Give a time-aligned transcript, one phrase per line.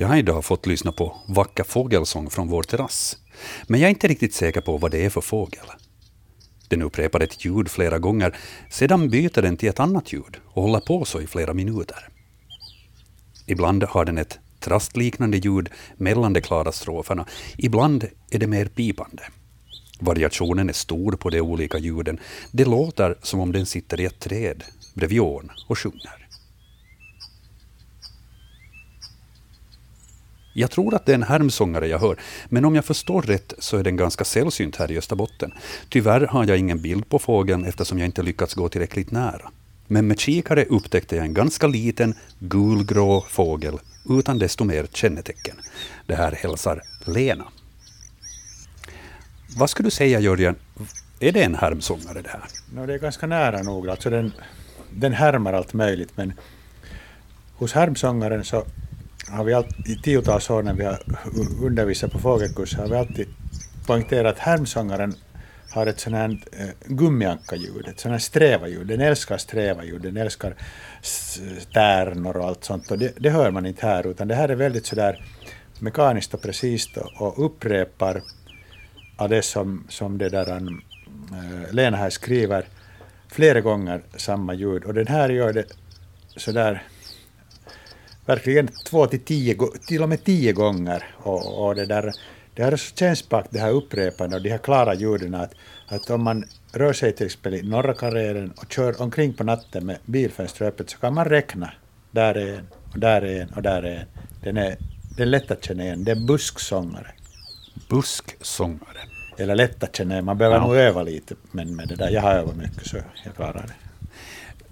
[0.00, 3.16] Jag har idag fått lyssna på vacker fågelsång från vår terrass.
[3.66, 5.64] Men jag är inte riktigt säker på vad det är för fågel.
[6.68, 8.36] Den upprepar ett ljud flera gånger,
[8.70, 12.08] sedan byter den till ett annat ljud och håller på så i flera minuter.
[13.46, 17.26] Ibland har den ett trastliknande ljud mellan de klara stroferna,
[17.56, 19.22] ibland är det mer pipande.
[20.00, 22.20] Variationen är stor på de olika ljuden.
[22.50, 26.27] Det låter som om den sitter i ett träd bredvid ån och sjunger.
[30.58, 32.16] Jag tror att det är en härmsångare jag hör,
[32.48, 35.52] men om jag förstår rätt så är den ganska sällsynt här i Österbotten.
[35.88, 39.50] Tyvärr har jag ingen bild på fågeln eftersom jag inte lyckats gå tillräckligt nära.
[39.86, 45.56] Men med kikare upptäckte jag en ganska liten gulgrå fågel utan desto mer kännetecken.
[46.06, 47.44] Det här hälsar Lena.
[49.58, 50.56] Vad skulle du säga Jörgen,
[51.20, 52.42] är det en härmsångare det här?
[52.74, 53.88] No, det är ganska nära nog.
[53.88, 54.32] Alltså den,
[54.90, 56.32] den härmar allt möjligt men
[57.54, 58.64] hos härmsångaren så
[59.30, 61.02] har vi alltid, i tiotals år när vi har
[61.62, 63.28] undervisat på fågelkurs har vi alltid
[63.86, 65.14] poängterat att härmsångaren
[65.70, 68.86] har ett sånt här eh, gummiankaljud, ett sånt här strävaljud.
[68.86, 70.54] Den älskar strävaljud, den älskar
[71.72, 72.90] tärnor och allt sånt.
[72.90, 75.24] Och det, det, hör man inte här, utan det här är väldigt sådär
[75.78, 78.22] mekaniskt och precis och upprepar
[79.16, 82.64] av det som, som det där, äh, Lena här skriver
[83.28, 84.84] flera gånger samma ljud.
[84.84, 85.64] Och den här gör det
[86.36, 86.82] sådär
[88.28, 91.04] verkligen två till tio, till och med tio gånger.
[91.16, 92.12] Och, och det, där,
[92.54, 95.54] det här är så kännspakt, det här upprepande och de här klara ljuden att,
[95.88, 99.86] att om man rör sig till exempel i norra Karelen och kör omkring på natten
[99.86, 101.72] med bilfönstret öppet så kan man räkna.
[102.10, 104.06] Där är en, och där är en, och där är en.
[104.42, 104.76] Den är,
[105.16, 106.04] den är lätt att känna igen.
[106.04, 107.10] Det är busksångare.
[107.90, 108.98] Busksångare.
[109.38, 110.24] Eller lätt att känna igen.
[110.24, 110.66] Man behöver ja.
[110.66, 113.87] nog öva lite, men med det där, jag har övat mycket så jag klarar det.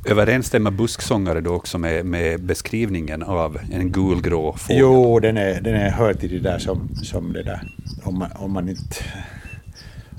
[0.08, 4.80] Överensstämmer busksångare då också med, med beskrivningen av en gulgrå fågel?
[4.80, 7.60] Jo, den är, den är hör till det där som, som det där,
[8.04, 8.96] om man, om man inte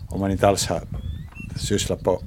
[0.08, 0.82] om man inte alls har
[1.56, 2.22] sysslat på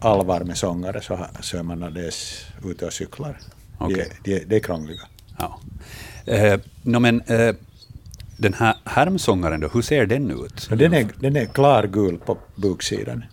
[0.00, 3.38] allvar med sångare så, så är man alldeles ute och cyklar.
[3.78, 4.04] Okay.
[4.24, 5.00] De, de, de är krångliga.
[5.38, 5.60] Ja.
[6.24, 7.54] Eh, no, men, eh,
[8.36, 10.68] den här härmsångaren då, hur ser den ut?
[10.70, 13.24] Den är, den är klargul på buksidan.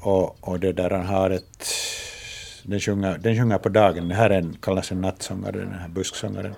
[0.00, 1.66] Och, och det där han har ett...
[2.62, 4.08] Den sjunger, den sjunger på dagen.
[4.08, 6.54] Det här är en, kallas en nattsångare, den här busksångaren.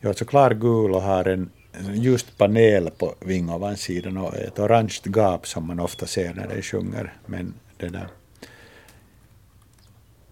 [0.00, 1.50] Jag är alltså klargul och har en,
[1.94, 7.12] ljus panel på vingovansidan och ett orange gap som man ofta ser när den sjunger.
[7.26, 8.08] Men det där,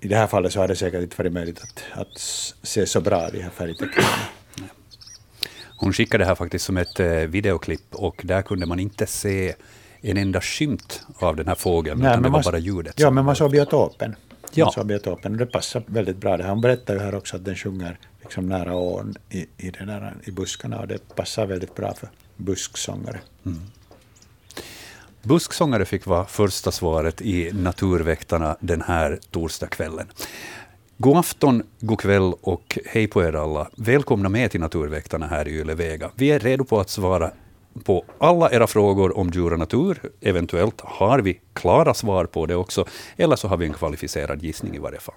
[0.01, 2.19] I det här fallet så har det säkert inte varit möjligt att, att
[2.63, 4.17] se så bra de här färgteckningarna.
[5.77, 9.55] Hon skickade det här faktiskt som ett eh, videoklipp och där kunde man inte se
[10.01, 12.95] en enda skymt av den här fågeln, Nej, utan det var bara ljudet.
[12.97, 14.17] Ja, men man såg biotopen.
[14.53, 14.65] Ja.
[14.65, 16.37] Man såg biotopen och det passar väldigt bra.
[16.37, 16.51] Det här.
[16.51, 20.15] Hon berättar ju här också att den sjunger liksom nära ån i, i, den där,
[20.25, 23.21] i buskarna och det passar väldigt bra för busksångare.
[23.47, 23.61] Mm.
[25.23, 30.07] Busksångare fick vara första svaret i Naturväktarna den här torsdagskvällen.
[30.97, 33.71] God afton, god kväll och hej på er alla.
[33.77, 36.11] Välkomna med till Naturväktarna här i Yle Vega.
[36.15, 37.31] Vi är redo på att svara
[37.85, 40.01] på alla era frågor om djur och natur.
[40.21, 42.85] Eventuellt har vi klara svar på det också,
[43.17, 45.15] eller så har vi en kvalificerad gissning i varje fall.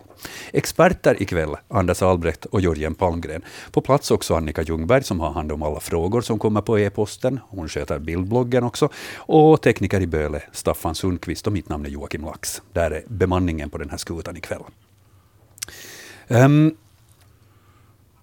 [0.53, 3.41] Experter ikväll, Anders Albrecht och Jörgen Palmgren.
[3.71, 7.39] På plats också Annika Ljungberg som har hand om alla frågor som kommer på e-posten.
[7.49, 8.89] Hon sköter bildbloggen också.
[9.15, 12.61] Och tekniker i Böle, Staffan Sundqvist och mitt namn är Joakim Lax.
[12.73, 14.63] Där är bemanningen på den här skutan ikväll.
[16.27, 16.77] Um,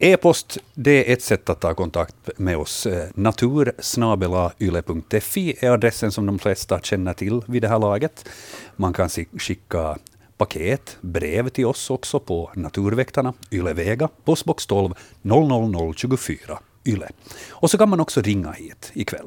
[0.02, 2.86] E-post, det är ett sätt att ta kontakt med oss.
[2.86, 8.28] Eh, Natursnabelayle.fi är adressen som de flesta känner till vid det här laget.
[8.76, 9.08] Man kan
[9.38, 9.98] skicka
[10.36, 17.08] paket, brev till oss också på Naturväktarna, Ylevega, postbox 12 00024 Yle.
[17.50, 19.26] Och så kan man också ringa hit ikväll.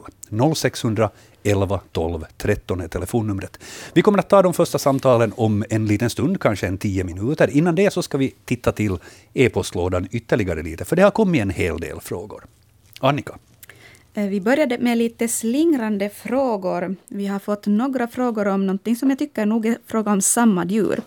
[0.56, 1.10] 0600
[1.44, 3.60] 11 12 13 är telefonnumret.
[3.94, 7.50] Vi kommer att ta de första samtalen om en liten stund, kanske en tio minuter.
[7.50, 8.98] Innan det så ska vi titta till
[9.34, 12.44] e-postlådan ytterligare lite, för det har kommit en hel del frågor.
[13.00, 13.38] Annika?
[14.14, 16.96] Eh, vi började med lite slingrande frågor.
[17.08, 20.66] Vi har fått några frågor om någonting som jag tycker nog är fråga om samma
[20.66, 21.02] djur.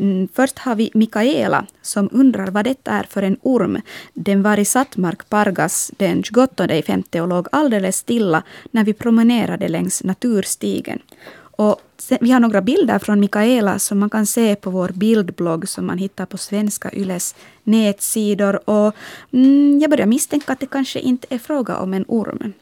[0.00, 3.80] Mm, först har vi Mikaela som undrar vad detta är för en orm.
[4.14, 9.68] Den var i Sattmark Pargas den 28 femte och låg alldeles stilla när vi promenerade
[9.68, 10.98] längs naturstigen.
[11.36, 15.68] Och sen, vi har några bilder från Mikaela som man kan se på vår bildblogg
[15.68, 18.70] som man hittar på Svenska Yles nätsidor.
[18.70, 18.94] Och,
[19.32, 22.52] mm, jag börjar misstänka att det kanske inte är fråga om en orm.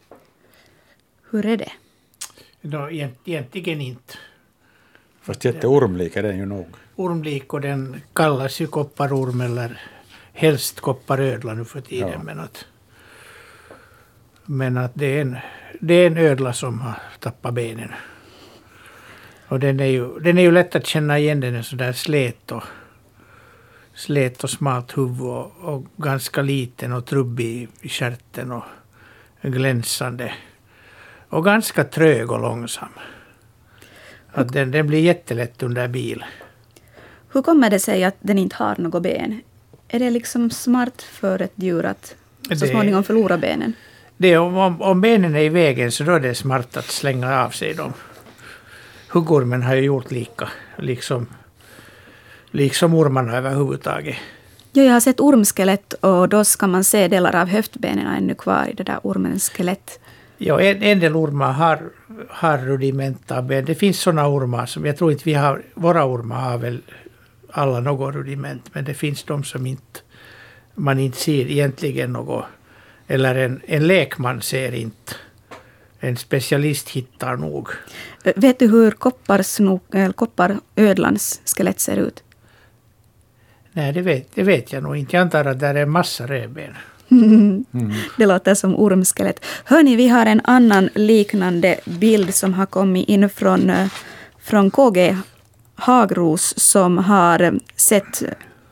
[1.31, 1.73] Hur är det?
[2.61, 2.91] No,
[3.25, 4.15] egentligen inte.
[5.23, 6.67] Fast jätteormlik är den ju nog
[6.99, 9.81] ormlik och den kallas ju kopparorm eller
[10.33, 12.11] helst kopparödla nu för tiden.
[12.13, 12.23] Ja.
[12.23, 12.67] Men, att,
[14.45, 15.37] men att det är, en,
[15.81, 17.93] det är en ödla som har tappat benen.
[19.49, 21.41] Och den är ju, den är ju lätt att känna igen.
[21.41, 22.65] Den är sådär slät och,
[23.95, 28.65] slät och smalt huvud och, och ganska liten och trubbig i stjärten och
[29.43, 30.33] glänsande.
[31.29, 32.89] Och ganska trög och långsam.
[34.33, 36.25] Att den, den blir jättelätt under bil.
[37.33, 39.41] Hur kommer det sig att den inte har något ben?
[39.89, 43.73] Är det liksom smart för ett djur att så Det- småningom förlora benen?
[44.17, 47.41] Det om, om, om benen är i vägen så då är det smart att slänga
[47.45, 47.93] av sig dem.
[49.09, 50.49] Huggormen har ju gjort lika,
[50.79, 51.27] liksom,
[52.51, 54.17] liksom ormarna överhuvudtaget.
[54.73, 58.67] Ja, jag har sett ormskelett och då ska man se delar av höftbenen ännu kvar
[58.71, 60.01] i det där ormens skelett.
[60.39, 61.81] Ja, en, en del ormar har,
[62.29, 63.65] har rudimenta ben.
[63.65, 66.83] Det finns sådana ormar som jag tror inte vi har, våra ormar har väl
[67.51, 70.01] alla något rudiment, men det finns de som inte,
[70.75, 72.45] man inte ser egentligen något.
[73.07, 75.15] Eller en, en lekman ser inte.
[76.01, 77.69] En specialist hittar nog.
[78.37, 82.23] Vet du hur kopparsnok, eller kopparödlans skelett ser ut?
[83.73, 85.17] Nej, det vet, det vet jag nog inte.
[85.17, 86.75] Jag antar att det är en massa revben.
[88.17, 89.45] Det låter som ormskelett.
[89.65, 93.87] Hörni, vi har en annan liknande bild som har kommit in från, eh,
[94.39, 95.17] från KG
[95.81, 98.23] Hagros som har sett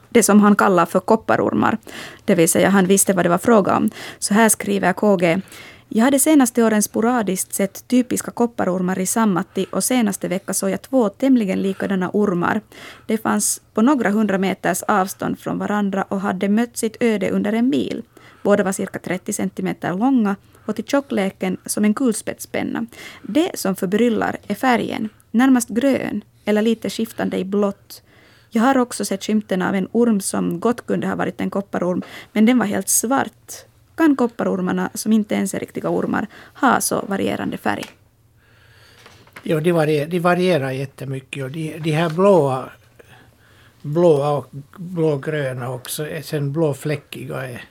[0.08, 1.78] det som han kallar för kopparormar.
[2.24, 3.90] Det vill säga, han visste vad det var fråga om.
[4.18, 5.40] Så här skriver KG.
[5.88, 10.82] Jag hade senaste åren sporadiskt sett typiska kopparormar i Sammatti och senaste vecka såg jag
[10.82, 12.60] två tämligen likadana ormar.
[13.06, 17.52] De fanns på några hundra meters avstånd från varandra och hade mött sitt öde under
[17.52, 18.02] en mil.
[18.42, 22.86] Båda var cirka 30 centimeter långa och till tjockleken som en kulspetspenna.
[23.22, 28.02] Det som förbryllar är färgen, närmast grön eller lite skiftande i blått.
[28.50, 32.02] Jag har också sett skymten av en orm som gott kunde ha varit en kopparorm,
[32.32, 33.66] men den var helt svart.
[33.94, 37.84] Kan kopparormarna, som inte ens är riktiga ormar, ha så varierande färg?
[39.42, 41.44] Ja, de, varierar, de varierar jättemycket.
[41.44, 42.70] Och de, de här blåa,
[43.82, 44.46] blåa och
[44.76, 47.64] blågröna också, sen blåfläckiga är,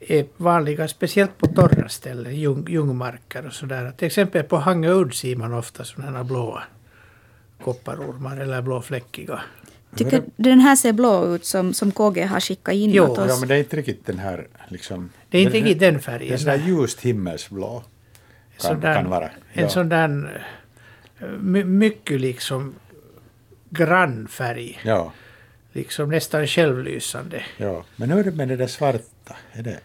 [0.00, 3.92] är vanliga, speciellt på torra ställen, ljung, ljungmarker och sådär.
[3.96, 6.62] Till exempel på Hangöudd ser man ofta sådana här blåa
[7.64, 9.40] kopparormar eller blåfläckiga.
[9.96, 13.28] Tycker den här ser blå ut som, som KG har skickat in Jo, åt oss?
[13.28, 15.10] Ja, men det är inte riktigt den här liksom...
[15.30, 16.38] Det är inte riktigt den Det är färgen.
[16.38, 17.82] sådär ljust himmelsblå.
[18.60, 19.24] Kan, Sådär- kan vara.
[19.52, 19.68] En Ja.
[19.68, 20.42] sån där
[21.20, 22.74] eh, my, mycket liksom
[23.70, 24.80] grann färg.
[24.84, 25.12] Ja,
[25.72, 27.42] Liksom nästan självlysande.
[27.56, 27.84] ja.
[27.96, 29.36] Men hur är det med det där svarta?
[29.52, 29.80] Är det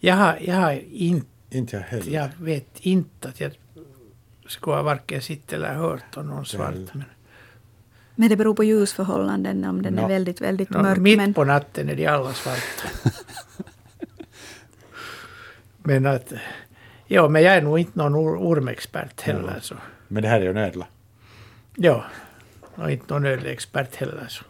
[0.00, 2.12] Jag har, jag har inte inte jag heller?
[2.12, 3.52] Jag vet inte att jag
[4.48, 6.74] skulle ha varken sett eller hört om någon svart.
[6.94, 7.04] Men,
[8.18, 10.08] Men det beror på ljusförhållanden om den är Nå.
[10.08, 10.98] väldigt, väldigt nå, mörk.
[10.98, 12.88] mitt Men, på natten är de alla svarta.
[15.82, 16.32] men att...
[17.06, 19.58] Ja, men jag är nog inte någon or, ormexpert heller.
[19.62, 19.74] Så.
[20.08, 20.86] Men det här är ju en ödla.
[21.74, 22.04] Ja,
[22.74, 24.26] och inte någon ödleexpert heller.
[24.28, 24.44] Så.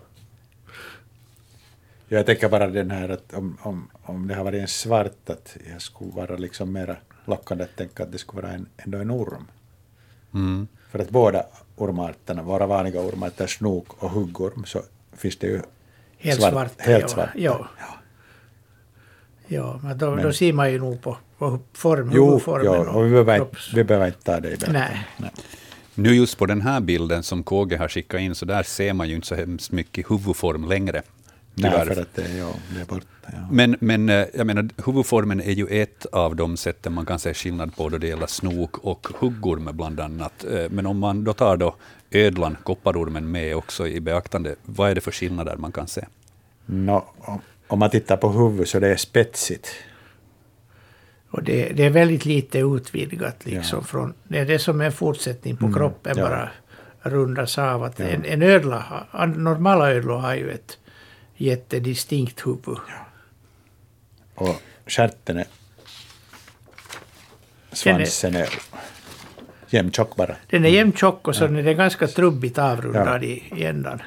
[2.09, 5.57] Jag tänker bara den här att om, om, om det har varit en svart att
[5.73, 9.11] jag skulle vara liksom mera lockande att tänka att det skulle vara en, ändå en
[9.11, 9.47] orm.
[10.37, 10.69] Mm.
[10.91, 11.43] För att båda
[11.77, 14.83] ormarterna, våra vanliga ormarter, snok och huggorm, så
[15.17, 15.61] finns det ju
[16.19, 16.83] Helt svart- svarta.
[16.83, 17.09] helt ja.
[17.09, 17.31] svarta.
[17.35, 17.69] Ja.
[17.79, 17.95] Ja.
[19.47, 22.91] ja, men då, Men- då ser man ju nog på, på form, Jo, huvudformen ja,
[22.91, 24.99] och vi behöver, inte, vi behöver inte ta det i beaktande.
[25.17, 25.31] Nej.
[25.95, 29.09] Nu just på den här bilden som KG har skickat in, så där ser man
[29.09, 31.03] ju inte så hemskt mycket huvudform längre.
[31.55, 31.95] Nej, tyvärr.
[31.95, 33.07] för att det, ja, det är borta.
[33.33, 33.39] Ja.
[33.51, 37.35] Men, men eh, jag menar, huvudformen är ju ett av de sätten man kan se
[37.35, 40.45] skillnad på då det gäller snok och huggorm bland annat.
[40.45, 41.75] Eh, Men om man då tar då
[42.11, 46.05] ödlan, kopparormen, med också i beaktande, vad är det för skillnader man kan se?
[46.67, 47.05] Nå,
[47.69, 49.69] om, man tittar på huvudet så det är spetsigt.
[51.31, 53.79] Och det, det är väldigt lite utvidgat liksom.
[53.79, 53.85] Ja.
[53.85, 56.25] Från, det är det som är en fortsättning på Mm, kroppen ja.
[56.29, 56.51] bara
[57.03, 57.83] rundas av.
[57.83, 58.05] Att Ja.
[58.07, 59.07] en, en ödla,
[59.37, 60.79] normala ödlor har ju ett
[61.37, 62.79] jättedistinkt huvud.
[64.37, 65.47] Och stjärten är...
[67.73, 68.49] Svansen är
[69.69, 70.37] jämntjock bara.
[70.51, 74.03] Den är jämntjock och så är den ganska trubbigt avrundad i, i ändan.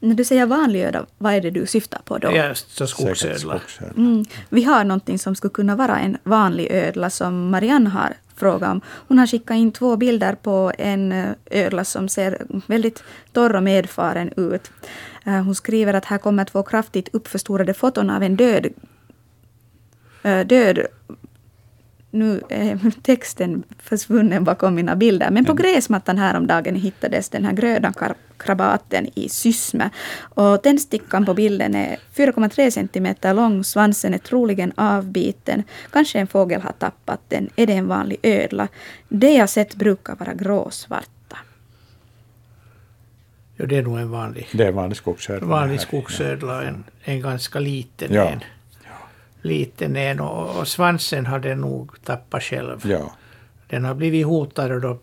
[0.00, 2.32] när du säger vanlig öda, vad är det du syftar på då?
[2.36, 3.60] Ja, så skogsödla.
[3.96, 4.24] Mm.
[4.48, 8.80] Vi har någonting som skulle kunna vara en vanlig ödla som Marianne har frågat om.
[8.86, 13.62] Hon har skickat in två bilder på en eh, ödla som ser väldigt torr och
[13.62, 14.70] medfaren ut.
[15.26, 18.66] Eh, Hon skriver att här kommer två kraftigt uppförstorade foton av en död
[20.46, 20.86] död
[22.10, 25.30] nu är texten försvunnen bakom mina bilder.
[25.30, 27.92] Men på gräsmattan häromdagen hittades den här gröna
[28.36, 29.90] krabaten i Sysmä.
[30.18, 35.62] Och tändstickan på bilden är 4,3 centimeter lång, svansen är troligen avbiten.
[35.90, 37.50] Kanske en fågel har tappat den.
[37.56, 38.68] Är det en vanlig ödla?
[39.08, 41.38] Det jag sett brukar vara gråsvarta.
[43.56, 45.46] Ja, det är nog en vanlig, Det är en vanlig skogsödla.
[45.48, 48.28] vanlig skogsödla, en, en ganska liten Ja.
[48.28, 48.40] en.
[49.44, 52.80] Liten en och, och svansen har den nog tappat själv.
[52.86, 53.12] Ja.
[53.68, 54.98] Den har blivit hotad och då,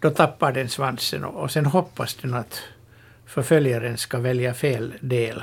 [0.00, 2.62] då tappar den svansen och, och sen hoppas den att
[3.26, 5.42] förföljaren ska välja fel del.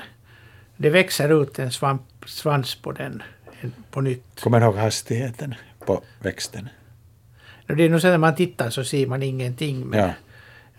[0.78, 3.24] Det växer ut en svamp, svans på den
[3.62, 4.42] en, på nytt.
[4.42, 6.70] Kommer du ihåg hastigheten på växten?
[7.70, 9.80] Och Det är nog så att när man tittar så ser man ingenting.
[9.86, 10.14] Men Ja.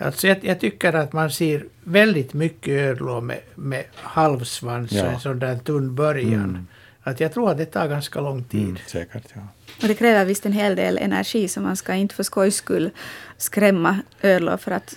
[0.07, 5.05] alltså jag, jag tycker att man ser väldigt mycket ödlor med, med halvsvans och Ja.
[5.05, 6.67] en sån där tunn början.
[7.07, 8.63] Att jag tror att det tar ganska lång tid.
[8.65, 9.41] Mm, säkert, ja.
[9.83, 12.91] Och det kräver visst en hel del energi, så man ska inte för skojs skull
[13.37, 14.97] skrämma ödlor för att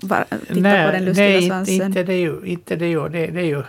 [0.00, 0.54] bara titta
[0.86, 1.86] på den lustiga nej, svansen.
[1.86, 2.40] inte det ju.
[2.44, 3.08] Inte det ju.
[3.08, 3.62] Det, det är ju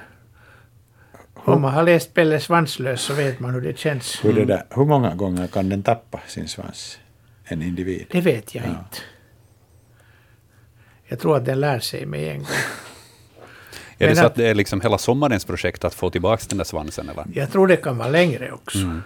[1.33, 4.25] om man har läst Pelle Svanslös så vet man hur det känns.
[4.25, 6.99] Hur, det där, hur många gånger kan den tappa sin svans?
[7.43, 8.05] En individ?
[8.11, 8.69] Det vet jag Ja.
[8.69, 8.97] inte.
[11.07, 12.47] Jag tror att den lär sig med en gång.
[13.99, 16.57] Är det så att- att det är liksom hela sommarens projekt att få tillbaka den
[16.57, 17.09] där svansen?
[17.09, 17.25] Eller?
[17.33, 18.77] Jag tror det kan vara längre också.
[18.77, 18.99] Då.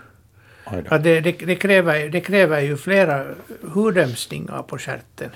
[0.90, 3.26] Ja, det, det, det, kräver, det kräver ju flera
[3.62, 5.30] hudömsningar på stjärten.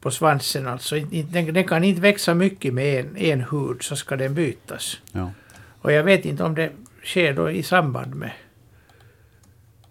[0.00, 0.94] På svansen alltså.
[1.00, 5.00] Den, den kan inte växa mycket med en, en hud så ska den bytas.
[5.12, 5.32] Ja.
[5.80, 6.70] Och jag vet inte om det
[7.02, 8.30] sker då i samband med,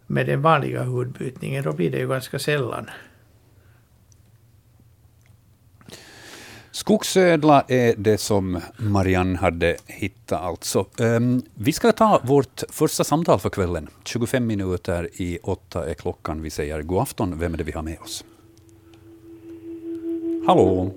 [0.07, 1.63] med den vanliga hudbytningen.
[1.63, 2.89] Då blir det ju ganska sällan.
[6.75, 10.85] Skogsödla är det som Marianne hade hittat alltså.
[10.99, 13.87] Ehm, vi ska ta vårt första samtal för kvällen.
[14.05, 16.41] 25 minuter i åtta är klockan.
[16.41, 17.39] Vi säger god afton.
[17.39, 18.25] Vem är det vi har med oss?
[20.47, 20.91] Hallå?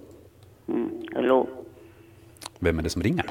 [0.68, 1.46] Mm, hallå,
[2.58, 3.26] Vem är det som ringer?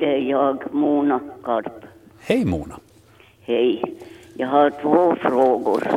[0.00, 1.84] det är jag, Mona Karp.
[2.20, 2.80] Hej Mona.
[3.40, 3.82] Hej.
[4.34, 5.88] Jag har två frågor.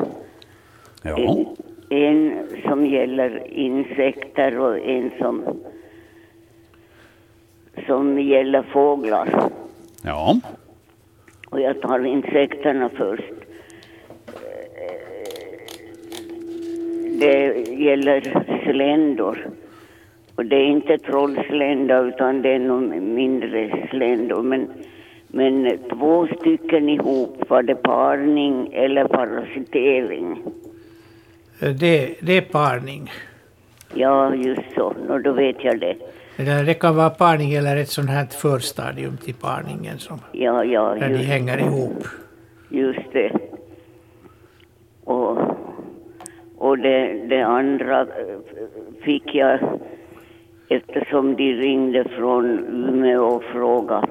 [1.01, 1.17] Ja.
[1.17, 1.45] En,
[1.91, 5.43] en som gäller insekter och en som,
[7.87, 9.51] som gäller fåglar.
[10.03, 10.39] Ja.
[11.49, 13.33] Och jag tar insekterna först.
[17.19, 19.47] Det gäller sländor.
[20.35, 24.41] Och det är inte trollslända utan det är nog mindre sländor.
[24.41, 24.67] Men,
[25.27, 30.43] men två stycken ihop, var det parning eller parasitering?
[31.61, 33.11] Eh, Det, det är parning.
[33.93, 34.93] Ja, just så.
[35.07, 35.95] Nå, då vet jag det.
[36.37, 40.63] Det, där, det kan vara parning eller ett sånt här förstadium till parningen som, Ja,
[40.63, 42.03] ja, där de hänger ihop.
[42.69, 43.31] just det.
[45.03, 45.37] Och,
[46.57, 48.07] och det, det andra eh,
[49.03, 49.59] fick jag
[50.69, 52.45] eftersom de ringde från
[52.89, 54.07] Umeå och frågade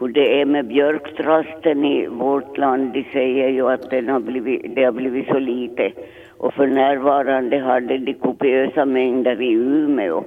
[0.00, 2.92] hur det är med björktrasten i vårt land.
[2.92, 5.92] De säger ju att den har blivit, det har blivit så lite.
[6.28, 10.24] Och för närvarande hade de kopiösa mängder i Umeå.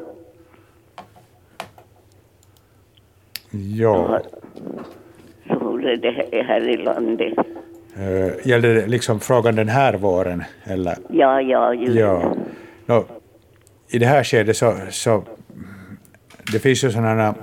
[3.52, 4.20] Ja.
[5.48, 7.34] Så hur är det här i landet?
[7.98, 10.44] Uh, gäller det liksom frågan den här våren?
[10.64, 10.96] Eller?
[11.10, 12.36] Ja, ja, just Ja.
[12.86, 13.06] Nå,
[13.90, 15.24] I det här skedet så, så
[16.52, 17.36] det finns ju sådana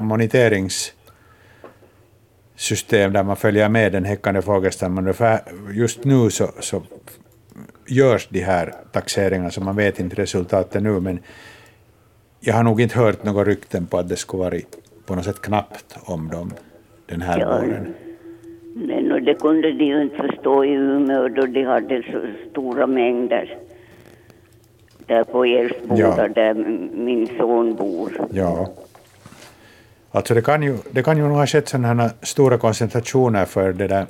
[2.61, 5.15] moniteringssystem där man följer med den häckande fågelstammen.
[5.73, 6.83] Just nu så, så
[7.89, 11.19] görs de här taxeringarna, så man vet inte resultatet nu, men
[12.41, 14.61] jag har nog inte hört några rykten på att det skulle vara
[15.07, 16.53] på något sätt knappt om dem
[17.07, 17.47] den här Ja.
[17.49, 17.95] våren.
[18.75, 22.87] Men och det kunde de ju inte förstå i Umeå då de hade så stora
[22.87, 23.59] mängder.
[25.07, 26.29] Där på Ersboda, Ja.
[26.29, 26.55] där
[26.95, 28.13] min son bor.
[28.33, 28.69] Ja.
[30.13, 33.87] Alltså det kan ju, det kan ju nog ha skett sådana stora koncentrationer för det
[33.89, 34.07] där.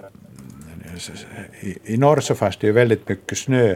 [1.60, 3.74] I, I norr så fanns det ju väldigt mycket snö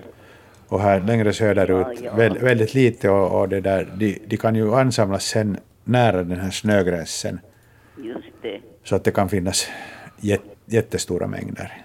[0.69, 2.15] och här längre söderut Ja, ja.
[2.15, 6.41] Väl, väldigt lite och, och det där, de, de kan ju ansamlas sen nära den
[6.41, 7.41] här snögränsen
[7.97, 8.61] Just det.
[8.85, 9.69] så att det kan finnas
[10.21, 11.84] jät, jättestora mängder.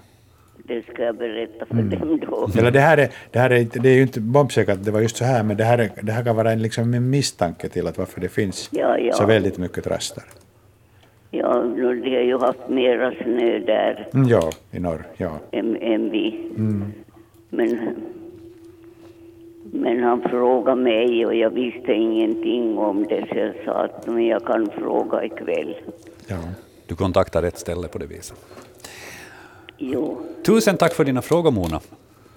[0.69, 1.89] Det ska jag berätta för Mm.
[1.99, 2.49] dem då.
[2.57, 4.91] Eller det här är, det här är, inte- det är ju inte bombsäkert att det
[4.91, 7.09] var just så här, men det här, är, det här kan vara en, liksom en
[7.09, 9.13] misstanke till att varför det finns Ja, ja.
[9.13, 10.23] så väldigt mycket trastar.
[11.31, 15.39] Ja, nu, de har ju haft mera snö där Mm, Ja, i norr, ja.
[15.51, 16.51] än, än vi.
[16.57, 16.93] Mm.
[17.49, 17.79] Men,
[19.71, 24.25] men han frågade mig och jag visste ingenting om det så jag sa att men
[24.27, 25.75] jag kan fråga ikväll.
[26.27, 26.37] ja.
[26.87, 28.37] Du kontaktar rätt ställe på det viset.
[29.81, 31.79] Jo, Tusen tack för dina frågor Mona.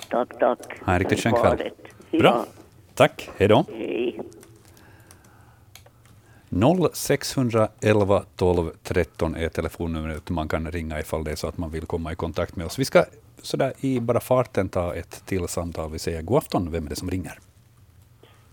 [0.08, 0.58] tack, tack.
[0.86, 1.70] Ha en riktigt skön kväll.
[2.10, 2.44] Bra.
[2.94, 3.64] Tack, hej då.
[3.72, 4.20] Hej.
[6.92, 11.86] 0611 12 13 är telefonnumret man kan ringa ifall det är så att man vill
[11.86, 12.78] komma i kontakt med oss.
[12.78, 13.04] Vi ska
[13.42, 15.90] sådär i bara farten ta ett till samtal.
[15.90, 16.70] Vi säger god afton.
[16.70, 17.38] Vem är det som ringer?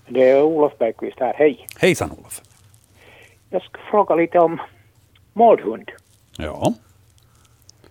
[0.08, 1.34] Det är Olof Bergqvist här.
[1.38, 1.68] Hej.
[1.78, 2.42] Hejsan Olof.
[3.50, 4.62] Jag ska fråga lite om
[5.34, 5.92] mårdhund.
[6.38, 6.74] Ja,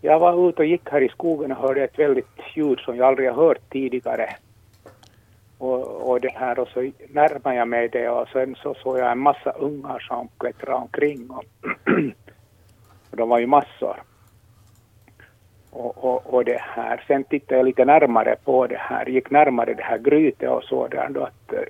[0.01, 3.09] jag var ute och gick här i skogen och hörde ett väldigt ljud som jag
[3.09, 4.37] aldrig har hört tidigare.
[5.59, 9.13] Och, och det här och så närmade jag mig det och sen så såg jag
[9.13, 11.31] en massa ungar som klättrade omkring.
[11.31, 11.45] Och,
[13.11, 14.03] och de var ju massor.
[15.71, 17.05] Och, och, och det här.
[17.07, 20.89] Sen tittade jag lite närmare på det här, gick närmare det här grytet och så
[20.89, 21.63] där då att eh,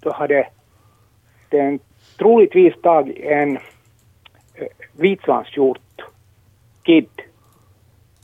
[0.00, 0.48] då hade
[1.48, 1.78] den
[2.18, 3.56] troligtvis tagit en
[4.54, 6.02] eh, vitsvanshjort
[6.82, 7.08] kid.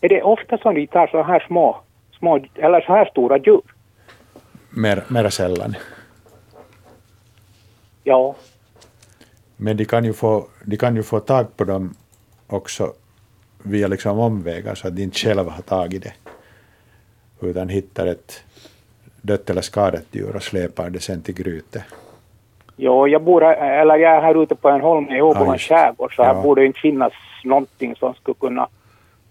[0.00, 1.80] Är det ofta som de tar så här små,
[2.18, 3.60] små eller så här stora djur?
[4.70, 5.74] Mer, mera sällan.
[8.04, 8.34] Ja,
[9.56, 11.94] Men de kan, ju få, de kan ju få tag på dem
[12.46, 12.92] också
[13.62, 16.12] via liksom omvägar så att de inte själva har tagit det.
[17.40, 18.42] Utan hittar ett
[19.22, 21.82] dött eller skadat djur och släpar det sen till grytet.
[22.76, 25.74] jo, jag bor, eller jag är här ute på en holme i Åbolands det.
[25.74, 26.42] skärgård så här Ja.
[26.42, 27.12] borde inte finnas
[27.44, 28.68] någonting som skulle kunna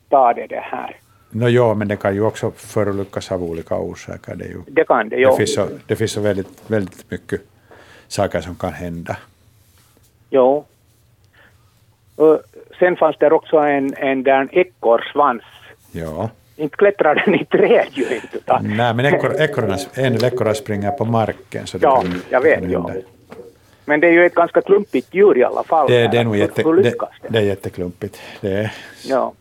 [0.10, 0.96] ta det, det här.
[1.30, 4.36] Nå ja, men det kan ju också förolyckas av olika orsaker.
[4.36, 5.36] Det, ju, Det kan det, det jo.
[5.36, 7.42] finns så, det finns så väldigt, väldigt mycket
[8.08, 9.18] saker som kan hända.
[10.30, 10.66] jo.
[12.16, 12.40] Och
[12.80, 15.44] sen fanns det också en, en där ekorrsvans.
[15.92, 16.30] Ja.
[16.56, 18.60] Inte klättrar den i träd ju inte.
[18.62, 21.68] Nej, men ekorr- ekorrarna, en ekorre springer på marken.
[21.68, 22.92] Så det Ja, kan, jag vet, kan ja.
[23.90, 25.88] Men det är ju ett ganska klumpigt djur i alla fall.
[25.90, 26.94] Det, det är nog jätte, det,
[27.30, 27.38] det?
[27.40, 28.22] är jätteklumpigt.
[28.42, 28.74] Det är,
[29.06, 29.34] Ja.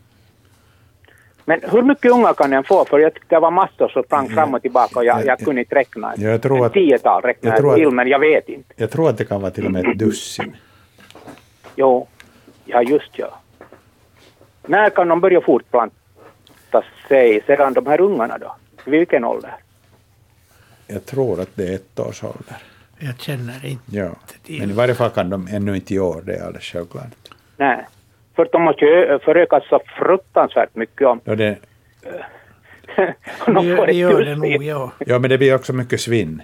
[1.45, 2.85] Men hur mycket unga kan den få?
[2.85, 5.61] För jag tyckte det var massor som sprang fram och tillbaka och jag, jag kunde
[5.61, 6.13] inte räkna.
[6.17, 8.73] Ja, jag tror En att- tiotal räknar jag tror att- till, men jag vet inte.
[8.75, 10.55] jag tror att det kan vara till och med ett dussin.
[11.75, 12.07] Jo,
[12.65, 13.39] ja just ja.
[14.65, 18.55] När kan de börja fortplanta sig sedan de här ungarna då?
[18.85, 19.55] Vilken ålder?
[20.87, 22.57] Jag tror att det är ett års ålder.
[22.99, 24.09] Jag känner inte Ja.
[24.43, 24.59] till.
[24.59, 27.07] Men i varje fall kan de ännu inte i år, det är alldeles självklart.
[27.57, 27.85] Nej.
[28.35, 31.57] För de måste ju förökas så fruktansvärt mycket om, Ja, det,
[33.45, 33.53] de
[33.85, 34.91] det gör det nog, ja.
[34.99, 36.41] ja, men det blir också mycket svinn.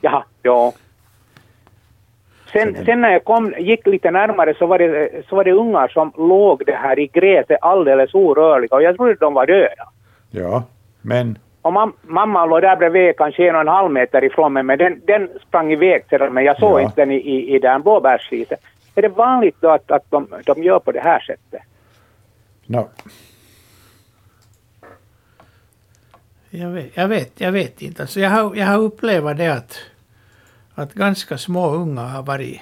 [0.00, 0.72] Jaha, ja.
[2.52, 5.88] Sen, sen när jag kom, gick lite närmare så var, det, så var det ungar
[5.88, 9.88] som låg det här i gräset alldeles orörliga och jag trodde de var döda.
[10.30, 10.62] Ja,
[11.02, 14.62] men Och mam, mamma låg där bredvid kanske en och en halv meter ifrån mig
[14.62, 16.82] men den, den sprang iväg sedan men jag såg Ja.
[16.82, 18.60] inte den i, i, i den blåbärsriset.
[18.94, 21.62] Är det vanligt då att, att de, de gör på det här sättet?
[22.66, 22.88] no,
[26.50, 28.02] Jag vet, jag vet, jag vet inte.
[28.02, 29.78] Alltså jag, har, jag har upplevt det att,
[30.74, 32.60] att ganska små unga har varit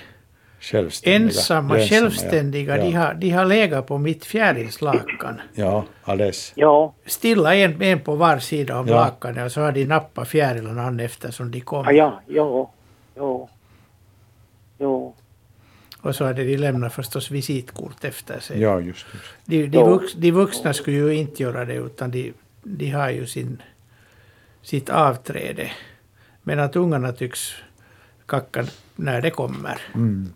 [0.61, 1.25] självständiga.
[1.27, 2.77] ensamma, lönsamma, självständiga.
[2.77, 5.41] Ja, De, har, de har legat på mitt fjärilslakan.
[5.55, 6.53] ja alldeles.
[6.55, 8.95] Ja, Stilla en, en på var sida om Ja.
[8.95, 11.87] lakanet och så har de nappat fjärilarna an eftersom de kom.
[11.87, 12.71] ah, ja, ja,
[13.15, 13.49] ja,
[14.79, 15.15] ja.
[16.01, 18.61] Och så hade de lämnat förstås visitkort efter sig.
[18.61, 19.19] Ja, just det.
[19.57, 23.27] De, de, vux, de vuxna skulle ju inte göra det utan de, de har ju
[23.27, 23.63] sin,
[24.63, 25.71] sitt avträde.
[26.43, 27.55] Men att ungarna tycks
[28.27, 28.65] kacka
[28.97, 29.81] när det kommer.
[29.95, 30.33] Mm.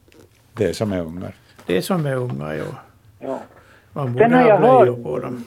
[0.55, 1.33] Det är som är ungar.
[1.67, 2.65] Det är som är unga, jo.
[3.19, 3.41] ja.
[3.93, 5.45] Man Sen borde har ha jag blöjor hört- på dem.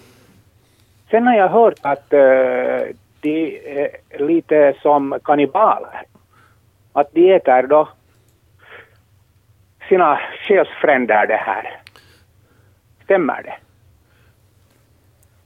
[1.12, 3.90] Sen har jag hört att uh, de är
[4.28, 6.04] lite som kannibaler.
[6.94, 7.90] Att de äter då
[9.90, 11.82] sina själsfränder det här.
[13.04, 13.56] Stämmer det?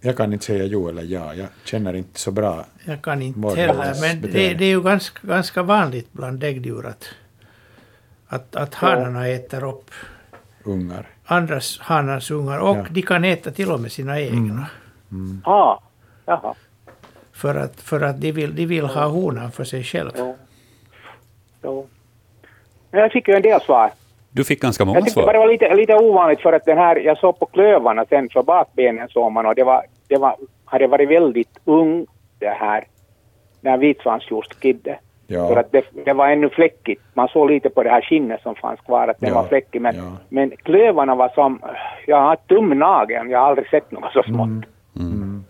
[0.01, 1.33] Jag kan inte säga jo eller ja.
[1.33, 2.65] Jag känner inte så bra.
[2.85, 7.09] Jag kan inte heller, men det, det är ju ganska, ganska vanligt bland däggdjur att,
[8.29, 9.91] att, att hanarna äter upp
[10.63, 11.07] ungar.
[11.25, 12.85] andras hanars ungar och Ja.
[12.89, 14.65] de kan äta till och med sina egna.
[15.43, 15.79] Ah,
[16.25, 16.53] jaha.
[17.33, 20.11] För att, för att de, vill, de vill ha honan för sig själv.
[20.17, 20.37] Jo.
[21.63, 21.87] Jo.
[22.91, 23.91] Men jag fick ju en del svar.
[24.31, 25.45] Du fick ganska många Jag tyckte bara det svar.
[25.45, 29.09] var lite, lite ovanligt för att den här, jag såg på klövarna sen för bakbenen
[29.09, 32.05] såg man och det var, det var, hade varit väldigt ung
[32.39, 32.87] det här,
[33.61, 33.77] den här
[35.29, 35.47] vitsvanshjortskidde.
[35.47, 37.01] För Ja, att det, det var ännu fläckigt.
[37.13, 39.81] Man såg lite på det här skinnet som fanns kvar att den Ja, var fläckig.
[39.81, 40.11] Men, ja.
[40.29, 41.61] men klövarna var som,
[42.07, 43.29] ja, tumnageln.
[43.29, 44.65] Jag har aldrig sett något så smått.
[44.95, 45.43] Mm.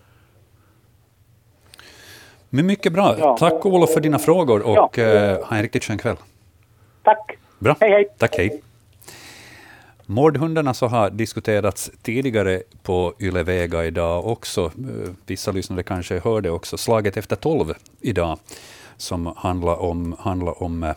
[2.49, 3.15] Men mycket bra.
[3.19, 3.37] Ja.
[3.37, 5.03] Tack Olof för dina frågor och Ja.
[5.03, 6.15] eh, ha en riktigt skön kväll.
[7.03, 7.37] Tack!
[7.59, 7.75] Bra.
[7.79, 8.07] Hej, hej.
[8.17, 8.61] Tack, hej.
[10.05, 14.61] Mordhundarna så har diskuterats tidigare på Yle Vega idag också.
[14.65, 18.39] Eh, Vissa lyssnare kanske hörde också slaget efter tolv idag
[19.01, 20.95] som handlar om, handlar om eh,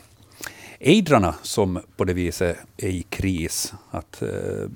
[0.79, 3.75] ejdrarna som på det viset är i kris.
[3.91, 4.69] Att, eh,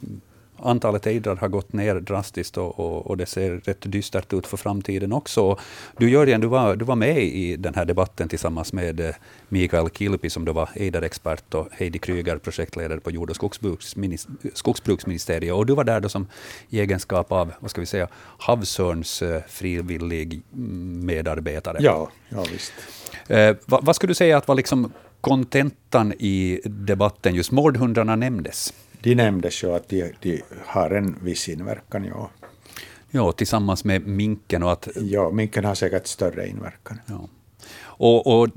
[0.62, 4.57] antalet ejdrar har gått ner drastiskt och, och, och, det ser rätt dystert ut för
[4.57, 5.59] framtiden också.
[5.99, 9.14] Du Jörgen, du var, du var med i den här debatten tillsammans med eh,
[9.49, 13.57] Mikael Kilpi som då var ejderexpert och Heidi Kryger, projektledare på jord och
[14.55, 15.55] skogsbruksministeriet.
[15.55, 16.27] Och du var där då som
[16.71, 21.79] i egenskap av, vad ska vi säga, havsörns eh, frivillig medarbetare.
[21.81, 22.73] Ja, ja visst.
[23.27, 27.35] Eh, vad, vad skulle du säga att var liksom kontentan i debatten?
[27.35, 32.05] Just mordhundarna nämndes de nämndes ju att de, de har en viss inverkan.
[32.05, 32.31] Ja.
[33.11, 34.63] ja, tillsammans med minken.
[34.63, 37.01] Och att, ja, minken har säkert större inverkan.
[37.07, 37.29] Ja.
[37.79, 38.49] Och, och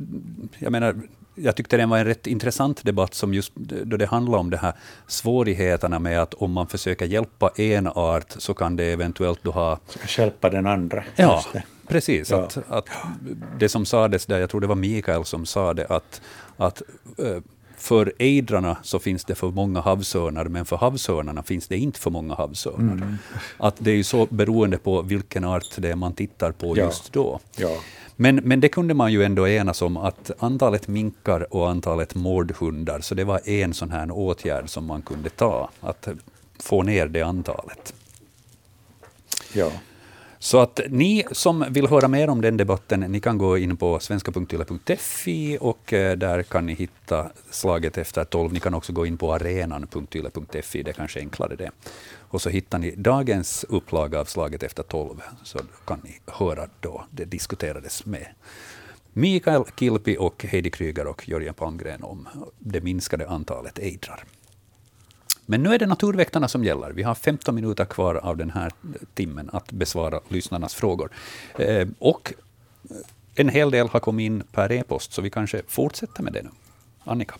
[0.60, 0.95] jag menar,
[1.36, 4.58] jag tyckte det var en rätt intressant debatt som just då det handlar om de
[4.58, 4.73] här
[5.08, 9.80] svårigheterna med att om man försöker hjälpa en art så kan det eventuellt då ha...
[10.17, 11.04] Hjälpa den andra.
[11.15, 11.43] Ja,
[11.88, 12.32] precis.
[12.32, 12.43] Ja.
[12.43, 12.89] Att, att
[13.60, 16.21] det som sades där, jag tror det var Mikael som sa det, att,
[16.58, 16.82] att
[17.17, 17.38] äh,
[17.79, 22.11] för ejdrarna så finns det för många havsörnar, men för havsörnarna finns det inte för
[22.11, 22.93] många havsörnar.
[22.93, 23.17] Mm.
[23.57, 26.85] Att det är ju så beroende på vilken art det är man tittar på ja.
[26.85, 27.39] just då.
[27.55, 27.77] Ja.
[28.15, 32.99] Men, men det kunde man ju ändå enas om, att antalet minkar och antalet mårdhundar,
[33.01, 36.07] så det var en sån här åtgärd som man kunde ta, att
[36.59, 37.93] få ner det antalet.
[39.53, 39.71] Ja.
[40.41, 43.99] Så att ni som vill höra mer om den debatten, ni kan gå in på
[43.99, 48.54] svenska.yle.fi och eh, där kan ni hitta slaget efter tolv.
[48.54, 51.71] Ni kan också gå in på arenan.yle.fi, det är kanske enklare det.
[52.17, 57.06] Och så hittar ni dagens upplaga av slaget efter tolv, så kan ni höra då
[57.12, 58.28] det diskuterades med
[59.13, 62.28] Mikael Kilpi och Heidi Kryger och Jörgen Palmgren om
[62.60, 64.23] det minskade antalet ejdrar.
[65.49, 66.91] Men nu är det Naturväktarna som gäller.
[66.91, 68.71] Vi har 15 minuter kvar av den här
[69.13, 71.09] timmen att besvara lyssnarnas frågor.
[71.59, 72.33] Eh, och
[73.35, 76.49] en hel del har kommit in per e-post, så vi kanske fortsätter med det nu.
[77.03, 77.35] Annika?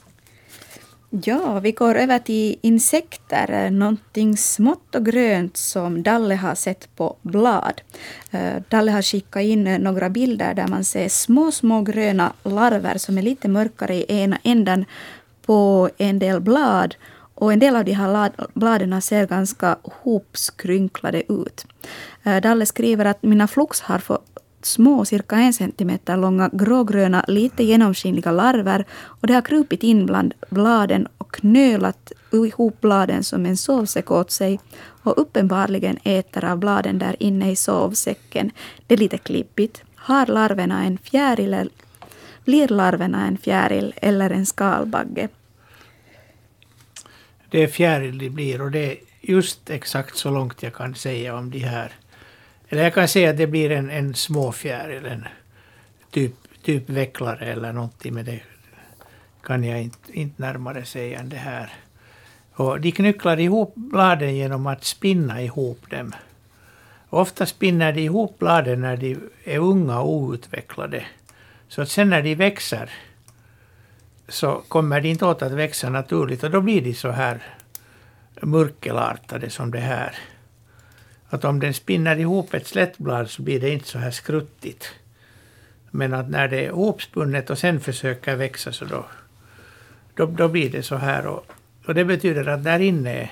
[1.10, 3.70] Ja, vi går över till insekter.
[3.70, 7.82] Någonting smått och grönt som Dalle har sett på blad.
[8.32, 12.98] Eh, Dalle har skickat in eh, några bilder där man ser små, små gröna larver
[12.98, 14.86] som är lite mörkare i ena änden
[15.46, 16.96] på en del blad
[17.40, 21.66] och en del av de här bladen ser ganska hopskrynklade ut.
[22.24, 27.64] Eh, Dalle skriver att mina flux har fått små, cirka en centimeter långa grågröna, lite
[27.64, 33.58] genomskinliga larver och det har krupit in bland bladen och knölat ihop bladen som en
[33.58, 34.60] sovsäck åt sig
[35.04, 38.52] och uppenbarligen äter av bladen där inne i sovsäcken.
[38.88, 39.84] Det är lite klippigt.
[39.96, 41.70] Har larverna en fjäril,
[42.46, 45.30] blir larverna en fjäril eller en skalbagge?
[47.50, 51.36] Det är fjäril det blir och det är just exakt så långt jag kan säga
[51.36, 51.92] om de här.
[52.70, 55.28] Eller jag kan säga att det blir en, en småfjäril, en
[56.12, 56.34] typ,
[56.64, 58.40] typ vecklare eller någonting, men det
[59.44, 61.74] kan jag inte, inte närmare säga än det här.
[62.54, 66.14] Och de knycklar ihop bladen genom att spinna ihop dem.
[67.10, 71.06] Ofta spinner de ihop bladen när de är unga och outvecklade.
[71.68, 72.90] Så att sen när de växer
[74.30, 77.44] så kommer de inte åt att växa naturligt och då blir de så här
[78.42, 80.16] murkelartade som det här.
[81.30, 84.90] Att om den spinner ihop ett slättblad så blir det inte så här skruttigt.
[85.92, 89.06] Men att när det är hopspunnet och sen försöker växa så då,
[90.16, 91.28] då, då blir det så här.
[91.28, 91.46] Och,
[91.86, 93.32] och det betyder att där inne är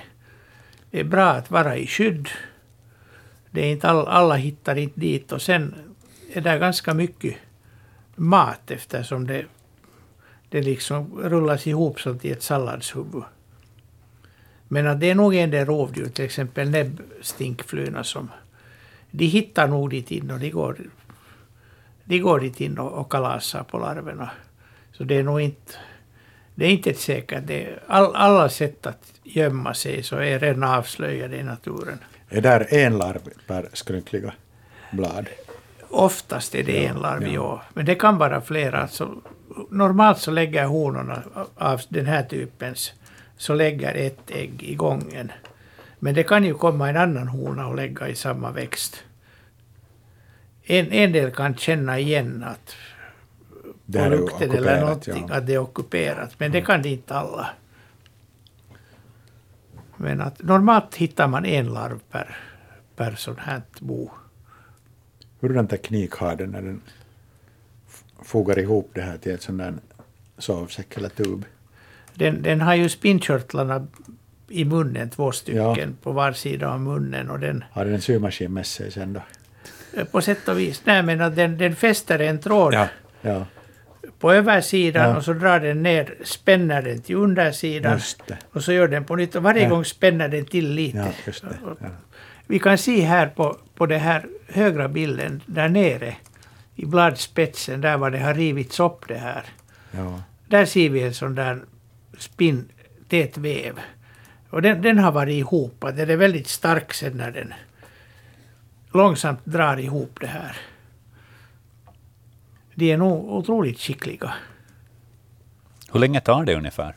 [0.90, 2.28] det är bra att vara i skydd.
[3.50, 5.74] Det är inte all, alla hittar inte dit och sen
[6.32, 7.36] är det ganska mycket
[8.14, 9.44] mat eftersom det
[10.48, 13.22] det liksom rullas ihop som till ett salladshuvud.
[14.68, 18.30] Men att det är nog en del rovdjur, till exempel näbbstinkflugorna, som
[19.10, 20.76] de hittar nog dit in och de går,
[22.04, 24.30] de går dit in och, och kalasar på larverna.
[24.92, 25.72] Så det är nog inte,
[26.54, 27.46] det är inte ett säkert.
[27.46, 31.98] Det all, alla sätt att gömma sig så är redan avslöjade i naturen.
[32.28, 34.32] Är där en larv per skrynkliga
[34.90, 35.28] blad?
[35.90, 37.32] Oftast är det ja, en larv, ja.
[37.32, 37.62] ja.
[37.74, 38.82] Men det kan vara flera.
[38.82, 39.14] Alltså,
[39.70, 41.22] normalt så lägger honorna
[41.54, 42.92] av den här typens
[43.36, 45.32] så lägger ett ägg i gången.
[45.98, 49.04] Men det kan ju komma en annan hona och lägga i samma växt.
[50.62, 52.76] En, en del kan känna igen att
[53.92, 55.34] på lukten eller någonting ja.
[55.34, 56.34] att det är ockuperat.
[56.38, 57.50] Men det kan det inte alla.
[59.96, 62.36] Men att normalt hittar man en larv per,
[62.96, 64.10] per sånt här bo.
[65.40, 66.80] Hurdan teknik har den när den
[68.28, 69.74] fogar ihop det här till ett sån där
[70.38, 71.44] sovsäck eller tub.
[72.14, 73.86] Den, den har ju spinnkörtlarna
[74.48, 75.86] i munnen, två stycken ja.
[76.02, 77.30] på var sida av munnen.
[77.30, 79.22] Och den, har den en symaskin med sig sen då?
[80.04, 80.82] På sätt och vis.
[80.84, 82.74] Nej, men att den, den fäster en tråd.
[82.74, 82.88] Ja.
[83.20, 83.46] Ja.
[84.18, 88.00] på översidan och så drar den ner, spänner den till undersidan.
[88.52, 91.12] Och så gör den på nytt och varje gång spänner den till lite.
[92.46, 96.16] Vi kan se här på, på den här högra bilden där nere
[96.78, 99.44] i bladspetsen, där var det har rivits upp det här.
[99.90, 100.22] Ja.
[100.48, 101.64] Där ser vi en sån där
[102.18, 102.68] spinn,
[103.08, 103.80] tät väv.
[104.50, 105.80] Och den, den har varit ihop.
[105.80, 107.54] Den är väldigt stark sen när den
[108.92, 110.56] långsamt drar ihop det här.
[112.74, 114.34] De är nog otroligt skickliga.
[115.92, 116.96] Hur länge tar det ungefär?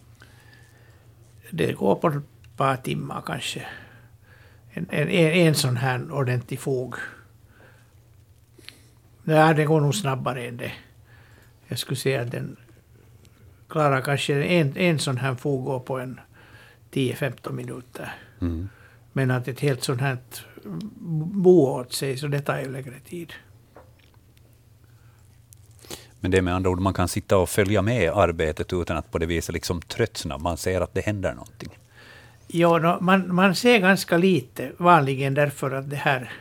[1.52, 3.65] Det går på ett par timmar kanske.
[4.74, 6.96] En, en, en, en sån här ordentlig fåg.
[9.24, 10.72] Ja, det går nog snabbare än det.
[11.68, 12.58] Jag skulle säga att den
[13.70, 16.20] klarar kanske en, en sån här fåg går på en
[16.92, 18.14] 10-15 minuter.
[18.42, 18.70] Mm.
[19.14, 20.18] Men att ett helt sånt här
[21.44, 23.34] bo åt sig, så det tar ju längre tid.
[26.20, 29.12] Men det är med andra ord, man kan sitta och följa med arbetet utan att
[29.12, 30.38] på det viset liksom tröttna.
[30.38, 31.78] Man ser att det händer någonting.
[32.48, 36.32] Ja, man, man ser ganska lite vanligen därför att det här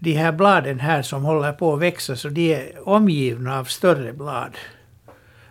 [0.00, 4.12] de här bladen här som håller på att växa, så de är omgivna av större
[4.12, 4.56] blad.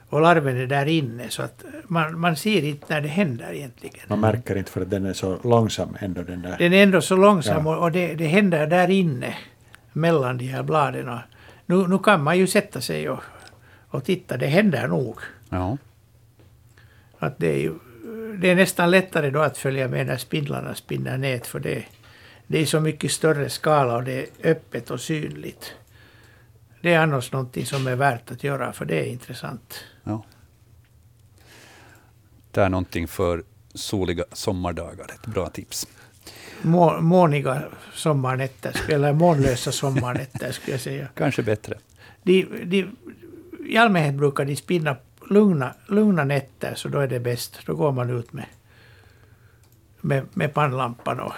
[0.09, 3.99] Och larven är där inne, så att man, man ser inte när det händer egentligen.
[4.07, 6.55] Man märker inte för att den är så långsam ändå den där.
[6.57, 7.75] Den är ändå så långsam Ja.
[7.77, 9.35] och, och det, det händer där inne
[9.93, 11.09] mellan de här bladen.
[11.09, 11.19] Och
[11.65, 13.19] Nu, nu kan man ju sätta sig och,
[13.89, 15.19] och titta, det händer nog.
[15.49, 15.77] Ja.
[17.19, 17.73] Att det, är ju,
[18.37, 21.83] det är nästan lättare då att följa med när spindlarna spinner nät, för det,
[22.51, 25.73] det är så mycket större skala och det är öppet och synligt.
[26.81, 29.83] Det är annars någonting som är värt att göra, för det är intressant.
[30.03, 30.23] ja.
[32.51, 35.11] Det är någonting för soliga sommardagar.
[35.13, 35.87] Ett bra tips.
[36.61, 41.07] Må, måniga sommarnätter, eller månlösa sommarnätter skulle jag säga.
[41.15, 41.77] Kanske bättre.
[42.23, 42.95] De, de,
[43.65, 44.95] I allmänhet brukar de spinna
[45.29, 47.59] lugna, lugna nätter, så då är det bäst.
[47.65, 48.45] Då går man ut med,
[50.01, 51.33] med, med pannlampan och,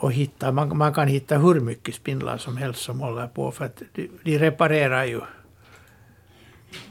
[0.00, 0.52] och hittar.
[0.52, 4.10] Man, man kan hitta hur mycket spindlar som helst som håller på, för att de,
[4.22, 5.20] de reparerar ju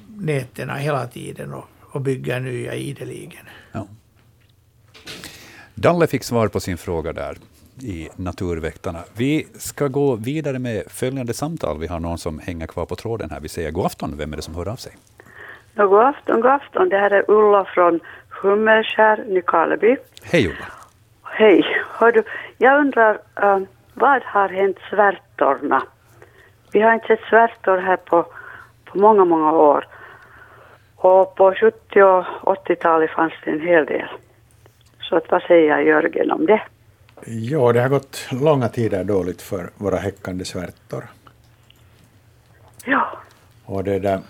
[0.08, 3.46] nätterna hela tiden och, och bygger nya ideligen.
[3.72, 3.88] Ja.
[5.76, 7.38] Dalle fick svar på sin fråga där
[7.82, 9.00] i Naturväktarna.
[9.14, 11.80] Vi ska gå vidare med följande samtal.
[11.80, 13.40] Vi har någon som hänger kvar på tråden här.
[13.40, 14.18] Vi säger god afton.
[14.18, 14.92] Vem är det som hör av sig?
[15.74, 16.90] Ja, god afton, god afton.
[16.90, 19.96] Det här är Ulla från Hummelskär, Nykarleby.
[20.24, 20.79] Hej Ulla.
[21.32, 21.66] Hej.
[21.90, 22.24] Hör du,
[22.58, 23.60] jag undrar, eh,
[23.94, 25.84] vad har hänt svärtorna?
[26.72, 28.26] Vi har inte sett svärtor här på,
[28.86, 29.88] på många, många år.
[30.96, 34.08] Och på 70 och 80-talet fanns det en hel del.
[35.02, 36.62] Så att, vad säger Jörgen om det?
[37.26, 41.04] Ja, det har gått långa tider dåligt för våra häckande svärtor.
[42.86, 43.18] Ja,
[43.66, 44.22] Och det där...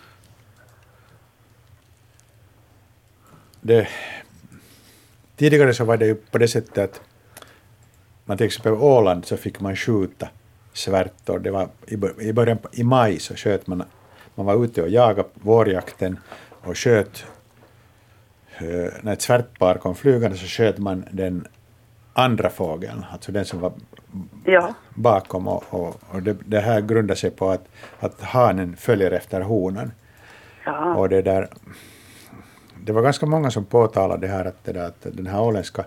[3.62, 3.88] Det,
[5.40, 7.02] tidigare så var det ju på det sättet att
[8.26, 10.28] man till exempel på Åland så fick man skjuta
[10.74, 11.40] svärtor.
[11.40, 13.84] Det var i, bör- i början i maj så sköt man,
[14.36, 16.20] man var ute och jagade vårjakten
[16.62, 17.26] och sköt
[18.58, 21.48] eh, när ett svärtpar kom flygande så sköt man den
[22.14, 23.74] andra fågeln, alltså den som var
[24.46, 27.66] ja, bakom och, och, och det, det här grundar sig på att,
[28.00, 29.92] att hanen följer efter honan.
[30.66, 30.96] ja.
[30.96, 31.48] Och det där,
[32.84, 35.86] det var ganska många som påtalade det här att, det där, att den här åländska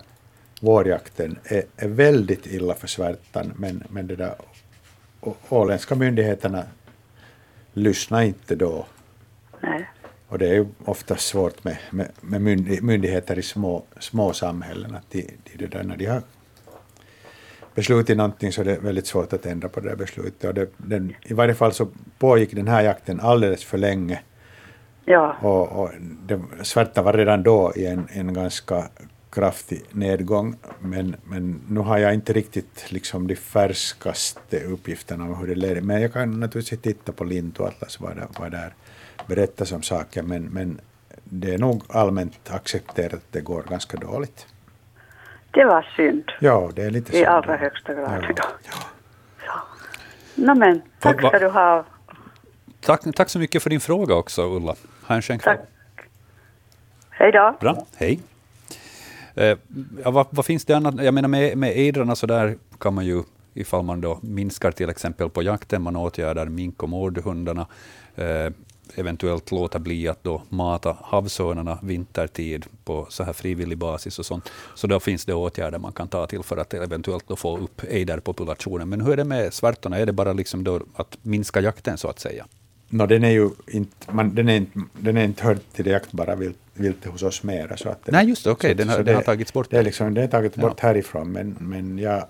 [0.61, 4.35] vårjakten är, är väldigt illa för svärtan, men, men det där,
[5.21, 6.63] å- åländska myndigheterna
[7.73, 8.85] lyssnar inte då.
[9.61, 9.89] Nej.
[10.27, 14.95] Och det är ju ofta svårt med, med, med myndi- myndigheter i små, små samhällen.
[14.95, 16.21] Att de, de, där, när de har
[17.75, 20.43] beslutat någonting så är det väldigt svårt att ändra på det beslutet.
[20.49, 21.87] Och det, den, I varje fall så
[22.19, 24.19] pågick den här jakten alldeles för länge.
[25.05, 28.87] Ja, Och, och det, svarta var redan då i en, en ganska
[29.29, 30.55] kraftig nedgång.
[30.79, 35.81] Men, men nu har jag inte riktigt liksom de färskaste uppgifterna om hur det leder.
[35.81, 38.73] Men jag kan naturligtvis titta på Lintuatlas vad där, vad där
[39.27, 40.23] berättas om saker.
[40.23, 40.79] Men, men
[41.23, 44.47] det är nog allmänt accepterat att det går ganska dåligt.
[45.51, 46.31] det var synd.
[46.39, 47.29] Ja, det är lite I så.
[47.29, 48.25] allra högsta grad.
[48.37, 48.43] Ja.
[49.45, 49.53] Ja.
[50.35, 51.85] Nå men, tack ska du ha.
[52.81, 54.75] Tack, tack så mycket för din fråga också Ulla.
[55.07, 55.57] Ha en skön kväll.
[57.09, 57.57] Hej då.
[57.59, 58.19] Bra, hej.
[59.35, 59.57] Eh,
[60.03, 61.03] ja, vad, vad finns det annat?
[61.03, 64.89] Jag menar med, med ejdrarna så där kan man ju, ifall man då minskar till
[64.89, 67.67] exempel på jakten, man åtgärdar mink och mårdhundarna,
[68.15, 68.49] eh,
[68.95, 74.51] eventuellt låta bli att då mata havsörnarna vintertid på så här frivillig basis och sånt.
[74.75, 77.81] Så då finns det åtgärder man kan ta till för att eventuellt då få upp
[77.83, 78.89] ejderpopulationen.
[78.89, 79.97] Men hur är det med svärtorna?
[79.97, 82.45] Är det bara liksom då att minska jakten så att säga?
[82.93, 85.91] No, den är ju inte, man, den är inte, den är inte hörd till det
[85.91, 87.77] jaktbara vilt, viltet hos oss mera.
[87.77, 89.67] Så att det, Nej, just det, okej, så- den har- den har tagits bort.
[89.69, 90.87] Det är, liksom, det är tagits bort Ja.
[90.87, 92.25] härifrån, men, men jag,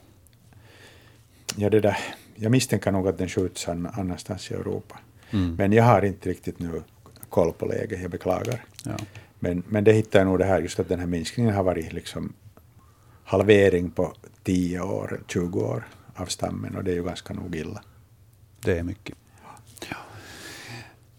[1.55, 1.97] ja, det där,
[2.35, 4.99] jag misstänker nog att den skjuts an, annanstans i Europa.
[5.31, 5.55] Mm.
[5.55, 6.81] Men jag har inte riktigt nu
[7.29, 8.65] koll på läget, jag beklagar.
[8.85, 8.91] Ja.
[9.39, 11.93] Men, men det hittar jag nog det här, just att den här minskningen har varit
[11.93, 12.33] liksom
[13.23, 17.81] halvering på 10 år, 20 år av stammen och det är ju ganska nog illa.
[18.63, 19.15] Det är mycket.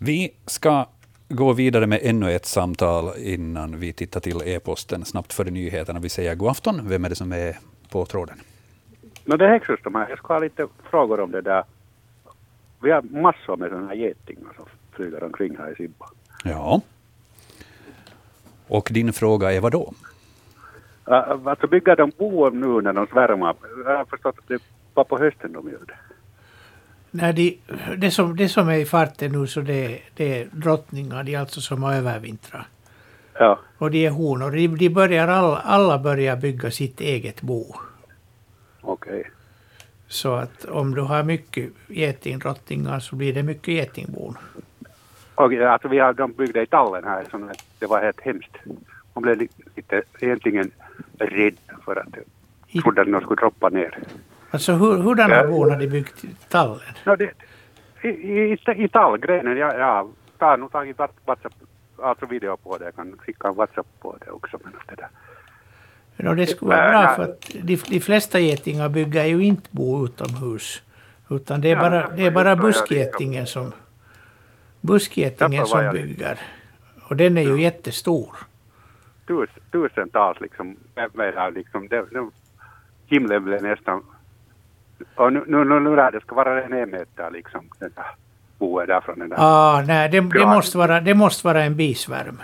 [0.07, 0.87] Vi ska
[1.29, 6.01] gå vidare med ännu ett samtal innan vi tittar till e-posten snabbt före nyheterna.
[6.01, 6.89] Vi säger god afton.
[6.89, 7.57] Vem är det som är
[7.93, 8.37] på tråden?
[9.25, 10.09] No det är Häggström här.
[10.09, 11.65] Jag ska ha lite frågor om det där.
[12.83, 16.07] Vi har massor med sådana här getingar som flyger omkring här i Sibba.
[16.45, 16.81] Ja.
[18.69, 19.93] Och din fråga är vad då?
[21.09, 23.55] Uh, alltså bygger de bo nu när de svärmar?
[23.85, 24.63] Jag har förstått att det
[24.95, 25.99] var på hösten de gör det.
[27.17, 27.59] Nej, de,
[27.97, 31.61] det, som, det som är i farten nu så det, det är drottningar, de alltså
[31.61, 32.67] som har övervintrat.
[33.39, 34.51] Ja, Och de är honor.
[34.51, 37.75] De, de börjar alla, alla börjar bygga sitt eget bo.
[38.81, 39.31] okej.
[40.09, 44.39] Så att om du har mycket getingdrottningar så blir det mycket getingbon.
[45.35, 48.57] Okej, alltså vi har de byggde i tallen här, så det var helt hemskt.
[49.15, 50.71] Man blev li- lite egentligen
[51.19, 52.07] rädd för att
[52.83, 53.99] trodde att de skulle droppa ner.
[54.55, 56.95] Alltså hur, hurdana bon har de byggt i tallen?
[57.07, 57.31] No, det,
[58.03, 61.53] i, i, I tallgrenen, jag, jag har nog tagit Whats- WhatsApp,
[62.03, 62.85] alltså video på det.
[62.85, 64.59] Jag kan skicka en WhatsApp på det också.
[64.65, 65.09] Men det där.
[66.17, 70.05] Ja, det skulle vara bra för att de, de flesta getingar bygger ju inte bo
[70.05, 70.83] utomhus.
[71.31, 73.73] Utan det är Ja, bara, det är bara buskgetingen som,
[74.81, 76.39] buskgetingen som bygger.
[77.09, 78.37] Och den är ju jättestor.
[79.27, 80.77] Tus, tusentals liksom,
[81.55, 82.31] liksom, det, det,
[83.07, 84.03] himlen blev nästan...
[85.15, 88.05] Och nu, nu, nu, nu lär det ska vara en meter liksom, den där
[88.59, 89.37] boet där från den där.
[89.41, 90.55] Ah, nej, det, det, Ja.
[90.55, 92.43] måste vara, det måste vara en bisvärm.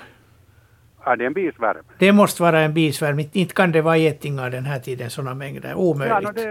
[1.04, 1.84] Ja, det är en bisvärm.
[1.98, 3.18] Det måste vara en bisvärm.
[3.32, 5.74] Inte kan det vara getingar den här tiden, sådana mängder.
[5.74, 6.38] Omöjligt.
[6.38, 6.44] Ja,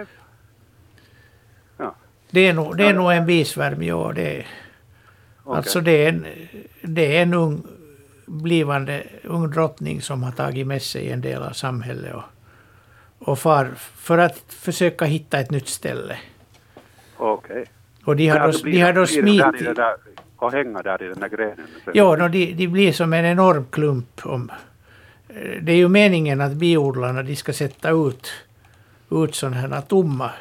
[1.78, 1.94] no, det,
[2.32, 4.12] Det är nog, det är nog en bisvärm, ja.
[4.16, 4.48] Det, är-
[5.44, 5.58] okej.
[5.58, 6.26] Alltså det är en,
[6.82, 7.64] det är en ung
[8.26, 12.24] blivande ung drottning som har tagit med sig en del av samhället och,
[13.20, 16.18] och far för att försöka hitta ett nytt ställe.
[17.18, 17.66] Okej.
[18.06, 19.80] Och de har då, alltså, de har då smitit...
[20.38, 21.68] och hänga där i den där grenen.
[21.94, 24.26] Ja, no, de, de blir som en enorm klump.
[24.26, 24.52] Om,
[25.30, 28.32] eh, det är ju meningen att biodlarna de ska sätta ut,
[29.12, 30.32] ut sådana här tomma,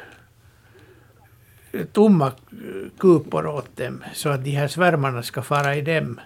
[1.91, 6.19] tomma eh, kupor åt dem så att de här svärmarna ska fara i dem.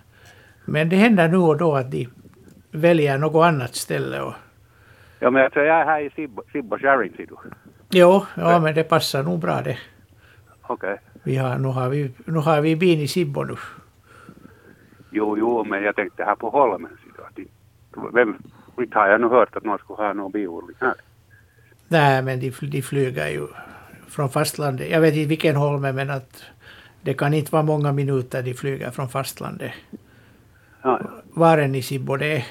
[0.66, 2.08] Men det händer nu och då att de
[2.72, 4.22] väljer något annat ställe.
[4.22, 4.34] Och,
[5.24, 7.36] Ja, men alltså, jag är här i Sibbo, Sibbo Sharing, ser du.
[7.90, 9.78] jo, ja, men det passar nog bra det.
[10.62, 11.00] Okej.
[11.24, 13.56] Vi har, nu, har vi, nu har vi bin i Sibbo nu.
[15.12, 16.98] Jo, jo, men jag tänkte här på Holmen.
[18.14, 18.38] Vem,
[18.78, 20.94] inte har jag nu hört att någon skulle ha någon biodling här.
[21.88, 23.48] Nej, men de, de flyger ju
[24.08, 24.90] från fastlandet.
[24.90, 26.44] Jag vet inte vilken holme, men att
[27.02, 29.72] det kan inte vara många minuter de flyger från fastlandet.
[30.82, 31.02] Ja.
[31.34, 32.46] Var än i Sibbo det är.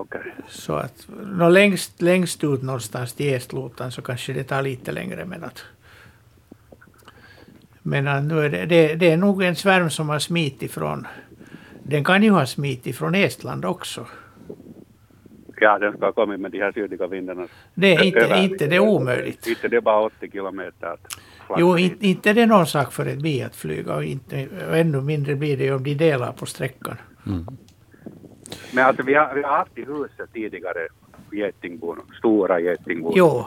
[0.00, 0.34] Okej.
[0.48, 5.24] Så att nå längst, längst ut någonstans till Estlotan så kanske det tar lite längre.
[5.24, 5.64] Men att,
[7.82, 11.06] men att nu är det, det, det är nog en svärm som har smitit från...
[11.82, 14.06] Den kan ju ha smitit från Estland också.
[15.60, 17.46] Ja, den ska ha kommit med de här sydliga vindarna.
[17.74, 19.46] Det är inte, Över- inte det är omöjligt.
[19.46, 20.96] Inte det är bara 80 kilometer
[21.58, 21.92] Jo, hit.
[21.92, 25.00] inte, inte det är någon sak för ett bi att flyga och, inte, och ännu
[25.00, 26.96] mindre blir det om de delar på sträckan.
[28.74, 30.88] Men alltså vi har, vi har haft i huset tidigare
[31.32, 33.12] getingbon, stora getingbon.
[33.16, 33.46] Jo,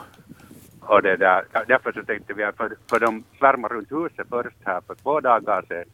[0.80, 4.56] Och det där, därför så tänkte vi att för, för de svärmar runt huset först
[4.64, 5.84] här för två dagar sedan.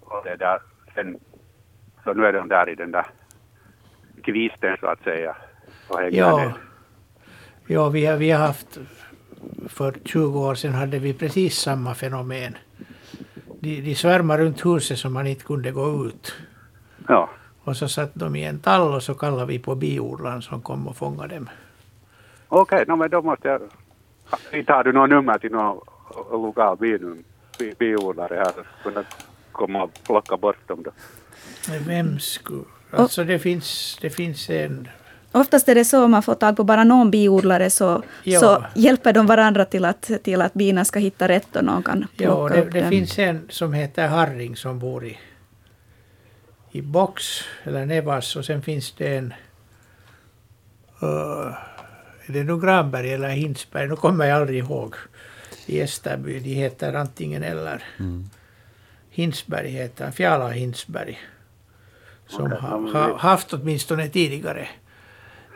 [0.00, 0.58] Och det där,
[0.94, 1.18] sen,
[2.04, 3.06] så nu är de där i den där
[4.22, 5.36] kvisten så att säga.
[5.88, 6.36] Och ja.
[6.36, 6.52] ner.
[7.66, 8.78] ja vi, har, vi har haft...
[9.68, 12.56] För 20 år sedan hade vi precis samma fenomen.
[13.60, 16.34] De, de svärmar runt huset som man inte kunde gå ut.
[17.08, 17.30] Ja,
[17.70, 20.88] Och så satt de i en tall och så kallade vi på biodlaren som kom
[20.88, 21.48] och fångade dem.
[22.48, 23.60] okej, no, men då måste jag...
[24.52, 25.80] Inte har du något nummer till någon
[26.32, 27.24] lokal binum,
[27.58, 29.04] bi, biodlare här så kunna
[29.52, 30.90] komma och plocka bort dem då.
[31.68, 32.62] Men vem skulle...
[32.90, 34.88] Alltså det finns, det finns en...
[35.32, 38.40] Oftast är det så om man får tag på bara någon biodlare så, Ja.
[38.40, 42.06] så hjälper de varandra till att, till att bina ska hitta rätt och någon kan
[42.16, 42.90] Ja, plocka det, upp det dem.
[42.90, 45.18] finns en som heter Harring som bor i,
[46.70, 49.34] i Box eller Nevas och sen finns det en
[51.02, 51.54] uh,
[52.26, 54.94] är det nog Granberg eller Hinsberg, nu kommer jag aldrig ihåg.
[55.66, 57.84] I Esterby, de heter antingen eller.
[59.10, 61.18] Hinsberg heter han, Fjala Hinsberg.
[62.26, 64.68] Som har, har haft åtminstone tidigare.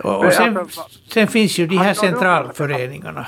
[0.02, 0.68] Och, och sen,
[1.08, 3.26] sen finns ju de här centralföreningarna.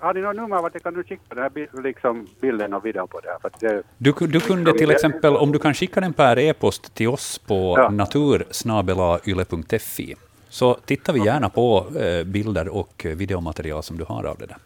[0.00, 3.08] Har ni något nummer vart jag kan nu skicka den här liksom bilden och videon
[3.08, 3.38] på det här?
[3.60, 7.38] Det, Du, du kunde till exempel, om du kan skicka den per e-post till oss
[7.38, 7.90] på Ja.
[7.90, 10.14] natursnabelayle.fi,
[10.48, 14.46] så tittar vi gärna på eh, bilder och eh, videomaterial som du har av det
[14.46, 14.56] där.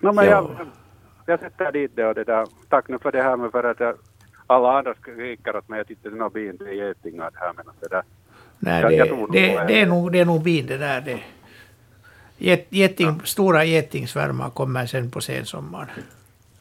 [0.00, 0.30] no, men Ja.
[0.30, 0.50] jag,
[1.26, 2.46] jag sätter dit det och det där.
[2.68, 3.94] Tack nu för det här med för att jag,
[4.46, 7.38] alla andra skriker åt mig att inte det är någon bin, det är getingar det
[7.38, 8.02] här men att det där.
[8.58, 9.64] Nej, det, jag det.
[9.68, 11.00] det, är nog, det är nog bin det där.
[11.00, 11.18] Det.
[12.38, 15.88] Get, geting, Stora getingsvärmar kommer sen på sensommaren.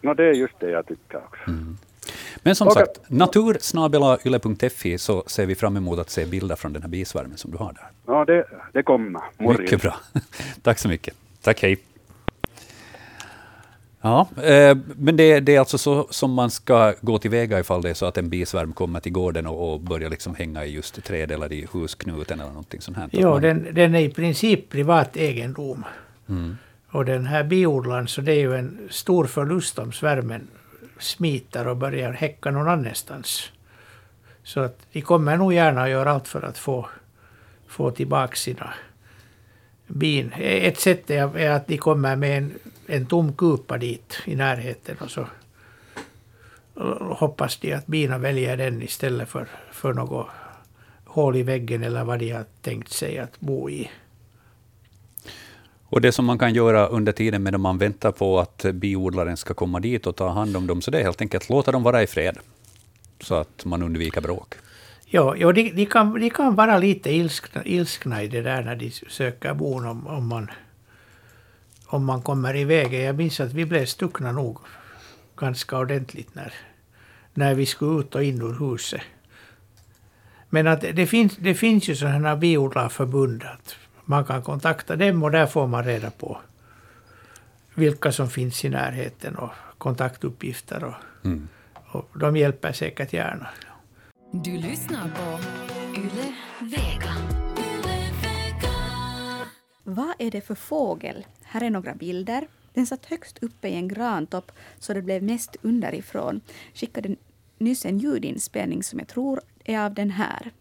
[0.01, 1.51] No det är just det jag tycker också.
[2.43, 2.86] Men som Okej.
[2.86, 7.51] sagt, natursnabelayle.fi så ser vi fram emot att se bilder från den här bisvärmen som
[7.51, 8.13] du har där.
[8.13, 9.21] No, det, det kommer.
[9.38, 9.61] Morgon.
[9.61, 9.95] Mycket bra.
[10.61, 11.13] Tack så mycket.
[11.41, 11.78] Tack, hej.
[14.08, 17.89] Ja, eh, men det, det är alltså så som man ska gå tillväga ifall det
[17.89, 21.03] är så att en bisvärm kommer till gården och, och börjar liksom hänga i just
[21.03, 23.10] träd eller i husknuten eller någonting sånt här.
[23.24, 25.86] Man- den, den är i princip privat egendom.
[26.30, 26.58] Mm.
[26.91, 30.47] Och den här biodlaren, så det är ju en stor förlust om svärmen
[30.99, 33.51] smiter och börjar häcka någon annanstans.
[34.43, 36.88] Så att de kommer nog gärna att göra allt för att få,
[37.68, 38.74] få tillbaka sina
[39.88, 40.32] bin.
[40.38, 42.53] Ett sätt är att de kommer med en,
[42.88, 45.27] en tom kupa dit i närheten och så
[46.99, 50.27] hoppas de att bina väljer den istället för, för något
[51.05, 53.89] hål i väggen eller vad de har tänkt sig att bo i.
[55.89, 59.53] Och det som man kan göra under tiden medan man väntar på att biodlaren ska
[59.53, 62.03] komma dit och ta hand om dem, så det är helt enkelt låta dem vara
[62.03, 62.38] i fred.
[63.19, 64.55] Så att man undviker bråk.
[65.05, 68.75] Ja, ja de, de, kan, de kan vara lite ilskna, ilskna i det där när
[68.75, 70.51] de söker bon om, om, man,
[71.88, 72.93] om man kommer iväg.
[72.93, 74.57] Jag minns att vi blev stuckna nog
[75.38, 76.53] ganska ordentligt när,
[77.33, 79.01] när vi skulle ut och in ur huset.
[80.49, 83.75] Men att det, finns, det finns ju sådana biodlarförbund att
[84.05, 86.38] man kan kontakta dem och där får man reda på
[87.73, 90.83] vilka som finns i närheten och kontaktuppgifter.
[90.83, 90.93] Och,
[91.25, 91.47] Mm.
[91.91, 93.47] och de hjälper säkert gärna.
[94.31, 95.39] Du lyssnar på
[95.99, 97.13] Yle Vega.
[99.83, 101.25] Vad är det för fågel?
[101.49, 102.47] Här är några bilder.
[102.73, 106.41] Den satt högst uppe i en grantopp så det blev mest underifrån.
[106.73, 107.15] Skickade
[107.57, 110.51] nyss en ljudinspelning som jag tror är av den här.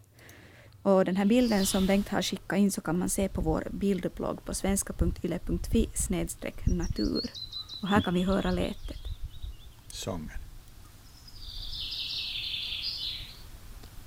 [0.81, 3.67] Och den här bilden som Bengt har skickat in så kan man se på vår
[3.71, 5.89] bildblogg på svenska.yle.fi
[6.65, 7.29] natur.
[7.81, 9.01] Och här kan vi höra lätet.
[9.87, 10.39] sången.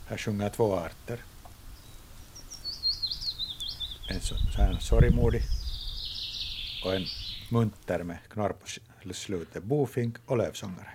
[0.07, 1.19] Här sjunger jag två arter.
[4.09, 5.43] En så, så här sorgmodig
[6.85, 7.05] och en
[7.49, 9.63] munter med knorr på slutet.
[9.63, 10.89] Bofink och lövsångare.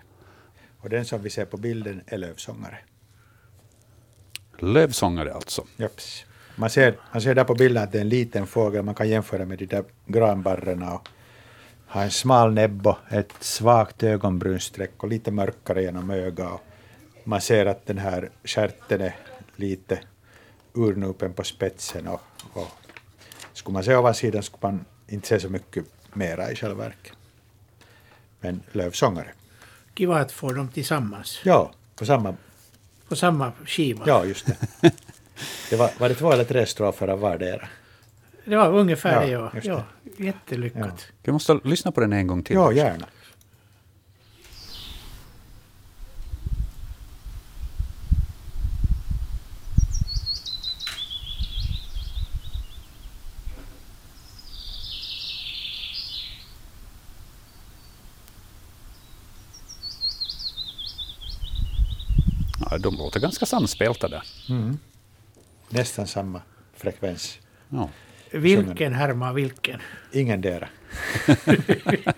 [0.80, 2.78] Och den som vi ser på bilden är lövsångare.
[4.60, 5.66] Lövsångare alltså.
[5.78, 6.26] Japs.
[6.56, 8.84] Man ser, man ser där på bilden att det är en liten fågel.
[8.84, 10.94] Man kan jämföra med de där granbarrarna.
[10.94, 11.10] Och
[11.88, 16.52] har en smal näbb och ett svagt ögonbrynsträck och lite mörkare genom ögat.
[16.54, 19.16] Och Man ser att den här stjärten är
[19.56, 20.00] lite
[20.74, 22.08] urnupen på spetsen.
[22.08, 22.22] Och,
[22.54, 22.68] och
[23.54, 27.14] skulle man se ovansidan skulle man inte se så mycket mera i själva verket.
[28.40, 29.28] Men lövsångare.
[29.98, 32.36] Kiva att få dem tillsammans Ja, på samma...
[33.08, 34.04] på samma skiva.
[34.08, 34.58] Ja, just det.
[35.70, 37.68] det var, var det två eller tre strofer av vardera?
[38.46, 39.84] Det var ungefär Ja, det, ja.
[40.18, 40.24] ja.
[40.26, 41.06] Jättelyckat.
[41.24, 42.56] Vi måste lyssna på den en gång till.
[42.56, 43.06] Ja, gärna.
[62.76, 64.24] Ja, de låter ganska samspelta där.
[65.70, 66.42] Nästan samma
[66.74, 67.40] frekvens.
[67.70, 67.90] Ja.
[68.32, 69.80] Vilken härmar vilken?
[70.12, 70.70] Ingen dera.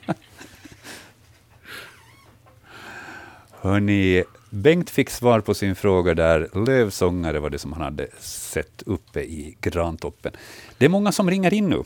[3.51, 6.65] Hörni, Bengt fick svar på sin fråga där.
[6.65, 10.31] Lövsångare var det som han hade sett uppe i grantoppen.
[10.77, 11.83] Det är många som ringer in nu.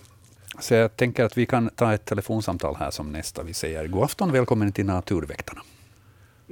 [0.59, 3.43] Så jag tänker att vi kan ta ett telefonsamtal här som nästa.
[3.43, 5.61] Vi säger god afton, välkommen till Naturväktarna.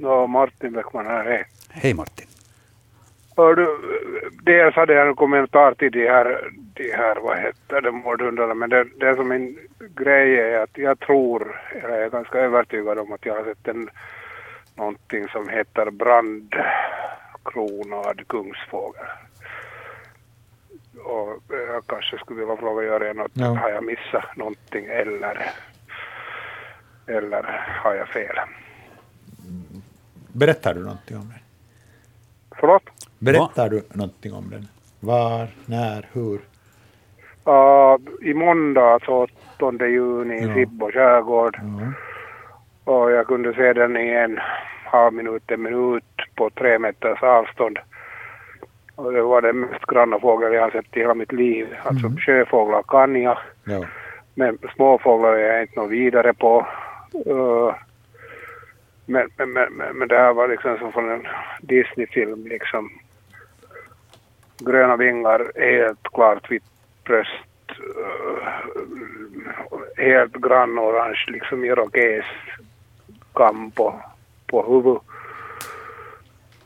[0.02, 1.44] Ja, Martin Bäckman här, hej.
[1.70, 2.26] Hej Martin.
[3.36, 3.78] Hör du,
[4.42, 8.70] dels hade jag en kommentar till de här, de här vad heter det, mordhundarna, men
[8.70, 9.58] det, det som min
[9.96, 13.68] grej är att jag tror, eller jag är ganska övertygad om att jag har sett
[13.68, 13.90] en,
[14.74, 16.60] någonting som heter brandkronad
[18.28, 19.06] kungsfågel.
[21.04, 23.46] Och jag kanske skulle vilja fråga Jörgen, att Ja.
[23.46, 25.50] har jag missat någonting eller,
[27.06, 27.42] eller
[27.82, 28.36] har jag fel?
[30.32, 31.38] Berättar du någonting om den?
[32.60, 32.82] Förlåt?
[33.18, 34.68] Berättar du någonting om den?
[35.00, 36.40] Var, när, hur?
[37.48, 37.96] Uh,
[38.30, 40.54] I måndags 8 juni i Ja.
[40.54, 41.58] Sibbo skärgård.
[41.62, 41.92] Ja.
[42.92, 44.38] Och jag kunde se den i en
[44.84, 46.04] halv minut, en minut
[46.34, 47.78] på tre meters avstånd.
[48.94, 51.66] Och det var den mest granna fågel jag har sett i hela mitt liv.
[51.84, 53.84] Alltså sjöfåglar kan jag, Ja.
[54.34, 56.66] men småfåglar är jag inte något vidare på.
[57.26, 57.74] Uh,
[59.10, 61.26] men, men, men, men, men det här var liksom som från en
[61.60, 62.90] Disney-film liksom.
[64.58, 66.64] Gröna vingar, helt klart vitt
[67.04, 68.48] bröst, uh,
[69.96, 72.24] helt grannorange, liksom irokes
[73.32, 74.02] kam på,
[74.46, 75.02] på huvudet.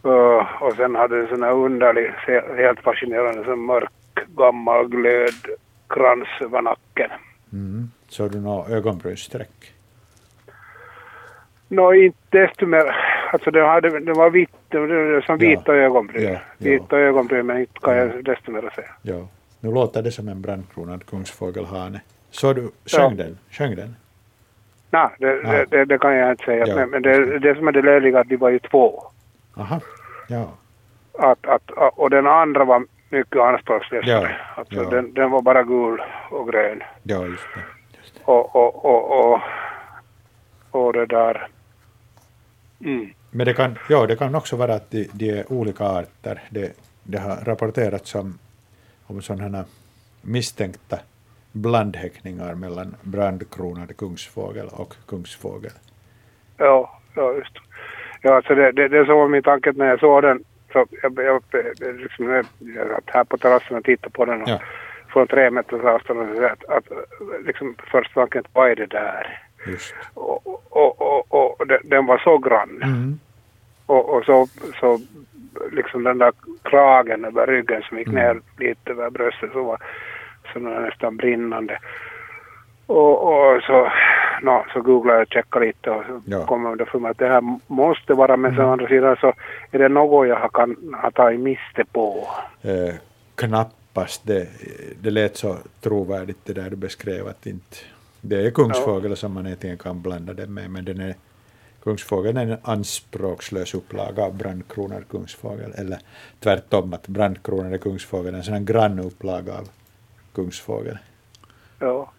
[0.05, 2.11] Uh, och sen hade den sån här underlig,
[2.57, 3.90] helt fascinerande, sån mörk
[4.36, 7.11] gammal glödkrans över nacken.
[7.53, 7.90] Mm.
[8.09, 9.74] Såg du några ögonbrynssträck?
[11.68, 12.96] Nå, inte desto mer.
[13.32, 15.48] Alltså det, hade, det var vitt, det som Ja.
[15.48, 16.22] vita ögonbryn.
[16.24, 16.38] Ja, ja.
[16.58, 18.88] Vita ögonbryn, men inte kan jag desto mer säga.
[19.02, 19.26] Ja.
[19.60, 22.00] Nu låter det som en brandkronad kungsfågelhane.
[22.30, 23.24] Så du sjöng Ja.
[23.24, 23.38] den?
[23.50, 23.96] Sjöng den?
[24.90, 25.50] Nej, det, Ja.
[25.52, 26.66] det, det, det kan jag inte säga.
[26.66, 26.76] Ja.
[26.76, 29.02] Men, men det, det som är det löjliga att de var ju två.
[29.56, 29.80] Aha.
[30.28, 30.48] Ja.
[31.18, 34.10] Att, att, och den andra var mycket anspråkslösare.
[34.10, 34.90] Ja, Alltså ja.
[34.90, 36.82] Den, den var bara gul och grön.
[37.02, 37.60] Ja, just det.
[38.24, 39.40] Och, och, och, och,
[40.75, 41.49] och det där...
[42.81, 43.11] Mm.
[43.31, 46.43] Men det kan, ja, det kan också vara att de, de är olika arter.
[46.51, 46.72] Det,
[47.03, 48.39] det har rapporterats om,
[49.07, 49.64] om sådana
[50.22, 50.99] misstänkta
[51.53, 55.70] blandhäckningar mellan brandkronad kungsfågel och kungsfågel.
[56.57, 57.57] Ja, ja just.
[58.20, 60.45] Ja, alltså det, det, det som var min tanke när jag såg den.
[60.72, 61.43] Så jag, jag,
[62.01, 64.61] liksom, jag, jag här på terrassen och tittade på den och Ja.
[65.09, 66.85] från tre meters avstånd och att, att
[67.47, 69.41] liksom först tanken, vad är det där?
[69.66, 69.94] Just.
[70.14, 72.82] Och, och, och, och den, var så grann.
[72.82, 73.18] Mm.
[73.86, 74.46] Och, och så,
[74.80, 75.00] så
[75.72, 78.22] liksom den där kragen över ryggen som gick Mm.
[78.22, 79.78] ner lite över bröstet så var
[80.52, 81.78] så var nästan brinnande.
[82.86, 83.22] Och,
[83.54, 83.90] och så,
[84.42, 86.46] no, så googlade jag och checkade lite och så Ja.
[86.46, 88.66] kom jag underfund med att det här måste vara, men Mm.
[88.66, 89.32] å andra sidan så
[89.70, 92.28] är det något jag har, kan, har tagit miste på.
[92.62, 92.94] Eh,
[93.34, 94.26] knappast.
[94.26, 94.48] Det,
[95.02, 97.76] det lät så trovärdigt det där du beskrev att inte...
[98.27, 101.14] Det är kungsfågel som man egentligen kan blanda det med, men den är,
[101.83, 105.99] kungsfågeln är en anspråkslös upplaga av brandkronad kungsfågel, eller
[106.41, 109.68] tvärtom att brandkronade kungsfågel är en sån här grann upplaga av
[110.35, 110.99] kungsfågel.
[111.79, 112.12] Ja.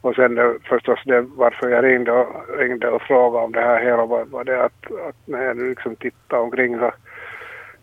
[0.00, 3.84] Och sen det, förstås det, varför jag ringde och, ringde och frågade om det här
[3.84, 6.92] hela var, var det att, att när jag nu liksom tittade omkring så,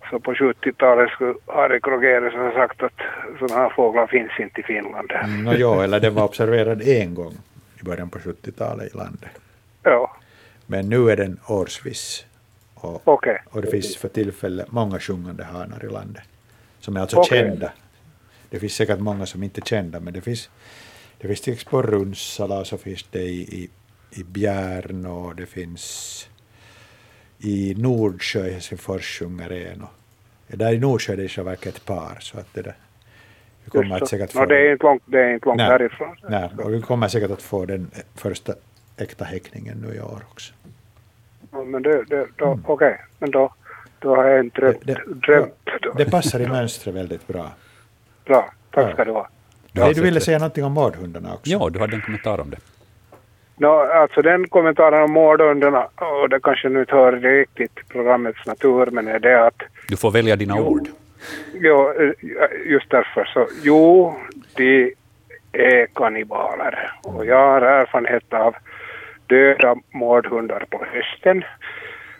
[0.09, 2.99] så på 70-talet skulle Harry Krogerius ha sagt att
[3.39, 5.11] sådana här fåglar finns inte i Finland.
[5.11, 7.33] Mm, no, jo, eller den var observerad en gång
[7.81, 9.31] i början på 70-talet i landet.
[9.83, 10.17] Ja,
[10.65, 12.25] Men nu är den årsvis.
[12.73, 13.41] Och, okej.
[13.49, 16.23] och det finns för tillfället många sjungande hanar i landet.
[16.79, 17.39] Som är alltså Okej.
[17.39, 17.71] kända.
[18.49, 20.49] Det finns säkert många som inte är kända, men det finns,
[21.17, 23.69] det finns till exempel på Runsala, så finns det i, i,
[24.11, 26.29] i Bjärn och det finns
[27.39, 29.81] i Nordsjö i Helsingfors sjunger en.
[29.81, 29.89] Och,
[30.57, 32.75] där i Nordsjö är det i själva verket ett par, så att det där.
[33.73, 34.39] Vi kommer att säkert det.
[34.39, 35.67] No, det är inte långt, det är inte långt Nej.
[35.67, 36.15] härifrån.
[36.29, 38.53] Nej, och vi kommer säkert att få den första
[38.97, 40.53] äkta häckningen nu i år också.
[41.51, 43.53] Ja, Men det, det, då, okej, men då,
[43.99, 44.77] då har jag inte drömt.
[44.83, 45.93] Det- det- drömt då.
[45.93, 47.51] Det passar i mönstret väldigt bra.
[48.25, 48.93] Bra, tack Ja.
[48.93, 49.27] ska du ha.
[49.71, 51.49] Du du ville säga någonting om mårdhundarna också?
[51.51, 52.57] Ja, du hade en kommentar om det.
[53.59, 58.85] No, alltså den kommentaren om mårdhundarna, och det kanske nu inte hör riktigt programmets natur,
[58.91, 60.87] men är det att Du får välja dina ord.
[61.53, 62.11] Jo, eh,
[62.65, 64.15] just därför så, jo,
[64.55, 64.93] de
[65.51, 66.91] är kannibaler.
[67.03, 68.55] Och jag har erfarenhet av
[69.27, 71.43] döda mårdhundar på hösten.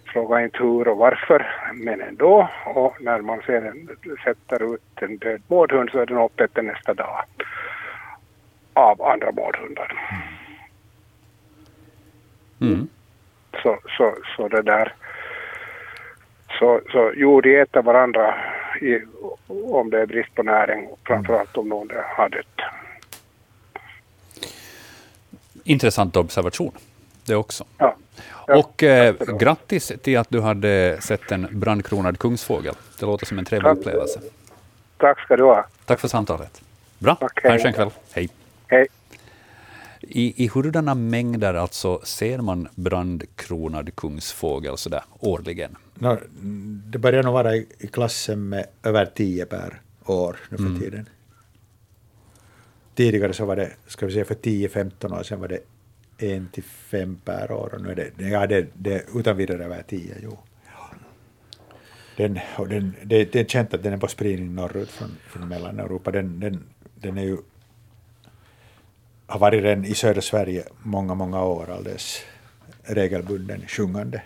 [0.05, 2.49] Fråga inte hur och varför, men ändå.
[2.65, 3.89] Och när man sedan
[4.23, 7.23] sätter ut en död mårdhund så är den uppäten nästa dag
[8.73, 9.93] av andra mårdhundar.
[12.61, 12.87] Mm.
[13.63, 14.93] Så, så, så det där.
[16.59, 18.35] Så, så jo, de äter varandra
[18.81, 18.99] i,
[19.47, 22.61] om det är brist på näring, framförallt om någon har dött.
[25.63, 26.71] Intressant observation,
[27.25, 27.63] det också.
[27.77, 27.95] Ja.
[28.47, 32.73] Ja, Och eh, grattis till att du hade sett en brandkronad kungsfågel.
[32.99, 34.21] Det låter som en trevlig upplevelse.
[34.97, 35.65] Tack ska du ha.
[35.85, 36.61] Tack för samtalet.
[36.99, 37.89] Bra, ha en skön kväll.
[38.11, 38.29] Hej.
[38.67, 38.87] Hej.
[40.09, 45.75] I, I hurdana mängder alltså ser man brandkronad kungsfågel sådär årligen?
[45.95, 46.17] Nå,
[46.85, 50.79] det börjar nog vara i, i klassen med över tio per år nu för Mm.
[50.79, 51.09] tiden.
[52.95, 55.59] Tidigare så var det, ska vi säga för 10-15 år sedan var det
[56.17, 59.83] en till fem per år och nu är det, ja, det, det utan vidare över
[59.87, 60.37] tio, jo.
[62.17, 65.47] Den, och den, det, det är känt att den är på spridning norrut från, från
[65.47, 66.11] Mellaneuropa.
[66.11, 66.63] Den, den,
[66.95, 67.37] den är ju,
[69.27, 72.21] har varit den i södra Sverige många, många år alldeles
[72.83, 74.21] regelbunden sjungande.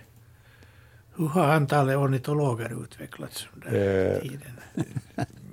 [1.15, 3.67] Hur har antalet ornitologer utvecklats under
[4.15, 4.41] Eh, tiden?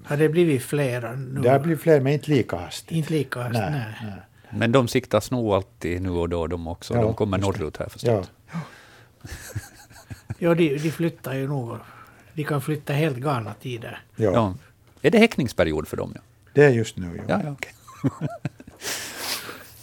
[0.05, 1.41] Har det blivit flera nu?
[1.41, 2.91] Det har blivit fler, men inte lika hastigt.
[2.97, 3.95] Inte lika hastigt, Nej, nej.
[4.03, 4.59] nej.
[4.59, 6.95] Men de siktas nog alltid nu och då de också.
[6.95, 8.31] Ja, de kommer norrut här förstås.
[8.53, 8.59] Ja,
[10.39, 11.77] Ja, de, de flyttar ju nog.
[12.35, 14.01] De kan flytta helt galna tider.
[14.17, 14.33] ja.
[14.33, 14.55] Ja.
[15.03, 16.13] Är det häckningsperiod för dem?
[16.15, 16.21] Ja,
[16.55, 17.21] det är just nu.
[17.29, 17.41] Ja.
[17.45, 17.57] ja,
[18.03, 18.11] ja.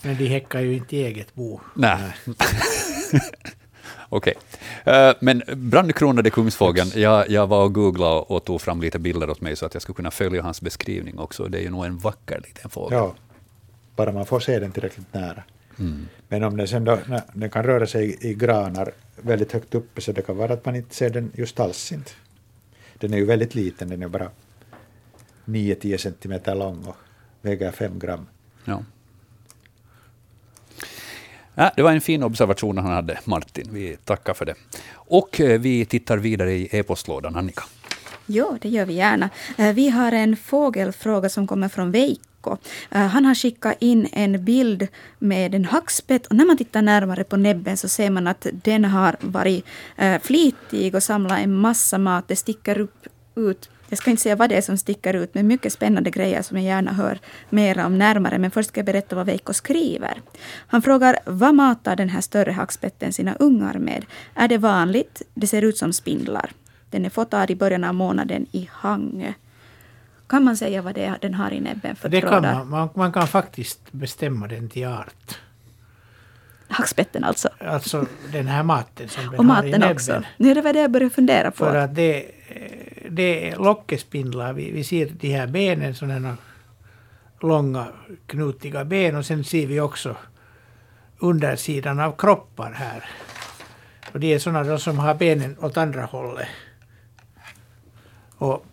[0.06, 1.60] Men de häckar ju inte i eget bo.
[1.74, 2.16] Nej.
[4.10, 4.34] Okej.
[4.84, 9.42] Eh, Men brandkronade kungsfågeln, jag, jag var och googlade och tog fram lite bilder åt
[9.42, 11.48] mig så att jag skulle kunna följa hans beskrivning också.
[11.48, 12.98] Det är ju nog en vacker liten fågel.
[12.98, 13.14] Ja,
[13.96, 15.44] bara man får se den tillräckligt nära.
[15.80, 16.08] Mm.
[16.28, 19.76] Men om den sen då, när den kan röra sig i, i granar väldigt högt
[19.76, 22.12] uppe så det kan vara att man inte ser den just alls inte.
[22.98, 24.30] Den är ju väldigt liten, den är bara
[25.46, 26.96] 9-10 centimeter lång och
[27.42, 28.28] väger 5 gram.
[28.66, 28.84] Ja.
[31.56, 33.70] Ja, det var en fin observation han hade, Martin.
[33.72, 34.56] Vi tackar för det.
[34.94, 37.64] Och eh, vi tittar vidare i e-postlådan, Annika.
[38.26, 39.30] Ja, det gör vi gärna.
[39.58, 42.58] Eh, vi har en fågelfråga som kommer från Veikko.
[42.92, 44.88] Eh, han har skickat in en bild
[45.20, 48.86] med en hackspett och när man tittar närmare på näbben så ser man att den
[48.86, 49.66] har varit
[50.22, 52.28] flitig och samlat en massa mat.
[52.28, 55.48] Det sticker upp ut jag ska inte säga vad det är som sticker ut, men
[55.48, 57.20] mycket spännande grejer som jag gärna hör
[57.50, 58.38] mer om närmare.
[58.38, 60.22] Men först ska jag berätta vad Veikko skriver.
[60.68, 64.06] Han frågar, vad matar den här större hackspetten sina ungar med?
[64.36, 65.22] Är det vanligt?
[65.34, 66.52] Det ser ut som spindlar.
[66.90, 69.34] Den är fotad i början av månaden i Hangö.
[70.28, 72.54] Kan man säga vad det är den har i näbben för Det kan trådar?
[72.54, 72.90] man, man.
[72.94, 75.38] Man kan faktiskt bestämma den till art.
[76.68, 77.50] Hackspetten alltså.
[77.60, 79.92] Alltså den här maten som den Och har i maten näbben.
[79.96, 80.24] också.
[80.38, 81.58] Nu är det vad jag börjar fundera på.
[81.58, 82.26] För att det,
[83.16, 84.54] det är lockespindlar.
[84.54, 86.38] Vi, vi ser de här benen, sådana
[87.40, 87.88] långa
[88.28, 90.16] knutiga ben och sen ser vi också
[91.20, 93.10] undersidan av kroppar här.
[94.14, 96.48] Och det är sådana då som har benen åt andra hållet.
[98.38, 98.66] Och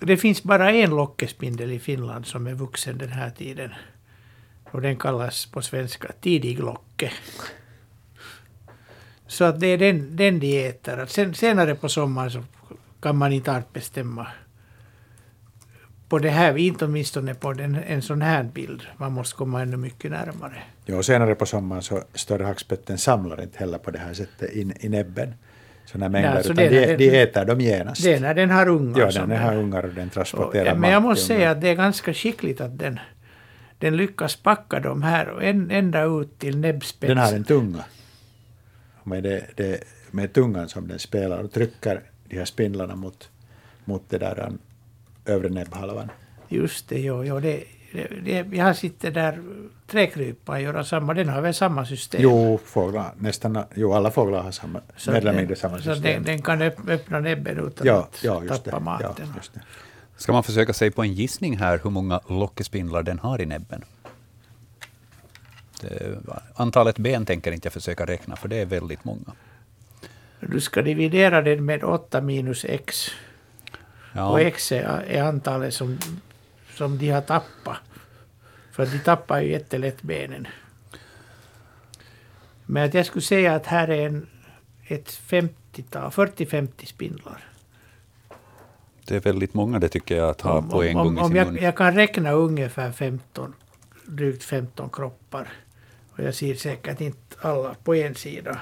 [0.00, 3.70] det finns bara en lockespindel i Finland som är vuxen den här tiden.
[4.70, 7.12] Och den kallas på svenska tidiglocke.
[9.26, 10.98] Så att det är den, den de äter.
[10.98, 12.44] Att sen, senare på sommaren så
[13.00, 14.26] kan man inte alls bestämma
[16.08, 18.82] på det här, inte åtminstone på den, en sån här bild.
[18.96, 20.62] Man måste komma ännu mycket närmare.
[20.84, 24.52] Ja, och senare på sommaren så större hackspetten samlar inte heller på det här sättet
[24.52, 25.34] in i näbben.
[25.84, 28.02] Sådana mängder, Nej, så utan de, när de den- äter dem genast.
[28.02, 29.00] Det är när den har ungar.
[29.14, 31.74] ja, den har ungar och den transporterar Och, men jag måste säga att det är
[31.74, 32.98] ganska skickligt att den,
[33.78, 37.16] den lyckas packa dem här och en, ända ut till näbbspetsen.
[37.16, 37.84] Den har en tunga.
[39.04, 43.30] Med, det, det, med tungan som den spelar och trycker de här spindlarna mot,
[43.84, 44.58] mot det där um,
[45.24, 46.10] övre näbbhalvan.
[46.48, 49.42] Just det, jo, jo, det, det, det, jag har sett det där
[49.86, 52.20] träkrypan göra samma, den har väl samma system.
[52.22, 56.02] Jo, fåglar, nästan, jo, alla fåglar har samma, Så mer eller mindre samma Så system.
[56.02, 58.84] den, den kan öpp- öppna näbben utan ja, att ja, just tappa det.
[58.84, 59.12] maten.
[59.18, 59.60] Ja, just det.
[60.16, 63.84] Ska man försöka sig på en gissning här hur många lockespindlar den har i näbben?
[65.80, 66.18] Det,
[66.54, 69.32] antalet ben tänker inte jag försöka räkna, för det är väldigt många.
[70.40, 73.10] Du ska dividera den med 8 minus x.
[74.12, 74.28] Ja.
[74.30, 75.98] Och x är, är antalet som,
[76.74, 77.76] som de har tappat.
[78.72, 80.46] För de tappar ju jättelätt benen.
[82.66, 84.26] Men att jag skulle säga att här är en,
[84.86, 87.44] ett 50-tal, 40-50 spindlar.
[89.04, 91.20] Det är väldigt många det tycker jag att ha Om- på en om, gång i
[91.20, 91.62] om sin jag, mun.
[91.62, 93.54] jag kan räkna ungefär 15,
[94.06, 95.48] drygt 15 kroppar.
[96.12, 98.60] Och jag ser säkert inte alla på en sida.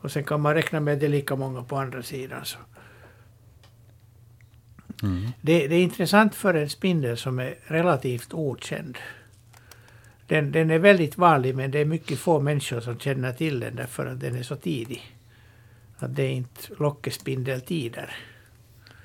[0.00, 2.44] Och sen kan man räkna med det är lika många på andra sidan.
[2.44, 2.58] Så.
[5.02, 5.30] Mm.
[5.40, 8.98] Det, det är intressant för en spindel som är relativt okänd.
[10.26, 13.76] Den, den är väldigt vanlig men det är mycket få människor som känner till den
[13.76, 15.16] därför att den är så tidig.
[15.98, 18.16] Att det är inte lockespindeltider.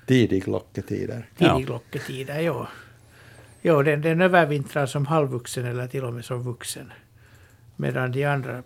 [0.06, 1.30] Tidig locketider.
[1.38, 1.54] Ja.
[1.54, 2.68] Tidiglocketider, ja.
[3.62, 6.91] Jo, den, den övervintrar som halvvuxen eller till och med som vuxen.
[7.76, 8.64] Medan de andra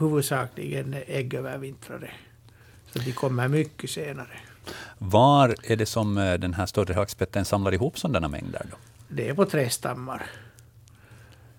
[0.00, 2.10] huvudsakligen är äggövervintrare.
[2.92, 4.38] Så de kommer mycket senare.
[4.98, 8.66] Var är det som eh, den här större hackspetten samlar ihop sådana mängder?
[8.70, 8.76] Då?
[9.08, 10.22] Det är på trästammar.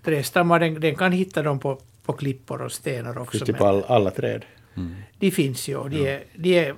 [0.04, 3.30] Trästammar, den, den kan hitta dem på, på klippor och stenar också.
[3.30, 4.44] Finns det på all, alla träd?
[4.74, 4.94] Mm.
[5.18, 5.88] De finns ju.
[5.88, 6.74] De är, de är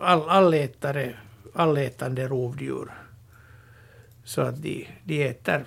[0.00, 1.14] all, allätare,
[1.54, 2.90] allätande rovdjur.
[4.24, 5.64] Så att de, de äter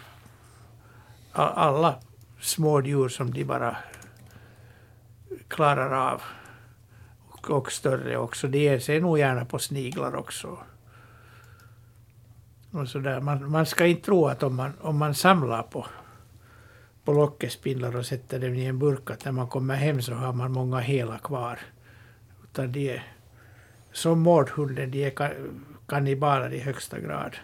[1.32, 1.96] alla
[2.42, 3.78] små djur som de bara
[5.48, 6.22] klarar av.
[7.30, 8.48] Och, och större också.
[8.48, 10.58] De ger sig nog gärna på sniglar också.
[12.72, 13.22] och sådär.
[13.22, 15.86] Man, man ska inte tro att om man, om man samlar på,
[17.04, 20.34] på lockespindlar och sätter dem i en burk att när man kommer hem så har
[20.34, 21.60] man många hela kvar.
[22.44, 23.04] Utan de är
[23.92, 25.34] som mårdhunden, de är
[25.88, 27.36] kannibaler i högsta grad.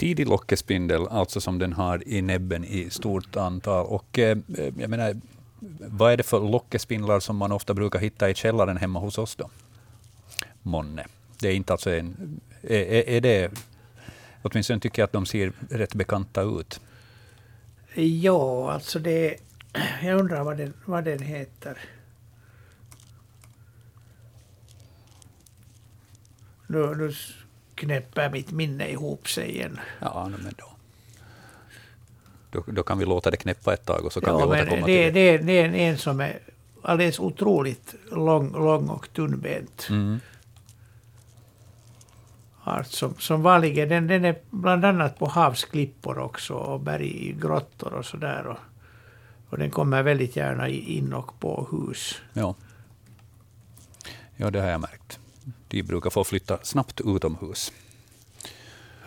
[0.00, 3.86] Tidig lockespindel, alltså som den har i näbben i stort antal.
[3.86, 4.38] Och eh,
[4.78, 5.20] jag menar,
[5.78, 9.36] vad är det för lockespindlar som man ofta brukar hitta i källaren hemma hos oss
[9.36, 9.50] då?
[10.62, 11.06] Månne.
[11.40, 12.40] Det är inte alltså en...
[12.62, 13.52] Är, är, är det...
[14.42, 16.80] Åtminstone tycker jag att de ser rätt bekanta ut.
[17.94, 19.36] Ja, alltså det...
[20.02, 21.78] Jag undrar vad den, vad den heter.
[26.66, 27.12] Nu, nu
[27.80, 29.80] knäpper mitt minne ihop sig igen.
[30.00, 30.66] Ja, men då.
[32.50, 34.86] Då, då kan vi låta det knäppa ett tag och så kan Ja, vi återkomma
[34.86, 35.38] det, till det.
[35.38, 36.38] det, det är en, en som är
[36.82, 39.86] alldeles otroligt lång, lång och tunnbent.
[39.90, 40.20] Mm.
[42.64, 48.04] art som, som vanligen, den, den är bland annat på havsklippor också och berggrottor och
[48.06, 48.46] sådär.
[48.46, 48.58] Och,
[49.48, 52.20] och den kommer väldigt gärna in och på hus.
[52.32, 52.54] Ja.
[54.36, 55.19] ja, det har jag märkt.
[55.70, 57.72] De brukar få flytta snabbt utomhus.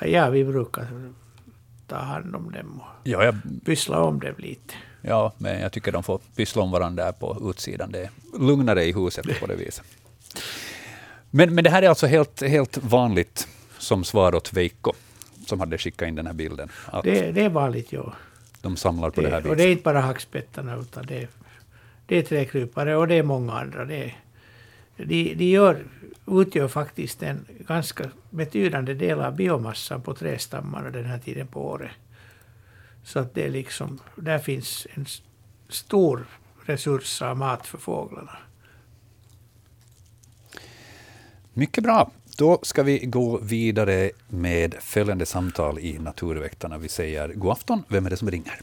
[0.01, 0.87] Ja, vi brukar
[1.87, 3.35] ta hand om dem och Ja, jag,
[3.65, 4.73] pyssla om dem lite.
[5.01, 7.91] ja, men jag tycker de får pyssla om varandra där på utsidan.
[7.91, 8.09] Det är
[8.39, 9.83] lugnare i huset på det viset.
[11.29, 13.47] Men, men det här är alltså helt, helt vanligt
[13.77, 14.93] som svar åt Veikko,
[15.45, 16.69] som hade skickat in den här bilden.
[17.03, 18.13] Det, det är vanligt, ja.
[18.61, 19.57] de samlar på det, här Det, och viset.
[19.57, 21.27] det är inte bara hackspettarna, utan det är,
[22.05, 23.85] det är träkrypare och det är många andra.
[23.85, 24.13] Det
[24.97, 25.83] de, de gör,
[26.27, 31.91] utgör faktiskt en ganska betydande del av biomassan på trädstammarna den här tiden på året.
[33.03, 35.05] Så att det är liksom, där finns en
[35.69, 36.25] stor
[36.65, 38.37] resurs av mat för fåglarna.
[41.53, 42.11] Mycket bra.
[42.37, 46.77] Då ska vi gå vidare med följande samtal i Naturväktarna.
[46.77, 47.83] Vi säger god afton.
[47.87, 48.59] Vem är det som ringer?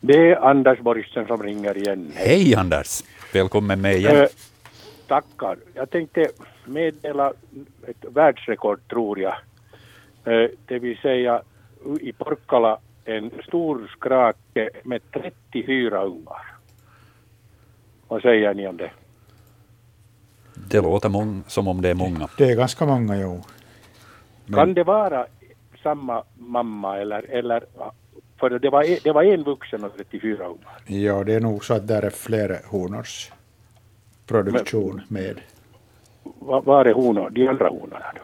[0.00, 2.12] Det är Anders Borgsten som ringer igen.
[2.14, 3.02] Hej Anders!
[3.32, 4.28] Välkommen med igen.
[5.10, 5.58] Tackar.
[5.74, 6.30] Jag tänkte
[6.64, 7.32] meddela
[7.86, 9.34] ett världsrekord tror jag.
[10.24, 11.42] Eh, det vill säga
[12.00, 16.54] i Porkkala en stor skrake med 34 ungar.
[18.08, 18.90] Vad säger ni om det?
[20.70, 22.28] Det låter som om det är många.
[22.38, 23.42] Det är ganska många, jo.
[24.54, 25.26] Kan det vara
[25.82, 27.64] samma mamma eller, eller
[28.40, 30.82] för det var, det var en vuxen och 34 ungar.
[30.86, 33.32] Ja, det är nog så att där är flera honors
[34.30, 35.40] produktion med.
[36.38, 38.20] Var, är honor, de andra honorna då?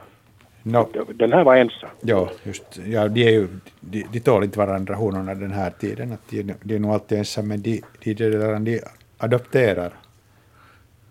[0.62, 1.90] No, Den här var ensam.
[2.00, 3.48] ja, just, ja, de, är ju,
[3.80, 6.12] de, de tål inte varandra honorna den här tiden.
[6.12, 8.80] Att de, de är nog alltid ensamma, men de, de, de, de,
[9.18, 9.92] adopterar,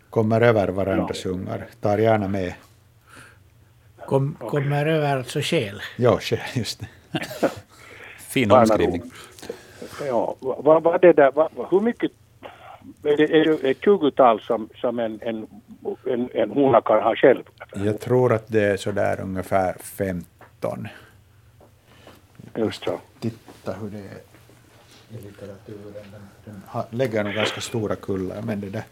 [0.10, 2.54] kommer över varandras ungar, tar gärna med.
[4.06, 5.82] Kom, Kommer över alltså själ.
[5.98, 6.88] Ja, ske- just det.
[8.30, 9.02] Fin omskrivning.
[10.08, 12.12] Ja, vad var det där, vad, hur mycket,
[13.08, 15.48] är det, är det ett tjugotal som, som en, en,
[16.06, 17.44] en, en hona kan ha själv?
[17.76, 20.88] Jag tror att det är sådär ungefär 15.
[22.56, 23.00] Just så.
[23.20, 24.20] Titta hur det är
[25.10, 26.06] i litteraturen.
[26.46, 28.84] Den, lägger nog ganska stora kullar, men det där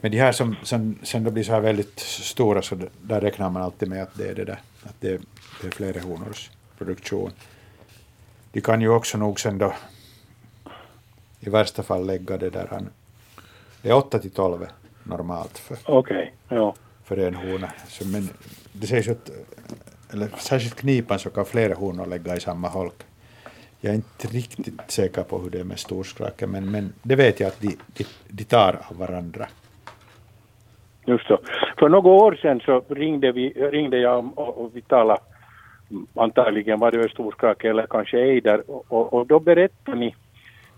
[0.00, 3.50] men de här som sen, sen då blir så här väldigt stora så där räknar
[3.50, 5.20] man alltid med att det är det där, att det, är-
[5.60, 7.30] det är flera honors produktion.
[8.52, 9.74] De kan ju också nog sen då
[11.40, 12.88] i värsta fall lägga det där han,
[13.82, 14.66] det är 8 till 12
[15.04, 16.74] normalt för, Okej, ja.
[17.04, 17.70] för en hona.
[17.88, 18.28] Så, men
[18.72, 19.30] det sägs att,
[20.12, 23.02] eller särskilt knipan så kan flera honor lägga i samma holk.
[23.80, 27.40] Jag är inte riktigt säker på hur det är med storskraken, men, men det vet
[27.40, 29.46] jag att de, de, de tar av varandra.
[31.06, 31.38] Just så.
[31.78, 35.20] För några år sedan så ringde, vi, ringde jag och, och vi talade,
[36.14, 40.14] antagligen var det Östorskake eller kanske Eider, och, och, och då berättade ni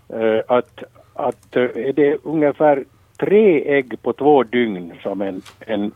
[0.09, 0.83] eh, att,
[1.13, 2.85] att är det ungefär
[3.17, 5.91] tre ägg på två dygn som en, en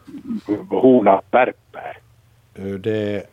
[0.70, 1.97] hona värper.
[2.55, 3.24] Eh, Det,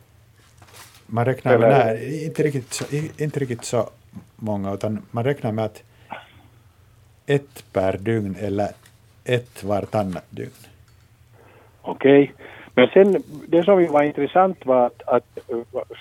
[1.07, 2.85] man räknar med, nej, inte, riktigt så,
[3.17, 3.89] inte riktigt så
[4.35, 5.83] många, utan man räknar med att
[7.25, 8.67] ett per dygn eller
[9.25, 10.51] ett vartannat dygn.
[11.81, 12.33] Okej.
[12.73, 15.39] Men sen det som var intressant var att, att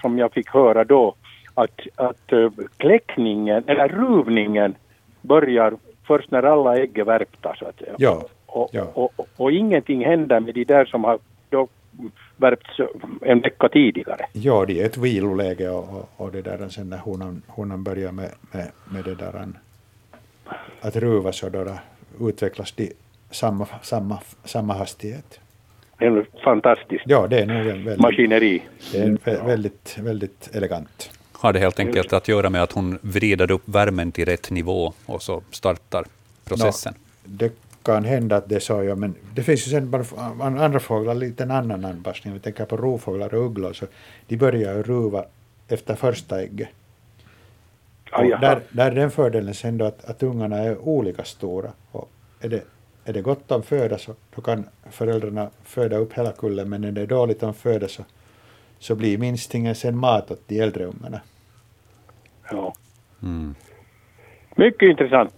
[0.01, 1.15] som jag fick höra då
[1.55, 4.75] att, att eh, kläckningen eller ruvningen
[5.21, 5.77] börjar
[6.07, 7.95] först när alla ägg är värpta så att säga.
[7.99, 8.87] Ja, Och, ja.
[8.95, 11.19] och, och, och ingenting händer med de där som har
[11.51, 11.69] då
[12.37, 12.81] värpts
[13.23, 14.27] en vecka tidigare.
[14.33, 18.31] Ja, det är ett viloläge och, och, det där sen när honan, honan börjar med,
[18.53, 19.47] med, med det där
[20.81, 21.79] att ruva så då,
[22.21, 22.93] utvecklas de
[23.31, 25.41] samma, samma, samma hastighet.
[25.99, 28.63] en fantastisk Ja, det är nog en väldigt, maskineri.
[28.93, 31.11] det är väldigt, väldigt elegant.
[31.39, 34.93] Har det helt enkelt att göra med att hon vrider upp värmen till rätt nivå
[35.07, 36.05] och så startar
[36.45, 36.95] processen?
[37.25, 40.05] Det kan hända att det är så, ja, men det finns ju sen bara
[40.41, 42.35] andra fåglar, lite en annan anpassning.
[42.35, 43.87] Vi tänker på rovfåglar och ugglor, så
[44.27, 45.25] de börjar ju ruva
[45.69, 46.69] efter första ägget.
[48.11, 51.73] Ah, Och där, där är den fördelen sen då att, att ungarna är olika stora.
[51.93, 52.11] Och
[52.41, 52.63] är, det,
[53.05, 56.93] är det gott om föda så då kan föräldrarna föda upp hela kullen, men när
[56.93, 58.05] det är dåligt om föda så,
[58.79, 61.21] så blir minstingen sen mat åt de äldre ungarna.
[62.51, 62.75] Ja.
[63.23, 63.55] Mm.
[64.57, 65.35] Mycket intressant.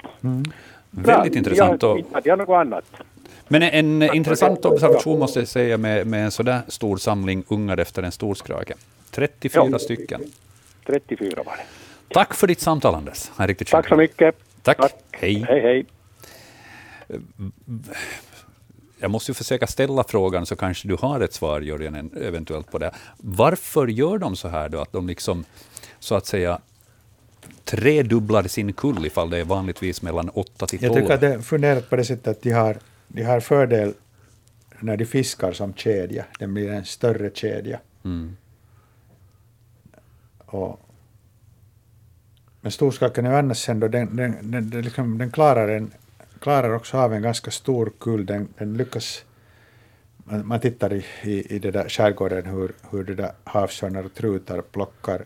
[0.90, 1.82] Väldigt intressant.
[1.82, 2.84] Jag, Och, jag något annat.
[3.48, 8.02] men en intressant observation måste jag säga med, med en sådär stor samling ungar efter
[8.02, 8.74] en storskrake.
[9.10, 9.78] 34 Ja.
[9.78, 10.20] stycken.
[10.86, 11.62] 34 var det.
[12.14, 13.30] Tack för ditt samtal, Anders.
[13.36, 14.34] Riktigt Tack så mycket.
[14.62, 14.76] Tack.
[14.76, 14.94] Tack.
[15.10, 15.44] Hej.
[15.48, 15.86] Hej, hej.
[18.98, 22.70] Jag måste ju försöka ställa frågan, så kanske du har ett svar, Jörgen, en- eventuellt
[22.70, 22.90] på det.
[23.18, 25.44] Varför gör de så här då, att de liksom,
[25.98, 26.58] så att säga,
[27.64, 31.00] tredubblar sin kull ifall det är vanligtvis mellan 8 till Jag 12?
[31.02, 32.76] tycker att det funderat på det sättet att de har,
[33.08, 33.94] de har fördel
[34.80, 36.24] när de fiskar som kedja.
[36.38, 37.80] Den blir en större kedja.
[38.04, 38.36] Mm.
[40.38, 40.80] Och,
[42.60, 45.90] men storskaken är annars sen då, den, den, den, den, liksom, den klarar, en,
[46.46, 48.26] klarar också av en ganska stor kull.
[48.26, 49.24] Den, den lyckas,
[50.16, 54.14] man, man tittar i, i, i det där skärgården hur, hur det där havsörnar och
[54.14, 55.24] trutar plockar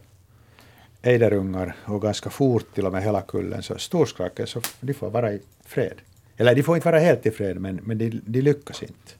[1.02, 3.62] ejderungar och ganska fort till och med hela kullen.
[3.62, 5.94] Så storskraken, så de får vara i fred.
[6.36, 9.12] Eller de får inte vara helt i fred, men, men de, de lyckas inte.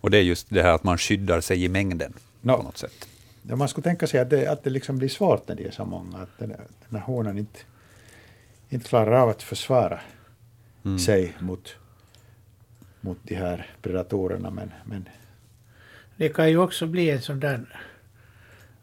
[0.00, 2.56] Och det är just det här att man skyddar sig i mängden No.
[2.56, 3.08] på något sätt.
[3.48, 5.70] Ja, man skulle tänka sig att det, att det liksom blir svårt när de är
[5.70, 6.48] så många, att den,
[6.88, 7.58] den här honan inte,
[8.68, 10.00] inte klarar av att försvara
[10.84, 10.98] Mm.
[10.98, 11.76] sig mot,
[13.00, 14.50] mot de här predatorerna.
[14.50, 15.08] Men, men
[16.16, 17.60] Det kan ju också bli en sån där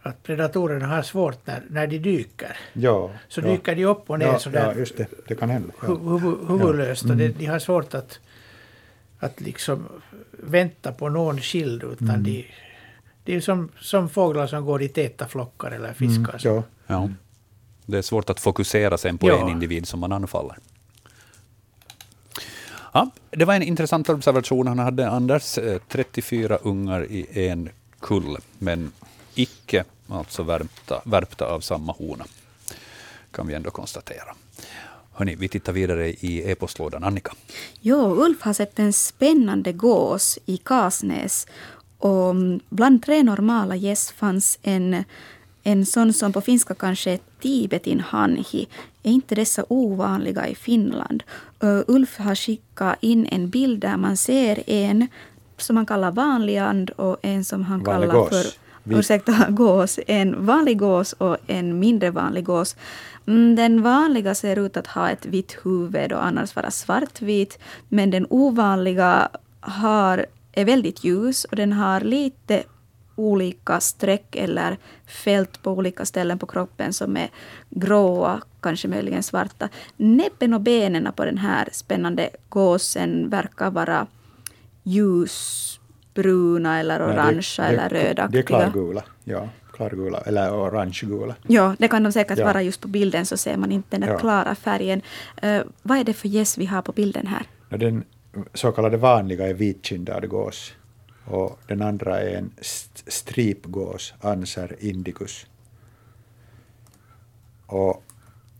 [0.02, 2.58] att predatorerna har svårt när, när de dyker.
[2.74, 5.50] ja, Så ja, dyker de upp och ner ja, sådär ja, just det, det kan
[5.50, 5.74] hända.
[5.82, 5.88] Ja.
[5.88, 7.04] hu- huvud, huvudlöst.
[7.04, 7.18] Och Mm.
[7.18, 8.20] det, de har svårt att,
[9.20, 9.86] att liksom
[10.32, 12.24] vänta på någon skild utan Mm.
[12.24, 12.46] de,
[13.24, 16.46] det är som, som fåglar som går i täta flockar eller fiskar.
[16.48, 16.64] Mm, ja.
[16.88, 17.10] Ja.
[17.86, 19.42] Det är svårt att fokusera sen på Ja.
[19.42, 20.58] en individ som man anfaller.
[22.94, 25.58] Ja, det var en intressant observation han hade, Anders.
[25.58, 27.70] Eh, 34 ungar i en
[28.00, 28.92] kull, men
[29.36, 32.26] icke alltså värpta, värpta av samma hona,
[33.32, 34.36] kan vi ändå konstatera.
[35.14, 37.04] Hörni, vi tittar vidare i e-postlådan.
[37.04, 37.32] Annika?
[37.82, 41.48] Jo, Ulf har sett en spännande gås i Kasnäs.
[41.98, 42.36] Och
[42.70, 45.04] bland tre normala gäss fanns en,
[45.64, 48.68] en sån som på finska kanske är tibetin hanhi.
[49.04, 51.24] Är inte dessa ovanliga i Finland?
[51.62, 55.08] Ö, Ulf har skickat in en bild där man ser en
[55.58, 58.44] som han kallar vanlig and och en som han Vanlig kallar för
[58.84, 60.00] Vi- ursäkta, gås.
[60.08, 62.76] En vanlig gås och en mindre vanlig gås.
[63.28, 67.60] Mm, Den vanliga ser ut att ha ett vitt huvud och annars vara svartvit.
[67.90, 69.30] Men den ovanliga
[69.60, 72.64] har, är väldigt ljus och den har lite
[73.20, 77.30] olika streck eller fält på olika ställen på kroppen som är
[77.70, 79.70] gråa, kanske möjligen svarta.
[79.98, 84.08] Näbben och benen på den här spännande gåsen verkar vara
[84.84, 88.44] ljusbruna eller orangea eller Det är rödaktiga.
[88.44, 91.36] klargula, ja, klargula, eller orangegula.
[91.48, 92.46] Ja, det kan de säkert Ja.
[92.46, 94.18] vara just på bilden så ser man inte den Ja.
[94.20, 95.02] klara färgen.
[95.42, 97.44] Eh, vad är det för gäss vi har på bilden här?
[97.78, 98.04] Den
[98.54, 100.74] så kallade vanliga är vitkindad gås
[101.30, 105.46] och den andra är en st- stripgås, Anser indicus.
[107.66, 108.04] Och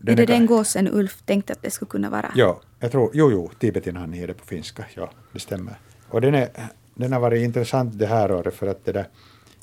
[0.06, 2.32] är det ka- den gåsen Ulf tänkte att det skulle kunna vara?
[2.34, 5.74] Ja, jag tror, jo, jo, tibetinhan är det på finska, ja, det stämmer.
[6.08, 6.48] Och den, är,
[6.94, 9.08] den har varit intressant det här året för att det där,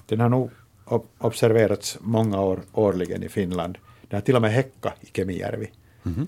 [0.06, 0.50] den har nog
[0.86, 3.78] ob- observerats många år årligen i Finland.
[4.10, 5.72] Den har till och med häckat i Kemijärvi.
[6.04, 6.28] Mhm.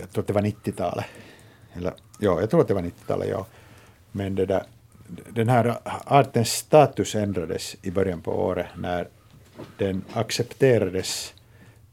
[0.00, 1.04] Jag tror att det var 90-talet.
[1.72, 3.46] Eller, ja, jag tror att det var 90-talet, ja.
[4.12, 4.62] Men det där,
[5.30, 9.08] den här artens status ändrades i början på året när
[9.78, 11.34] den accepterades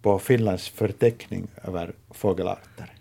[0.01, 2.93] på Finlands förteckning över fågelarter.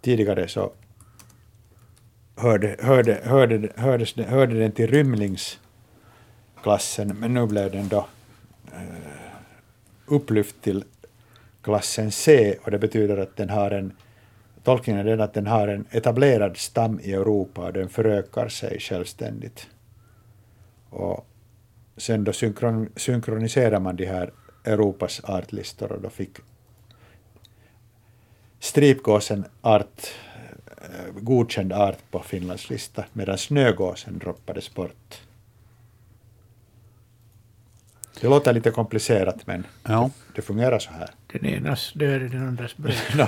[0.00, 0.72] Tidigare så
[2.36, 8.06] hörde, hörde, hörde, hördes, den- hörde den till rymlingsklassen, men nu blev den då
[8.72, 8.78] eh,
[10.06, 10.84] upplyft till
[11.62, 13.92] klassen C och det betyder att den har en
[14.64, 18.80] Tolkningen är den att den har en etablerad stam i Europa och den förökar sig
[18.80, 19.66] självständigt.
[20.90, 21.26] Och
[21.96, 24.32] sen då synkron, synkroniserar man de här
[24.64, 26.30] Europas artlistor och då fick
[28.60, 30.06] stripgåsen art,
[30.66, 35.20] eh, godkänd art på Finlands lista, medan snögåsen droppades bort.
[38.20, 40.10] Det låter lite komplicerat, men Ja.
[40.34, 41.10] det fungerar så här.
[41.40, 42.94] Den enas död är den andras bröd.
[43.16, 43.26] No,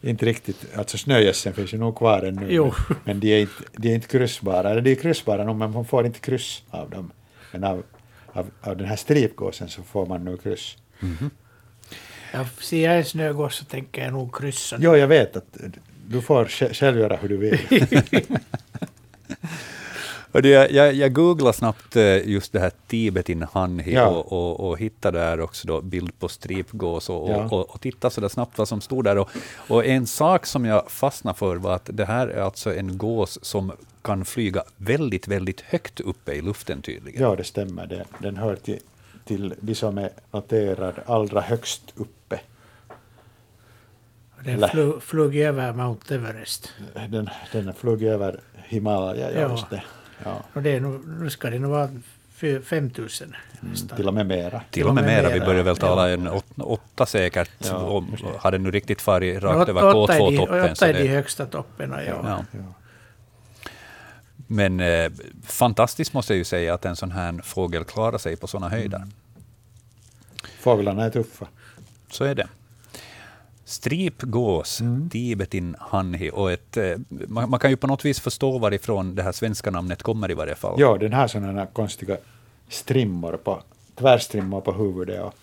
[0.00, 0.66] inte riktigt.
[0.76, 2.46] Alltså snögässen finns ju nog kvar ännu.
[2.50, 2.74] Jo.
[3.04, 4.70] Men de är inte, de är inte kryssbara.
[4.70, 7.12] Eller de är kryssbara nog, men man får inte kryss av dem.
[7.52, 7.82] Men av,
[8.32, 10.76] av, av den här stripgåsen så får man nog kryss.
[12.32, 14.76] Jag ser jag en snögås så tänker jag nog kryssa.
[14.80, 15.56] Jo, jag vet att
[16.08, 17.58] du får sj- själv göra hur du vill.
[20.32, 24.06] Och det, jag, jag googlade snabbt eh, just det här Tibetin Hanhi Ja.
[24.06, 27.36] och, och, och hittade där också då bild på stripgås och, Ja.
[27.44, 29.18] och, och, och tittade så där snabbt vad som stod där.
[29.18, 29.30] Och,
[29.68, 33.38] och en sak som jag fastnade för var att det här är alltså en gås
[33.44, 33.72] som
[34.02, 37.22] kan flyga väldigt, väldigt högt uppe i luften tydligen.
[37.22, 37.86] ja, det stämmer.
[37.86, 38.78] Det, den hör till,
[39.24, 42.40] till de som är noterad allra högst uppe.
[44.44, 46.68] Den flög, flög över Mount Everest.
[47.08, 49.50] Den, den flög över Himalaya, ja, Ja.
[49.50, 49.82] just det.
[50.24, 51.88] Ja, Och det är nog, nu ska det nog vara
[52.34, 53.96] fy- 5000 nästan.
[53.96, 54.62] till och med mera.
[54.70, 55.86] Till och med mera, vi börjar väl Ja.
[55.86, 58.58] tala en åtta, åtta säkert, Ja, och just det.
[58.58, 60.72] nu riktigt farit rakt Åt- över åtta de- K2-toppen.
[60.72, 62.20] Åtta är de högsta topparna, ja.
[62.24, 62.44] Ja.
[62.52, 62.58] Ja.
[64.46, 65.10] Men eh,
[65.46, 69.02] fantastiskt måste jag ju säga att en sån här fågel klarar sig på såna höjder.
[70.60, 71.46] Fåglarna är tuffa.
[72.10, 72.48] Så är det.
[73.72, 75.10] Stripgås, Mm.
[75.10, 76.30] Tibetin Hanhi.
[76.32, 79.70] Och ett, eh, man, man kan ju på något vis förstå varifrån det här svenska
[79.70, 80.74] namnet kommer i varje fall.
[80.80, 82.16] Ja, den har sådana här konstiga
[82.68, 83.62] strimmor på,
[83.98, 85.34] tvärstrimmor på huvudet och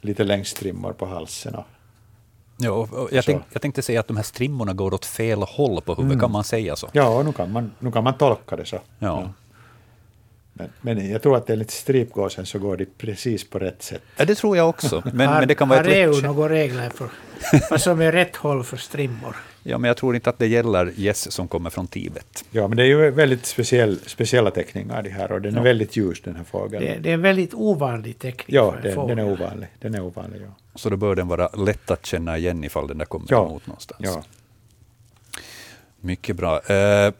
[0.00, 1.54] lite längstrimmor på halsen.
[1.54, 1.64] Och,
[2.58, 5.80] Ja, och, jag, tänk, jag tänkte säga att de här strimmorna går åt fel håll
[5.80, 6.20] på huvudet, Mm.
[6.20, 6.88] kan man säga så?
[6.92, 8.78] ja, nu kan, man, nu kan man tolka det så.
[8.98, 9.30] Ja.
[10.58, 14.02] Men, men jag tror att enligt stripgåsen så går det precis på rätt sätt.
[14.16, 15.02] Ja, det tror jag också.
[15.12, 17.08] Men, har, men det kan vara har ett EU några regler för
[17.70, 19.36] vad som är rätt håll för strimmor?
[19.62, 22.44] Ja, men jag tror inte att det gäller gäss som kommer från Tibet.
[22.50, 25.60] Ja, men det är ju väldigt speciell, speciella teckningar det här och den Ja.
[25.60, 26.84] är väldigt ljus den här fågeln.
[26.84, 29.16] Det, det är en väldigt ovanlig teknik ja, för en den, fågel.
[29.16, 29.68] den är ovanlig.
[29.80, 30.54] Den är ovanlig, ja.
[30.74, 33.46] Så då bör den vara lätt att känna igen ifall den där kommer Ja.
[33.46, 34.00] emot någonstans.
[34.04, 34.22] ja.
[36.00, 36.60] Mycket bra.
[36.60, 37.12] Eh,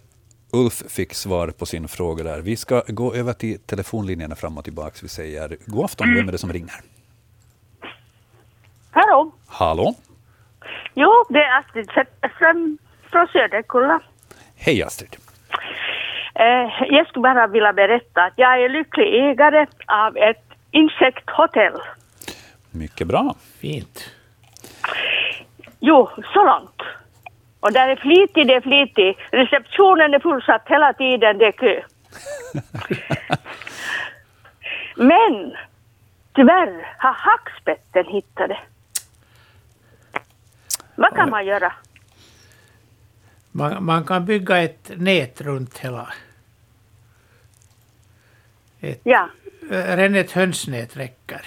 [0.53, 2.41] Ulf fick svar på sin fråga där.
[2.41, 4.99] Vi ska gå över till telefonlinjerna fram och tillbaka.
[5.03, 6.75] Vi säger god afton, vem är det som ringer?
[8.91, 9.33] Hallå?
[9.47, 9.95] Hallå?
[10.95, 12.79] Jo, det är Astrid Zetterström
[13.11, 14.01] från Söderkulla.
[14.57, 15.17] Hej Astrid.
[16.35, 21.81] Eh, jag skulle bara vilja berätta att jag är lycklig ägare av ett insekthotell.
[22.71, 23.35] Mycket bra.
[23.61, 24.11] Fint.
[25.81, 26.83] Jo, så långt.
[27.61, 29.19] Och där är flitig, det är flitig.
[29.31, 31.83] Receptionen är fullsatt hela tiden, det är kö.
[34.97, 35.57] Men
[36.35, 38.59] tyvärr har hackspetten hittat det.
[40.95, 41.73] Vad kan man göra?
[43.53, 46.13] Man, man kan bygga ett nät runt hela.
[48.81, 49.29] Ett, Ja,
[49.71, 51.41] redan ett hönsnät räcker.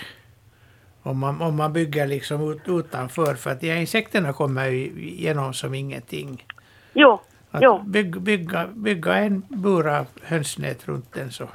[1.03, 4.77] Om man, om man bygger liksom ut, utanför, för att de här insekterna kommer ju
[5.01, 6.45] igenom som ingenting.
[6.93, 7.19] jo,
[7.51, 7.79] Att jo.
[7.85, 11.47] bygg, bygga, bygga en bur av hönsnät runt den så,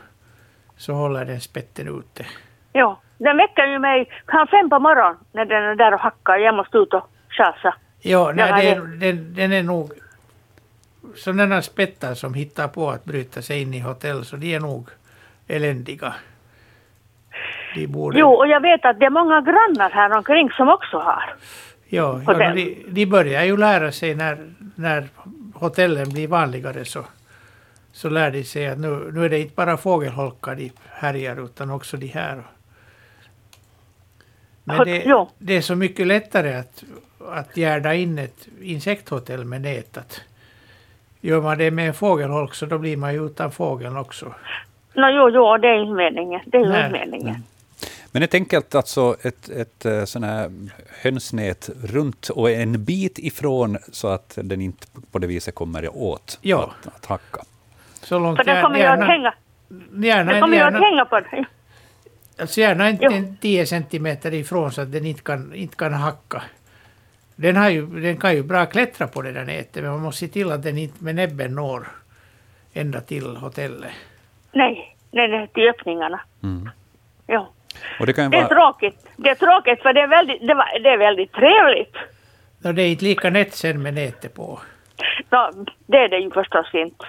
[0.77, 2.27] så håller den spetten ute.
[2.73, 6.37] Jo, den väcker ju mig halv fem på morgonen när den är där och hackar.
[6.39, 7.75] Jag måste ut och chasa.
[8.01, 8.81] Ja, nej, Ja, det- är-
[9.13, 9.93] den, den är nog
[11.17, 14.89] sådana spettar som hittar på att bryta sig in i hotell, så de är nog
[15.49, 16.15] eländiga.
[17.75, 18.19] De borde...
[18.19, 21.35] Jo, och jag vet att det är många grannar här omkring som också har.
[21.89, 24.39] ja, ja, de, de börjar ju lära sig när,
[24.75, 25.09] när
[25.55, 27.05] hotellen blir vanligare så,
[27.93, 31.71] så lär de sig att nu, nu är det inte bara fågelholkar de härjar utan
[31.71, 32.43] också de här.
[34.65, 36.85] Men det, det är så mycket lättare att,
[37.31, 39.97] att gärda in ett insekthotell med nät.
[39.97, 40.21] Att
[41.21, 44.35] gör man det med en fågelholk så då blir man ju utan fågeln också.
[44.95, 46.41] Nå, jo, jo, det är ju meningen.
[46.47, 47.43] Det är ju meningen.
[48.15, 50.51] Men ett enkelt alltså ett, ett eh, sån här
[51.03, 56.39] hönsnät runt och en bit ifrån så att den inte på det viset kommer åt
[56.43, 56.73] Ja.
[56.83, 57.43] att, att hacka.
[58.03, 59.35] Så långt För den kommer ju att hänga,
[59.93, 61.45] gärna, den kommer ju att gärna, hänga på det.
[62.39, 66.43] alltså gärna en, en 10 centimeter ifrån så att den inte kan, inte kan hacka.
[67.37, 70.21] Den, har ju, den kan ju bra klättra på det där nätet men man måste
[70.21, 71.89] se till att den inte med näbben når
[72.73, 73.93] ända till hotellet.
[74.53, 76.21] Nej, nej, nej, till öppningarna.
[76.43, 76.71] Mm.
[77.27, 77.47] Jo.
[78.01, 79.07] Och det kan ju Det är tråkigt.
[79.17, 81.97] Det är tråkigt för det är väldigt, det var, det är väldigt trevligt.
[82.65, 84.61] Och det är inte lika nätt sen med nätet på.
[85.31, 85.51] Nå,
[85.87, 87.07] det är det ju förstås inte.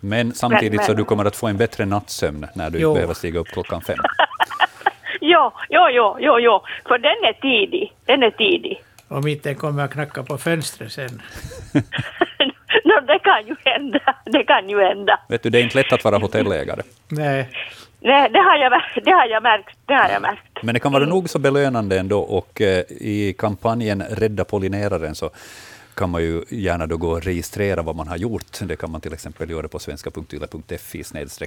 [0.00, 2.94] men samtidigt Men- så men- du kommer att få en bättre nattsömn när du Jo.
[2.94, 3.96] behöver stiga upp klockan fem.
[5.20, 6.62] Jo, jo, jo, jo, jo.
[6.88, 7.92] För den är tidig.
[8.04, 8.82] Den är tidig.
[9.08, 11.22] Om inte den kommer att knacka på fönstret sen.
[13.06, 14.14] det kan ju hända.
[14.24, 15.20] Det kan ju hända.
[15.28, 16.82] Vet du, det är inte lätt att vara hotellägare.
[17.08, 17.48] Nej.
[18.00, 18.72] Nej, det har jag,
[19.04, 19.78] det har jag märkt.
[19.86, 20.62] Det har jag märkt.
[20.62, 25.30] Men det kan vara nog så belönande ändå och eh, i kampanjen Rädda pollineraren så
[25.94, 28.58] kan man ju gärna då gå och registrera vad man har gjort.
[28.62, 31.02] Det kan man till exempel göra på svenska.yle.fi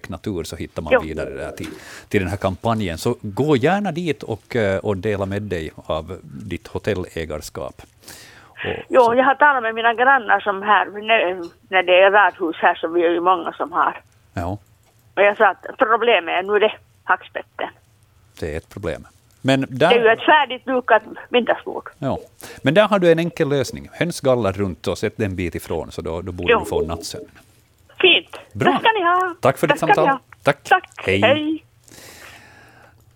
[0.10, 1.02] natur, så hittar man Jo.
[1.02, 1.68] vidare där till,
[2.10, 2.97] till den här kampanjen.
[2.97, 7.82] Så gå gärna dit och, eh, och dela med dig av ditt hotellägarskap.
[8.49, 8.58] Och,
[8.89, 12.76] Jo, jag har talat med mina grannar som här, när, när det är radhus här
[12.76, 14.02] så vi är ju många som har.
[14.34, 14.58] ja,
[15.22, 17.69] Och jag sa att problemet är nu det, hackspetten.
[18.39, 19.07] det är ett problem.
[19.41, 21.89] Men Det är ju där, ett färdigt dukat middagsbord.
[21.99, 22.19] ja.
[22.61, 23.89] Men där har du en enkel lösning.
[23.93, 26.59] Hönsgallar runt och sätt den en bit ifrån, så då, då borde Jo.
[26.59, 27.26] du få nattsömn.
[27.99, 28.38] Fint.
[28.53, 28.72] Bra.
[28.72, 29.36] Det ska ni ha.
[29.41, 30.09] Tack för ditt samtal.
[30.43, 30.63] Tack.
[30.63, 30.89] Tack.
[31.05, 31.22] Hej.
[31.22, 31.63] Hej.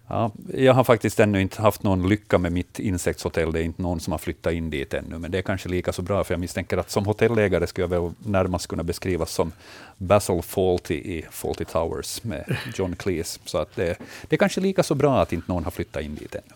[0.08, 3.52] Ja, jag har faktiskt ännu inte haft någon lycka med mitt insektshotell.
[3.52, 5.94] Det är inte någon som har flyttat in dit ännu, men det är kanske lika
[5.94, 9.52] så bra, för jag misstänker att som hotellägare skulle jag väl närmast kunna beskrivas som
[9.98, 13.40] Basil Fawlty i Fawlty Towers med John Cleese.
[13.46, 16.16] Så att det, det är kanske lika så bra att inte någon har flyttat in
[16.16, 16.56] dit ännu.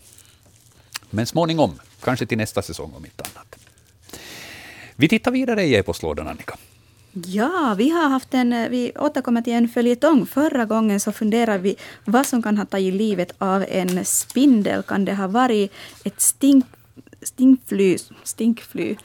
[1.10, 3.58] Men småningom, kanske till nästa säsong om inte annat.
[4.96, 6.56] Vi tittar vidare i e-postlådan, Annika.
[7.12, 10.26] Ja, vi har haft en, eh, vi återkommer till en följetong.
[10.26, 14.82] Förra gången så funderade vi vad som kan ha tagit livet av en spindel.
[14.82, 15.72] Kan det ha varit
[16.04, 16.64] ett stink,
[17.22, 18.96] stinkfly, stinkfly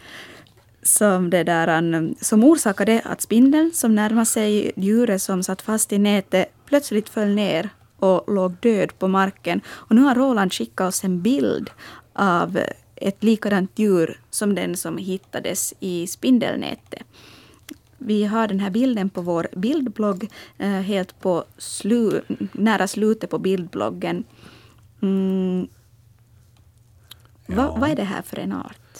[0.84, 5.94] som, det där, um, som orsakade att spindeln som närmade sig djuret som satt fast
[5.94, 9.62] i nätet plötsligt föll ner och låg död på marken.
[9.68, 11.70] Och nu har Roland skickat oss en bild
[12.14, 12.60] av
[12.96, 17.04] ett likadant djur som den som hittades i spindelnätet.
[18.06, 23.40] Vi har den här bilden på vår bildblogg, eh, helt på slu, nära slutet på
[23.40, 24.24] bildbloggen.
[25.02, 25.68] Mm.
[27.48, 29.00] Va, vad är det här för en art?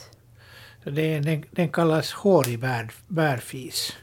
[0.84, 3.94] Det är, den, den kallas hårig bär, bärfis.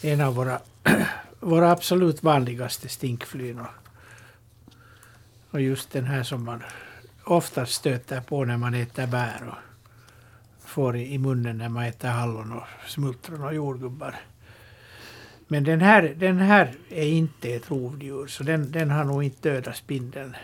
[0.00, 0.60] Det är en av våra,
[1.40, 3.58] våra absolut vanligaste stinkflyn.
[3.58, 3.66] Och,
[5.50, 6.62] och just den här som man
[7.24, 9.71] oftast stöter på när man äter bär och
[10.72, 14.14] får i, munnen när man äter hallon och smultron och jordgubbar.
[15.48, 19.50] Men den här, den här är inte ett rovdjur, så den, den har nog inte
[19.50, 20.36] dödat spindeln.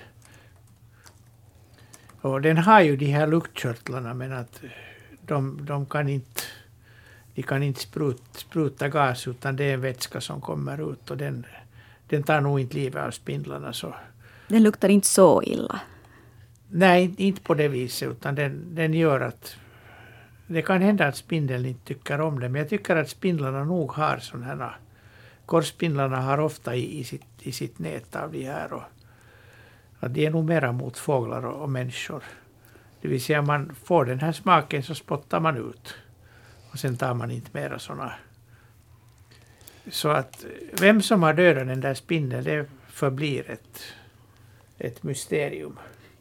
[2.20, 4.60] Och den har ju de här luktkörtlarna men att
[5.26, 6.40] de, de kan inte
[7.34, 11.16] de kan inte sprut, spruta gas utan det är en vätska som kommer ut och
[11.16, 11.46] den,
[12.08, 13.72] den tar nog inte livet av spindlarna.
[13.72, 13.94] Så.
[14.48, 15.80] Den luktar inte så illa.
[16.70, 19.56] Nej, inte på det viset utan den, den gör att
[20.48, 23.92] det kan hända att spindeln inte tycker om det men jag tycker att spindlarna nog
[23.92, 24.76] har sådana här
[25.46, 28.82] Korsspindlarna har ofta i, i, sitt, i sitt nät av de här och
[30.00, 32.22] och de är nog mera mot fåglar och, och människor.
[33.00, 35.94] Det vill säga man får den här smaken så spottar man ut.
[36.70, 38.12] Och sen tar man inte mera sådana.
[39.90, 40.44] Så att
[40.80, 43.82] vem som har dödat den där spindeln det förblir ett,
[44.78, 45.78] ett mysterium.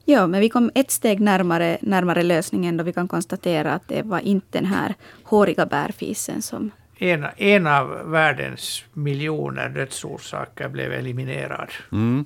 [0.10, 4.02] Ja, men vi kom ett steg närmare, närmare lösningen då vi kan konstatera att det
[4.02, 6.72] var inte den här håriga bärfisen som...
[6.98, 11.70] En, en av världens miljoner dödsorsaker blev eliminerad.
[11.92, 12.26] Mm.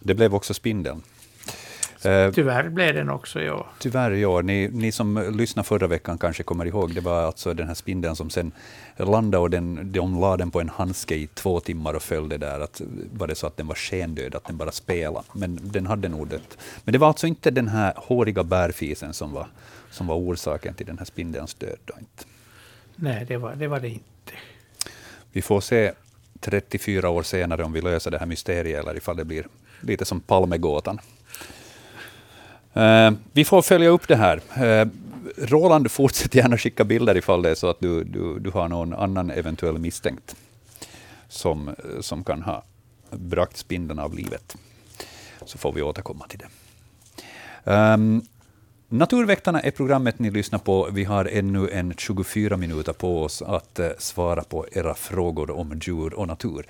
[0.00, 1.02] Det blev också spindeln.
[2.04, 3.66] Eh, Tyvärr blev den också, ja.
[3.78, 4.40] Tyvärr, ja.
[4.42, 8.16] Ni, ni som lyssnade förra veckan kanske kommer ihåg, det var alltså den här spindeln
[8.16, 8.52] som sen
[8.96, 12.60] landade och den, de la den på en handske i två timmar och följde där.
[12.60, 12.80] Att,
[13.12, 15.26] var det så att den var skendöd, att den bara spelade.
[15.32, 16.58] Men den hade nog dött.
[16.84, 19.46] Men det var alltså inte den här håriga bärfisen som var,
[19.90, 21.78] som var orsaken till den här spindelns död.
[21.84, 22.24] Då inte.
[22.96, 24.32] Nej, det var, det var det inte.
[25.32, 25.92] Vi får se
[26.40, 29.46] 34 år senare om vi löser det här mysteriet eller ifall det blir
[29.80, 30.98] lite som Palmegåtan.
[32.72, 34.40] Eh, vi får följa upp det här.
[34.56, 34.88] Eh,
[35.38, 38.94] Roland, fortsätt gärna skicka bilder ifall det är så att du, du, du har någon
[38.94, 40.36] annan eventuell misstänkt
[41.28, 42.64] som, som kan ha
[43.10, 44.56] bragt spindeln av livet.
[45.44, 46.48] Så får vi återkomma till det.
[47.64, 48.22] Um,
[48.92, 50.88] Naturväktarna är programmet ni lyssnar på.
[50.92, 55.80] Vi har ännu en 24 minuter på oss att eh, svara på era frågor om
[55.82, 56.66] djur och natur.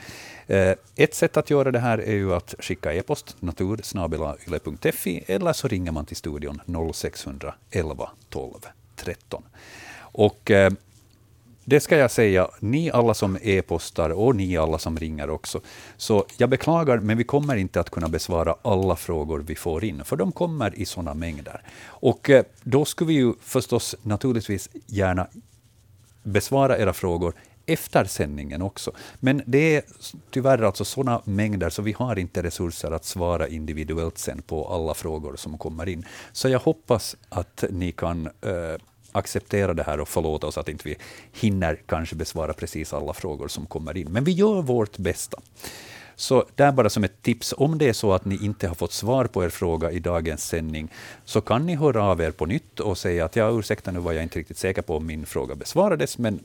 [0.46, 5.68] Eh, ett sätt att göra det här är ju att skicka e-post, natursnabelayle.fi, eller så
[5.68, 6.60] ringer man till studion
[6.94, 8.54] 0611 12
[8.96, 9.42] 13.
[9.98, 10.72] Och eh,
[11.64, 15.60] det ska jag säga, ni alla som e-postar och ni alla som ringer också.
[15.96, 20.04] Så jag beklagar, men vi kommer inte att kunna besvara alla frågor vi får in,
[20.04, 21.62] för de kommer i sådana mängder.
[21.86, 25.26] Och eh, då skulle vi ju förstås naturligtvis gärna
[26.22, 27.34] besvara era frågor
[27.66, 28.92] efter sändningen också.
[29.20, 29.82] Men det är
[30.30, 34.94] tyvärr alltså sådana mängder, så vi har inte resurser att svara individuellt sen på alla
[34.94, 36.04] frågor som kommer in.
[36.32, 38.76] Så jag hoppas att ni kan eh,
[39.12, 40.96] acceptera det här och förlåta oss att inte vi
[41.32, 44.06] hinner kanske besvara precis alla frågor som kommer in.
[44.10, 45.38] Men vi gör vårt bästa.
[46.16, 48.92] Så där bara som ett tips, om det är så att ni inte har fått
[48.92, 50.88] svar på er fråga i dagens sändning,
[51.24, 54.12] så kan ni höra av er på nytt och säga att ja, ursäkta nu var
[54.12, 56.40] jag inte riktigt säker på om min fråga besvarades, men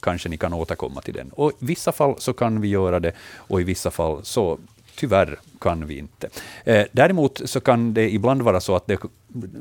[0.00, 1.30] kanske ni kan återkomma till den.
[1.30, 4.58] Och I vissa fall så kan vi göra det, och i vissa fall så
[4.96, 6.28] tyvärr kan vi inte.
[6.64, 8.98] Eh, däremot så kan det ibland vara så att det,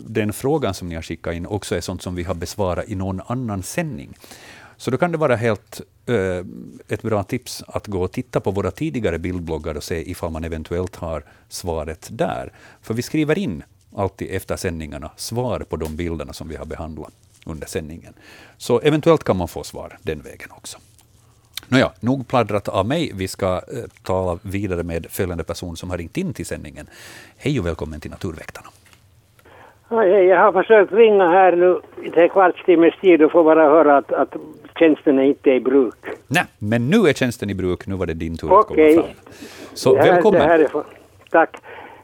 [0.07, 2.95] den frågan som ni har skickat in också är sånt som vi har besvarat i
[2.95, 4.17] någon annan sändning.
[4.77, 6.45] Så då kan det vara helt eh,
[6.87, 10.43] ett bra tips att gå och titta på våra tidigare bildbloggar och se ifall man
[10.43, 12.53] eventuellt har svaret där.
[12.81, 13.63] För vi skriver in
[13.95, 17.13] alltid efter sändningarna svar på de bilderna som vi har behandlat
[17.45, 18.13] under sändningen.
[18.57, 20.77] Så eventuellt kan man få svar den vägen också.
[21.67, 23.11] Nåja, nog pladdrat av mig.
[23.15, 23.61] Vi ska eh,
[24.03, 26.87] tala vidare med följande person som har ringt in till sändningen.
[27.37, 28.67] Hej och välkommen till Naturväktarna.
[29.89, 33.69] Hej, jag har försökt ringa här nu i en kvarts timmes tid och får bara
[33.69, 34.35] höra att, att
[34.79, 35.95] tjänsten är inte i bruk.
[36.27, 37.87] Nej, men nu är tjänsten i bruk.
[37.87, 39.05] Nu var det din tur att komma fram.
[39.73, 40.41] Så det här, välkommen.
[40.41, 40.83] Det här är från,
[41.31, 41.57] tack.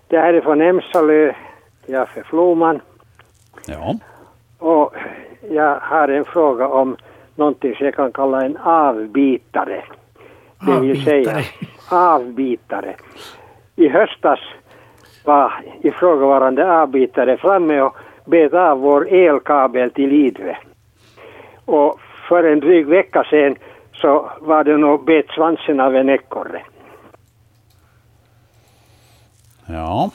[0.08, 1.34] Det här är från Emsalö,
[1.86, 2.82] Jaffe Floman.
[3.68, 3.96] Ja.
[4.58, 4.94] Och
[5.50, 6.98] jag har en fråga om
[7.42, 9.84] någonting som jag kan kalla en avbitare.
[10.66, 11.44] Det vill säga
[11.92, 12.96] avbitare.
[13.76, 14.40] I höstas
[15.26, 17.96] var ifrågavarande avbitare framme och
[18.26, 20.58] bet av vår elkabel till Idre.
[21.66, 23.56] Och för en dryg vecka sedan
[23.94, 26.62] så var det nog bet svansen av en ekorre.
[29.66, 30.12] Ja.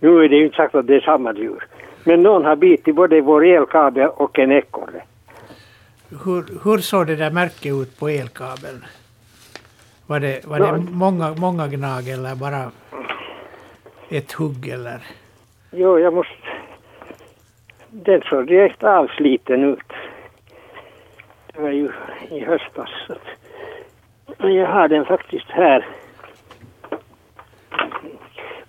[0.00, 1.64] Nu är det ju inte sagt att det är samma djur.
[2.04, 5.02] Men någon har bitit både vår elkabel och en ekorre.
[6.24, 8.84] Hur, hur såg det där märket ut på elkabeln?
[10.06, 12.70] Var det, var det många, många gnag eller bara
[14.08, 15.00] ett hugg eller?
[15.70, 16.32] Jo, jag måste...
[17.90, 19.92] Den såg direkt avsliten ut.
[21.52, 21.92] Det var ju
[22.30, 22.90] i höstas.
[24.38, 25.86] Men jag har den faktiskt här.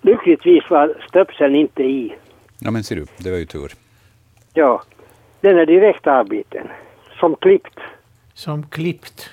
[0.00, 2.14] Lyckligtvis var stöpseln inte i.
[2.58, 3.72] ja, men ser du, det var ju tur.
[4.54, 4.82] Ja,
[5.40, 6.68] den är direkt avbiten.
[7.24, 7.78] Som klippt.
[8.34, 9.30] Som klippt.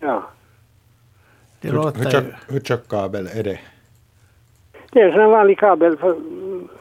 [0.00, 0.22] Ja.
[1.60, 2.10] Det Hur, låter hur, ju...
[2.10, 3.60] tjock, hur tjock kabel är det?
[4.92, 6.16] Det är en sån vanlig kabel för,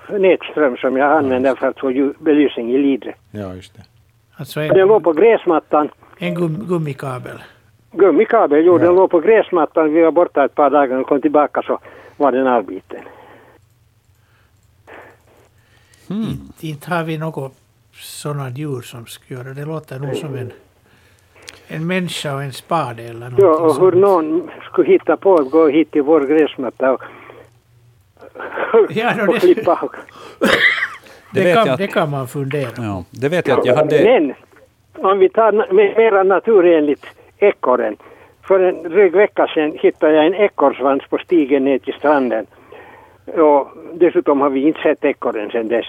[0.07, 3.15] för nätström som jag använder för att få belysning i Lidre.
[3.31, 3.83] Ja, just det.
[4.35, 5.89] Alltså Den en, låg på gräsmattan.
[6.17, 7.37] en gum, gummikabel.
[7.91, 9.93] Gummikabel, jo, den låg på gräsmattan.
[9.93, 11.79] Vi var borta ett par dagar och kom tillbaka så
[12.17, 13.01] var den avbiten.
[16.07, 17.53] Inte, inte har vi något
[17.99, 19.65] sådana djur som skulle göra det.
[19.65, 20.51] låter nog som en,
[21.67, 23.95] en människa och en spade eller någonting Ja, och hur sånt.
[24.01, 27.01] någon skulle hitta på att gå hit till vår gräsmatta och,
[28.89, 29.91] Ja, no, och det- klippa av.
[31.33, 32.81] Det Det, kan, att- det kan man fundera på.
[32.83, 34.03] Ja, det vet jag att jag hade...
[34.03, 34.33] Men
[35.05, 37.05] om vi tar mera naturenligt
[37.37, 37.95] ekorren.
[38.47, 42.45] För en dryg vecka sedan hittade jag en ekorrsvans på stigen ner till stranden.
[43.25, 45.85] Och dessutom har vi inte sett ekorren sedan dess.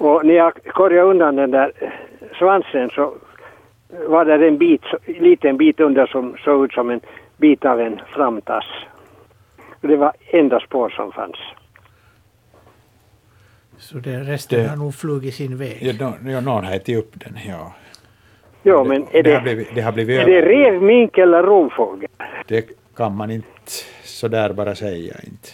[0.00, 1.72] Och när jag korjade undan den där
[2.38, 3.14] svansen så
[4.08, 7.00] var där en bit, en liten bit under som såg ut som en
[7.36, 8.64] bit av en framtass.
[9.80, 11.36] Det var enda spår som fanns.
[13.78, 15.78] Så det, resten Det- har nog flugit sin väg.
[15.80, 17.72] Ja, nå- ja, någon har ätit upp den, ja.
[18.62, 21.42] Ja, men är det, har det, blivit, det har blivit är det rev, mink eller
[21.42, 22.08] rovfågel?
[22.48, 23.46] Det kan man inte
[24.04, 25.14] sådär bara säga.
[25.24, 25.48] Inte.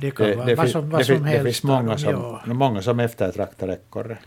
[0.00, 1.44] Det kan Det, vara det, vad som, det, vad som fin- det helst.
[1.44, 2.10] finns många som,
[2.46, 2.54] Ja.
[2.54, 4.18] många som eftertraktar ekorre.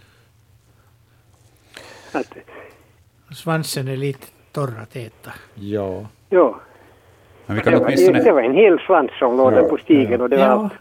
[3.36, 5.32] Svansen är lite torr att äta.
[5.56, 6.06] Ja.
[6.30, 6.60] ja.
[7.46, 9.78] Men vi kan Det var, det, det var en hel svans som låg där på
[9.78, 10.74] stigen och det var Ja, allt.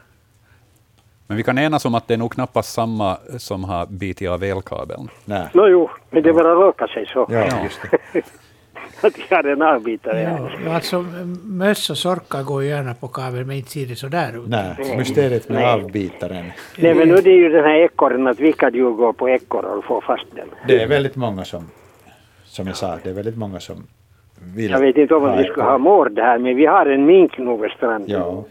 [1.26, 4.42] Men vi kan enas om att det är nog knappast samma som har bitit av
[4.44, 5.08] elkabeln.
[5.24, 5.48] Nej.
[5.54, 7.26] Nå jo, men det bara råkade sig så.
[7.30, 7.80] Ja, just
[8.12, 8.22] det.
[9.06, 10.20] Att jag hade en avbitare.
[10.22, 11.04] ja, ja, alltså
[11.44, 14.48] möss och sorkar går ju gärna på kabel men inte ser det så där ut.
[14.48, 16.44] Nej, mysteriet med avbitaren.
[16.78, 19.76] Nej men nu är det ju den här ekorren att vilka djur går på ekorrar
[19.78, 20.48] och får fast den.
[20.68, 21.64] Det är väldigt många som,
[22.44, 23.86] som jag sa, det är väldigt många som
[24.56, 27.38] vill Jag vet inte om vi skulle ha mord här men vi har en mink
[27.38, 28.10] nog vid stranden.
[28.10, 28.44] Ja,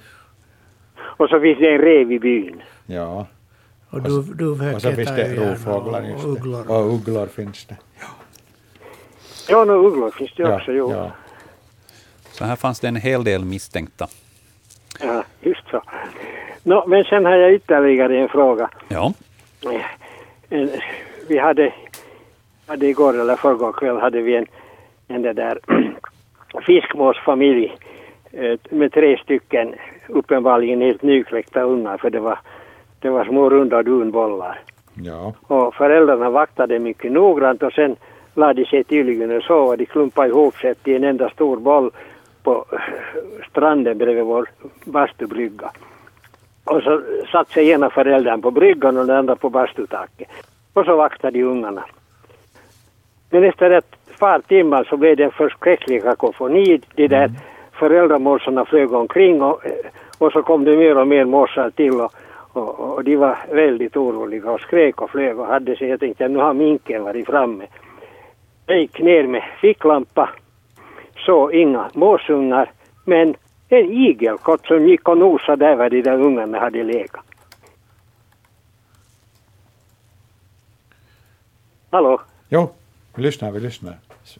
[1.01, 2.61] Och så finns det en rev i byn.
[2.85, 3.27] ja.
[3.91, 6.71] Och duv, Och så duvhöket finns har det rovfåglar och, just och ugglor.
[6.71, 7.77] Och ugglor finns det.
[7.99, 8.05] Ja,
[9.51, 10.91] no, ugglor finns det Ja, också, jo.
[10.91, 11.11] ja.
[12.31, 14.07] Så här fanns det en hel del misstänkta.
[15.01, 15.81] Ja, just så.
[16.63, 18.69] Nå, men sen har jag ytterligare en fråga.
[18.87, 19.13] Ja.
[20.49, 20.69] En,
[21.27, 21.73] vi hade,
[22.67, 24.45] hade igår eller förrgår kväll hade vi en,
[25.07, 25.59] en det där
[26.65, 27.75] fiskmåsfamilj
[28.31, 29.75] eh, med tre stycken
[30.07, 32.39] uppenbarligen helt nykläckta ungar för det var,
[32.99, 34.59] det var små runda dunbollar.
[34.93, 35.33] Ja.
[35.47, 37.95] Och föräldrarna vaktade mycket noggrant och sen
[38.39, 39.75] lade de sig tydligen och sova.
[39.75, 41.91] De klumpade ihop sig till en enda stor boll
[42.43, 42.65] på
[43.49, 44.49] stranden bredvid vår
[44.85, 45.71] bastubrygga.
[46.63, 47.01] Och så
[47.31, 50.29] satt sig ena föräldern på bryggan och den andra på bastutaket.
[50.73, 51.83] Och så vaktade de ungarna.
[53.29, 56.81] Men efter ett par timmar så blev det en förskräcklig kakofoni.
[56.95, 57.31] De där
[57.71, 59.61] föräldramåsarna flög omkring och,
[60.17, 62.13] och så kom det mer och mer måsar till och,
[62.53, 65.87] och, och de var väldigt oroliga och skrek och flög och hade sig.
[65.87, 67.65] Jag tänkte nu har minken varit framme.
[68.69, 70.29] Jag gick ner med ficklampa,
[71.25, 72.71] såg inga måsungar
[73.05, 73.35] men
[73.69, 77.25] en igelkott som gick och nosade där var de där ungarna hade legat.
[81.89, 82.21] Hallå?
[82.49, 82.71] Jo,
[83.15, 83.93] vi lyssnar, vi lyssnar.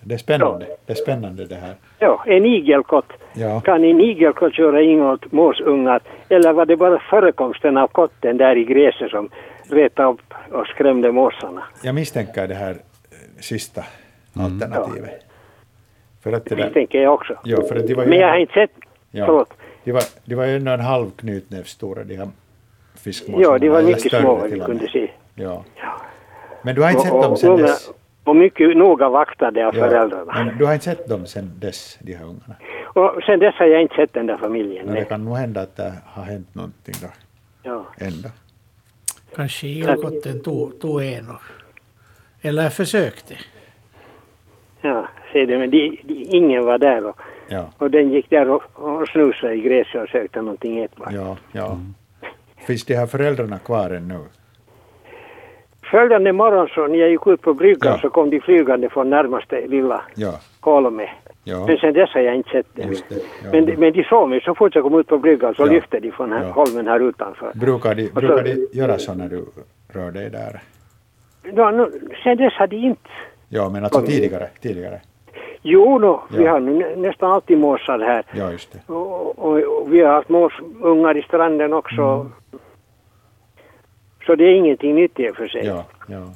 [0.03, 0.65] Det är spännande.
[0.85, 1.75] Det är spännande det här.
[1.99, 3.11] Ja, en igelkott.
[3.33, 3.61] Ja.
[3.61, 6.01] Kan en igelkott köra in åt måsungar?
[6.29, 9.29] Eller var det bara förekomsten av kotten där i gräset som
[9.69, 11.63] retade upp och skrämde måsarna?
[11.83, 12.77] Jag misstänker det här eh,
[13.39, 13.83] sista
[14.39, 15.25] alternativet.
[16.23, 17.37] För att det Det där, misstänker jag också.
[17.43, 18.71] ja, för att de var ju, Men jag har inte sett...
[19.11, 19.53] ja, Förlåt.
[19.83, 22.29] de var, de var ju ändå en halv knytnävs stora de här
[22.95, 23.43] fiskmåsarna.
[23.43, 25.11] Ja, de var mycket små, vi och kunde se.
[25.35, 25.63] Ja.
[26.63, 27.89] Men du har inte sett Och- dem och sen unga- dess?
[28.23, 30.33] Och mycket noga vaktade av föräldrarna.
[30.45, 32.55] Men du har inte sett dem sen dess, de här ungarna?
[32.93, 34.85] Och sen dess har jag inte sett den där familjen.
[34.85, 35.03] Men nej.
[35.03, 37.07] det kan nog hända att det har hänt någonting då,
[37.63, 37.85] Ja.
[37.97, 38.29] ändå.
[39.35, 41.41] Kanske igelkotten tog, tog en och,
[42.41, 43.35] eller försökte.
[44.81, 47.17] Ja, ser du, men de, de, ingen var där och,
[47.51, 51.13] Ja, och den gick där och, och snusade i gräset och sökte någonting ätbart.
[51.13, 51.79] ja, ja.
[52.67, 54.19] Finns de här föräldrarna kvar ännu?
[55.91, 57.99] Följande morgon så när jag gick ut på bryggan Ja.
[58.01, 61.09] så kom de flygande från närmaste lilla Ja, Kolme.
[61.43, 61.65] ja.
[61.67, 62.93] Men sen dess har jag inte sett dem.
[63.09, 63.17] Ja.
[63.51, 65.71] Men, de- men de såg mig så fort jag kom ut på bryggan så Ja.
[65.71, 66.51] lyfte de från här, Ja.
[66.51, 67.51] holmen här utanför.
[67.55, 69.45] Brukar de, Och så- brukar de göra så när du
[69.93, 70.59] rör dig där?
[71.55, 71.91] Ja, nu,
[72.23, 73.09] sen dess har de inte.
[73.49, 75.01] Ja, men alltså tidigare, tidigare.
[75.61, 76.51] Jo, vi Ja.
[76.51, 78.23] har nu nä, nästan alltid måsar här.
[78.31, 78.93] Ja, just det.
[78.93, 82.31] Och, och, och vi har haft måsungar i stranden också.
[84.25, 85.61] Så det är ingenting nytt i och för sig.
[85.61, 85.75] Mm.
[85.75, 86.33] Ja, ja.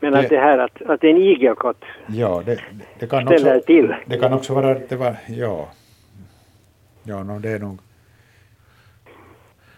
[0.00, 2.60] Men att det här att, att en igelkott Ja, det,
[2.98, 3.66] det kan ställer också...
[3.66, 3.94] till.
[4.06, 5.16] Det kan också vara det var...
[5.28, 5.68] Ja.
[7.02, 7.78] Ja, no, det är nog...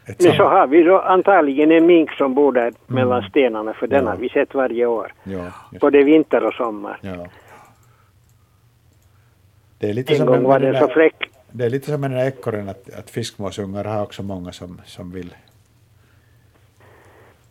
[0.08, 3.30] Ett Men så har vi då antagligen en mink som bor där mellan Mm.
[3.30, 4.10] stenarna för den Ja.
[4.10, 5.12] har vi sett varje år.
[5.24, 5.44] Ja,
[5.80, 6.98] Både vinter och sommar.
[7.02, 7.26] ja.
[9.78, 11.30] Det är lite En som gång var den så fräck.
[11.50, 14.80] Det är lite som med den där ekorren att, att fiskmåsungar har också många som,
[14.84, 15.34] som vill,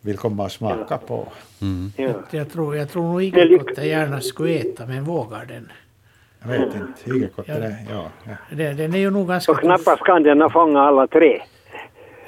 [0.00, 1.28] vill komma och smaka på.
[1.96, 2.08] Ja.
[2.30, 5.72] Jag tror, jag tror nog igelkotten gärna skulle äta, men vågar den?
[6.42, 7.76] Jag vet inte, igelkotten är...
[7.90, 8.56] Ja, ja.
[8.56, 11.42] Den, den är ju nog ganska Och knappast kan den ha fångat alla tre.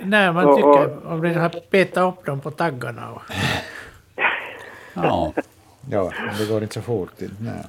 [0.00, 3.10] Nej, man Och- tycker om den har petat upp dem på taggarna.
[3.12, 3.22] Och,
[4.94, 5.32] Ja.
[5.90, 7.12] ja, det går inte så fort.
[7.40, 7.64] Nej.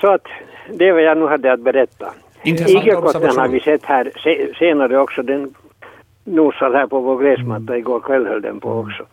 [0.00, 0.26] Så att
[0.74, 2.14] det är vad jag nu hade att berätta.
[2.42, 5.22] Igelkotten har vi sett här se, senare också.
[5.22, 5.54] Den
[6.24, 9.06] nosade här på vår gräsmatta igår kväll höll den på också.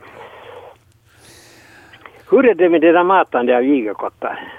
[2.30, 4.52] Hur är det med det där matande av igelkottar?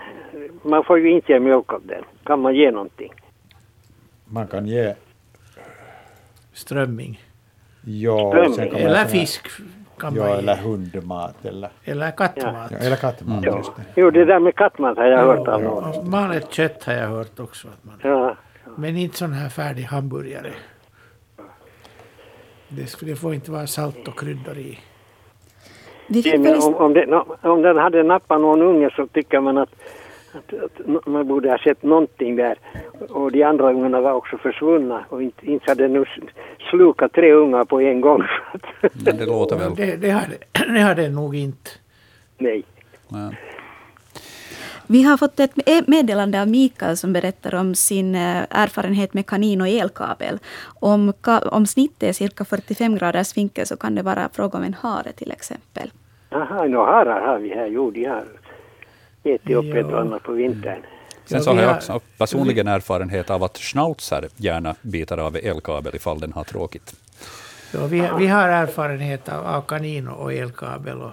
[0.63, 2.05] Man får ju inte ge mjölk av den.
[2.25, 3.13] Kan man ge någonting?
[4.25, 4.95] Man kan ge...
[6.59, 7.21] strömming.
[7.85, 8.79] Ja, Strömming.
[8.79, 9.49] Eller fisk
[9.99, 10.63] kan Ja, man eller ge.
[10.63, 11.71] hundmat eller...
[11.85, 12.71] Eller kattmat.
[12.71, 13.57] Ja, eller kattmat, Ja.
[13.57, 13.83] just det.
[13.97, 16.11] Jo, det där med kattmat har jag hört av Ja, någon.
[16.11, 17.69] Malet kött har jag hört också.
[17.69, 18.37] Att man, Ja.
[18.77, 20.51] men inte sån här färdig hamburgare.
[22.69, 24.79] Det, skulle, det får inte vara salt och kryddor i.
[26.09, 29.69] Förresten- om, om, det, om den hade nappat någon unge så tycker man att,
[30.35, 32.59] att, man borde ha sett någonting där.
[33.09, 36.25] Och de andra ungarna var också försvunna och inte, inte hade nu s-
[36.71, 38.23] slukat tre ungar på en gång.
[39.05, 39.75] Men det låter väl...
[39.75, 40.23] Det, det, har,
[40.95, 41.71] det, den nog inte.
[42.39, 42.63] Nej.
[43.09, 43.31] Ja.
[44.91, 45.53] Vi har fått ett
[45.87, 50.39] meddelande av Mikael som berättar om sin eh, erfarenhet med kanin och elkabel.
[50.81, 54.65] Om, ka- om snittet är cirka 45 graders vinkel så kan det vara fråga om
[54.65, 55.91] en hare till exempel.
[56.31, 57.67] Jaha, några harar har vi här.
[57.67, 58.25] Jo, de har
[59.45, 59.59] Ja.
[59.59, 60.83] och annat på vintern.
[61.25, 65.97] Sen Ja, så har jag också personligen erfarenhet av att schnauzer gärna biter av elkabel
[65.97, 66.95] ifall den har tråkigt.
[67.73, 71.03] Ja, vi, vi har erfarenhet av, av kanin och elkabel.
[71.03, 71.13] Och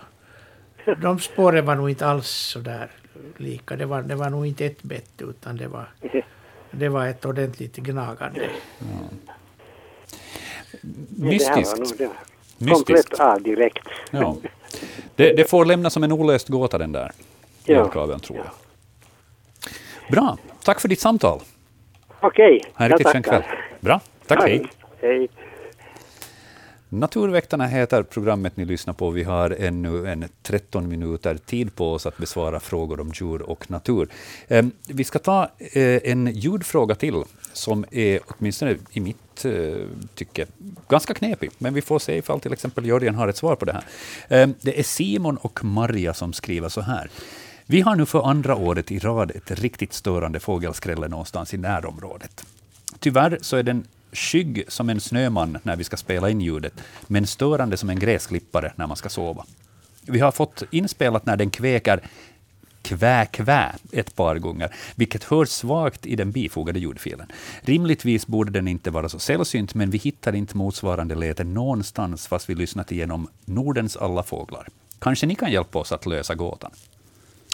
[1.02, 2.92] de spåren var nog inte alls så där
[3.38, 3.76] lika.
[3.76, 5.90] Det var, det var nog inte ett bett utan det var,
[6.72, 8.50] det var ett ordentligt gnagande.
[11.10, 12.04] Var Mystiskt.
[12.70, 13.88] Komplett av direkt.
[14.12, 14.36] Ja.
[15.16, 17.12] Det, det får lämnas som en olöst gåta den där
[17.66, 17.84] Ja.
[17.84, 18.50] elkabeln, tror jag.
[20.12, 20.38] Bra.
[20.64, 21.40] Tack för ditt samtal.
[22.20, 23.44] Okej, Ha en riktigt kväll.
[23.80, 24.02] Bra.
[24.28, 24.68] Tack, hej.
[25.02, 25.28] Hej.
[26.90, 29.10] Naturväktarna heter programmet ni lyssnar på.
[29.10, 33.72] Vi har ännu en 13 minuter tid på oss att besvara frågor om djur och
[33.72, 34.10] natur.
[34.48, 37.24] Eh, vi ska ta eh, en ljudfråga till,
[37.54, 39.52] som är, åtminstone i mitt eh,
[40.16, 40.46] tycke,
[40.88, 41.52] ganska knepig.
[41.58, 43.84] Men vi får se ifall till exempel Jörgen har ett svar på det här.
[44.42, 47.10] Eh, det är Simon och Maria som skriver så här.
[47.68, 52.46] Vi har nu för andra året i rad ett riktigt störande fågelskrälle någonstans i närområdet.
[53.00, 56.74] Tyvärr så är den skygg som en snöman när vi ska spela in ljudet,
[57.08, 59.46] men störande som en gräsklippare när man ska sova.
[60.02, 62.02] Vi har fått inspelat när den kväkar
[62.82, 67.32] kvä, kvä ett par gånger, vilket hörs svagt i den bifogade ljudfilen.
[67.62, 72.50] Rimligtvis borde den inte vara så sällsynt, men vi hittar inte motsvarande läte någonstans fast
[72.50, 74.68] vi lyssnat igenom Nordens alla fåglar.
[75.00, 76.72] Kanske ni kan hjälpa oss att lösa gåtan.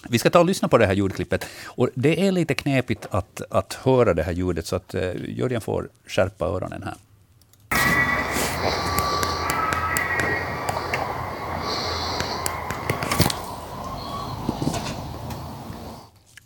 [0.10, 1.46] Vi ska ta och lyssna på det här ljudklippet.
[1.66, 5.62] Och det är lite knepigt att, att höra det här ljudet, så att uh, Jörgen
[5.62, 6.96] får skärpa öronen här.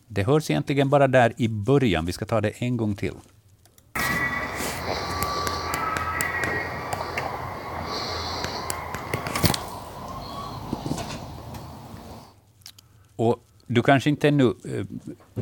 [0.07, 2.06] Det hörs egentligen bara där i början.
[2.06, 3.14] Vi ska ta det en gång till.
[13.16, 14.86] Och du kanske inte ännu eh,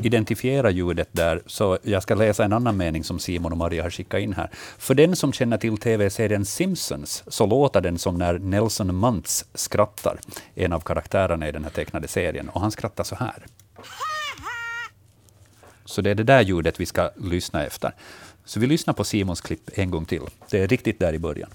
[0.04, 3.90] identifierar ljudet där, så jag ska läsa en annan mening som Simon och Maria har
[3.90, 4.50] skickat in här.
[4.78, 10.20] För den som känner till tv-serien Simpsons, så låter den som när Nelson Muntz skrattar,
[10.56, 13.46] en av karaktärerna i den här tecknade serien, och han skrattar så här.
[15.86, 17.92] Så det är det där ljudet vi ska lyssna efter.
[18.46, 20.22] Så vi lyssnar på Simons klipp en gång till.
[20.50, 21.50] Det är riktigt där i början.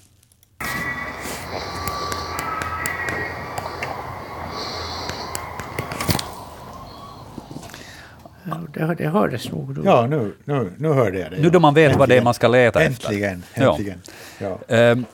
[8.73, 9.75] Det, det hördes nog.
[9.75, 9.81] Då.
[9.85, 11.37] Ja, nu, nu, nu hörde jag det.
[11.37, 13.69] Nu då man vet vad det är man ska leta äntligen, efter.
[13.69, 14.01] Äntligen,
[14.39, 14.59] ja.
[14.67, 15.05] Um,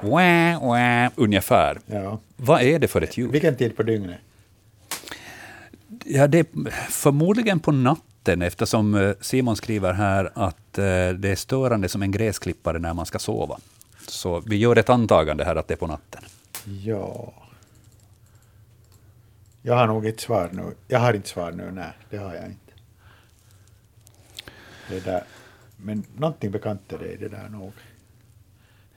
[0.00, 1.78] wah, wah, ungefär.
[1.86, 2.20] Ja.
[2.36, 3.30] Vad är det för ett ljud?
[3.30, 4.16] Vilken tid på dygnet?
[6.04, 6.46] Ja, det är
[6.90, 10.84] förmodligen på natten, eftersom eh, Simon skriver här att eh,
[11.18, 13.58] det är störande som en gräsklippare när man ska sova.
[14.08, 16.22] Så vi gör ett antagande här att det är på natten.
[16.84, 17.32] Ja.
[19.66, 20.74] Jag har nog inte svar nu.
[20.88, 22.72] Jag har inte svar nu, nej, det har jag inte.
[24.88, 25.22] Det där.
[25.76, 27.72] Men någonting bekant är det i det där nog.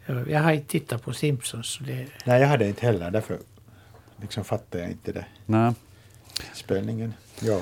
[0.06, 1.68] Ja, Jag har inte tittat på Simpsons.
[1.68, 3.38] Så det, Nej, jag hade inte heller, därför
[4.22, 5.26] liksom fattar jag inte det.
[5.46, 5.74] Nej.
[6.54, 7.62] Spelningen, ja.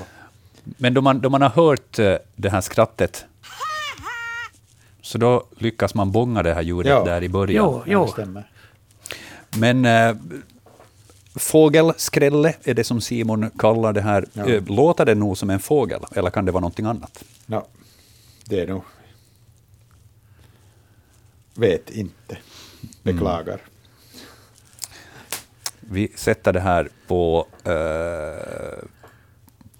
[0.64, 3.26] Men då man, då man har hört eh, det här skrattet,
[5.00, 7.04] så då lyckas man bånga det här ljudet Ja.
[7.04, 7.64] där i början.
[7.64, 8.04] jo, jo.
[8.06, 8.50] Det stämmer.
[9.58, 10.16] Men äh,
[11.36, 14.24] fågelskrälle är det som Simon kallar det här.
[14.32, 14.46] Ja.
[14.46, 17.24] Äh, låter det nog som en fågel, eller kan det vara någonting annat?
[17.46, 17.66] No,
[18.44, 18.82] det är nog...
[21.54, 22.38] Vet inte.
[23.02, 23.60] Beklagar.
[25.80, 27.72] Vi sätter det här på äh,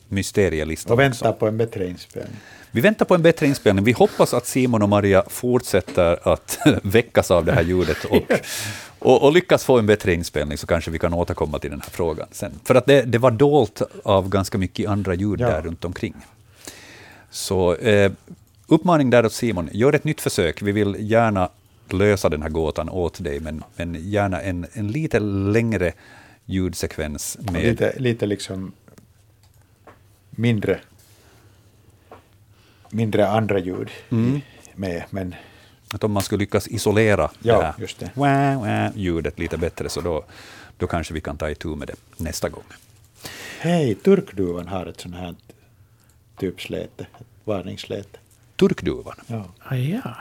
[0.09, 0.93] mysterielistan.
[0.93, 1.39] Och väntar också.
[1.39, 2.37] på en bättre inspelning.
[2.70, 3.85] Vi väntar på en bättre inspelning.
[3.85, 8.23] Vi hoppas att Simon och Maria fortsätter att väckas av det här ljudet och,
[8.98, 11.90] och, och lyckas få en bättre inspelning, så kanske vi kan återkomma till den här
[11.90, 12.52] frågan sen.
[12.64, 15.48] För att det, det var dolt av ganska mycket andra ljud Ja.
[15.48, 16.14] där runt omkring.
[17.31, 18.12] Så eh,
[18.66, 20.62] uppmaning där åt Simon, gör ett nytt försök.
[20.62, 21.48] Vi vill gärna
[21.90, 25.93] lösa den här gåtan åt dig, men, men gärna en, en lite längre
[26.44, 27.39] ljudsekvens.
[27.52, 28.73] Med, lite, lite liksom
[30.31, 30.81] mindre,
[32.90, 34.40] mindre andra ljud Mm.
[34.74, 35.05] med.
[35.10, 35.35] Men
[35.97, 38.10] Att om man skulle lyckas isolera Ja, det här just det.
[38.14, 40.24] Wah, wah, ljudet lite bättre, så då,
[40.78, 41.94] då kanske vi kan ta itu med det
[42.24, 42.64] nästa gång.
[43.60, 45.35] hej, turkduvan har ett sånt här
[46.39, 47.06] typ släte,
[47.44, 48.18] varningssläte.
[48.56, 49.14] Turkduvan.
[49.27, 49.44] Ja.
[49.59, 50.16] Ah, ja.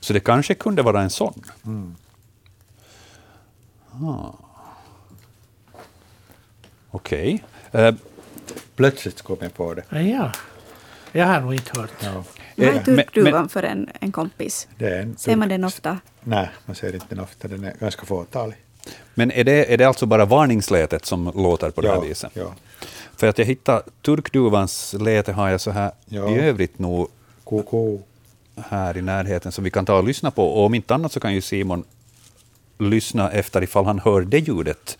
[0.00, 1.42] Så det kanske kunde vara en sån.
[1.64, 1.94] Mm.
[3.92, 4.32] Ah.
[6.90, 7.44] Okej.
[7.72, 7.94] Eh,
[8.76, 9.82] Plötsligt kom jag på det.
[9.90, 10.32] Ah, ja.
[11.12, 11.90] Jag har nog inte hört.
[12.02, 12.24] Ja.
[12.56, 14.68] Vad är men- turkduvan för en, en kompis?
[14.78, 15.98] Det är en Ser man turk- den ofta?
[16.20, 17.48] Nej, man ser inte den ofta.
[17.48, 18.56] Den är ganska fåtalig.
[19.14, 22.30] men är det, är det alltså bara varningslätet som låter på det här Ja, viset?
[22.34, 22.54] ja.
[23.16, 26.30] För att jag hittar turkduvans läte har jag så här Ja.
[26.30, 27.08] i övrigt nog
[27.44, 27.98] Koko.
[28.56, 30.46] här i närheten som vi kan ta och lyssna på.
[30.48, 31.84] Och om inte annat så kan ju Simon
[32.78, 34.98] lyssna efter ifall han hör det ljudet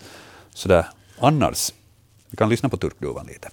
[0.55, 0.87] sådär
[1.19, 1.73] annars.
[2.31, 3.49] Vi kan lyssna på turkduvan lite.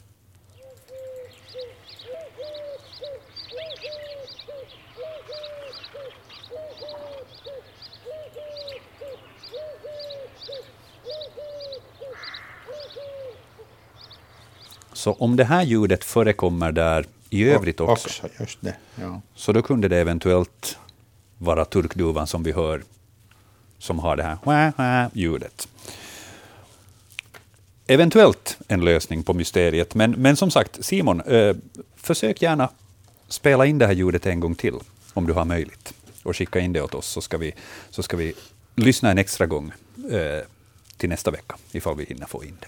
[15.02, 18.76] Så om det här ljudet förekommer där i övrigt också, Också, just det.
[18.95, 19.22] Ja.
[19.36, 20.78] så då kunde det eventuellt
[21.38, 22.82] vara turkduvan som vi hör
[23.80, 24.23] som har det
[24.78, 25.68] här ljudet.
[27.88, 31.56] Eventuellt en lösning på mysteriet, men, men som sagt, Simon, eh,
[31.95, 32.69] försök gärna
[33.28, 34.76] spela in det här ljudet en gång till,
[35.14, 37.53] om du har möjligt, och skicka in det åt oss, så ska vi,
[37.90, 38.34] så ska vi
[38.76, 39.72] lyssna en extra gång
[40.11, 40.45] eh,
[40.98, 42.68] till nästa vecka, ifall vi hinner få in det.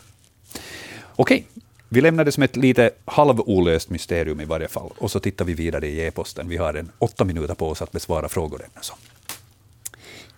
[1.15, 1.47] Okej,
[1.93, 5.53] vi lämnar det som ett lite halvolöst mysterium i varje fall, och så tittar vi
[5.53, 6.49] vidare i e-posten.
[6.49, 8.81] Vi har en åtta minuter på oss att besvara frågor ännu.
[8.81, 8.93] Så.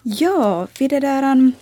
[0.02, 1.32] Ja, vid det där...
[1.32, 1.54] Um,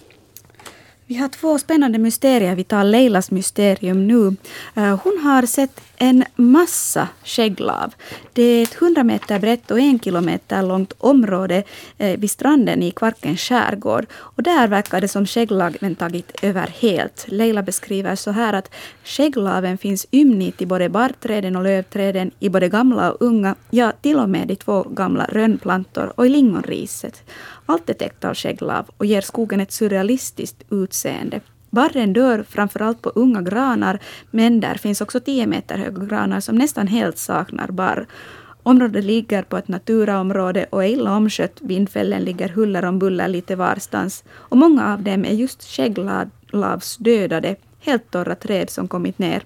[1.06, 2.56] vi har två spännande mysterier.
[2.56, 4.36] Vi tar Leilas mysterium nu.
[4.78, 7.94] Uh, hon har sett en massa skägglav.
[8.34, 11.64] Det är ett 100 meter brett och en kilometer långt område
[11.98, 14.06] eh, vid stranden i Kvarkens skärgård.
[14.14, 17.26] Och där verkar det som skägglaven tagit över helt.
[17.28, 18.70] Leila beskriver så här att
[19.04, 24.20] skägglaven finns ymnigt i både barrträden och lövträden, i både gamla och unga, ja till
[24.20, 27.24] och med i två gamla rönnplantor och i lingonriset.
[27.66, 31.42] Allt är täckt av skägglav och ger skogen ett surrealistiskt utseende.
[31.74, 34.00] Barren dör framförallt på unga granar,
[34.32, 38.08] men där finns också 10 meter höga granar som nästan helt saknar barr.
[38.64, 41.62] Området ligger på ett naturaområde och är illa omskött.
[41.62, 44.24] Vindfällen ligger huller om buller lite varstans.
[44.32, 49.44] Och många av dem är just skägglavsdödade, helt torra träd som kommit ner.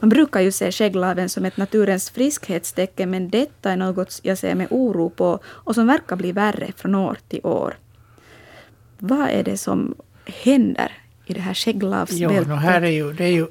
[0.00, 4.54] Man brukar ju se skägglaven som ett naturens friskhetstecken men detta är något jag ser
[4.54, 7.74] med oro på och som verkar bli värre från år till år.
[8.98, 9.94] Vad är det som
[10.24, 10.92] händer
[11.30, 12.46] i det här skägglavsbältet?
[12.48, 13.46] Jo, här är ju, det är ju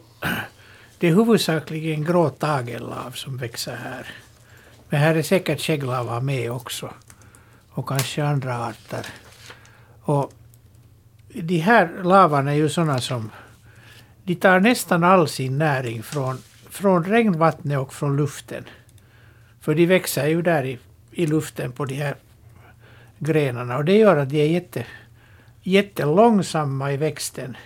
[0.99, 4.07] det är huvudsakligen grå tagellav som växer här.
[4.89, 6.89] Men här är säkert skägglava med också.
[7.69, 9.05] Och kanske andra arter.
[10.01, 10.33] Och
[11.33, 13.31] de här lavarna är ju sådana som
[14.23, 16.37] de tar nästan all sin näring från,
[16.69, 18.63] från regnvattnet och från luften.
[19.61, 20.79] För de växer ju där i,
[21.11, 22.15] i luften på de här
[23.19, 24.85] grenarna och det gör att de är jätte,
[25.69, 27.57] jättelångsamma i växten.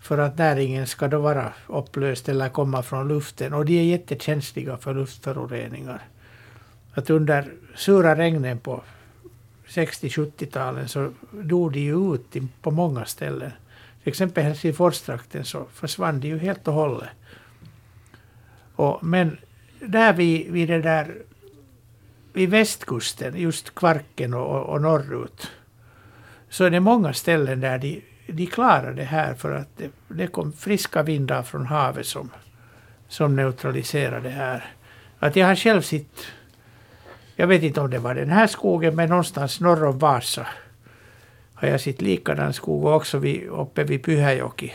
[0.00, 3.54] För att näringen ska då vara upplöst eller komma från luften.
[3.54, 6.02] Och de är jättekänsliga för luftföroreningar.
[6.94, 8.82] Att under sura regnen på
[9.68, 13.52] 60-70-talen så dog de ju ut på många ställen.
[14.02, 17.08] Till exempel i Helsingforstrakten så försvann de ju helt och hållet.
[18.76, 19.38] Och, men
[19.80, 21.14] där vid, vid det där
[22.32, 25.50] vid västkusten, just Kvarken och, och norrut,
[26.48, 30.26] så är det många ställen där de, de klarar det här för att det, det
[30.26, 32.30] kom friska vindar från havet som,
[33.08, 34.64] som neutraliserade det här.
[35.18, 36.26] Att jag har själv sett,
[37.36, 40.46] jag vet inte om det var den här skogen, men någonstans norr om Vasa
[41.54, 44.72] har jag sett likadan skog och också vid, uppe vid Pyhäjoki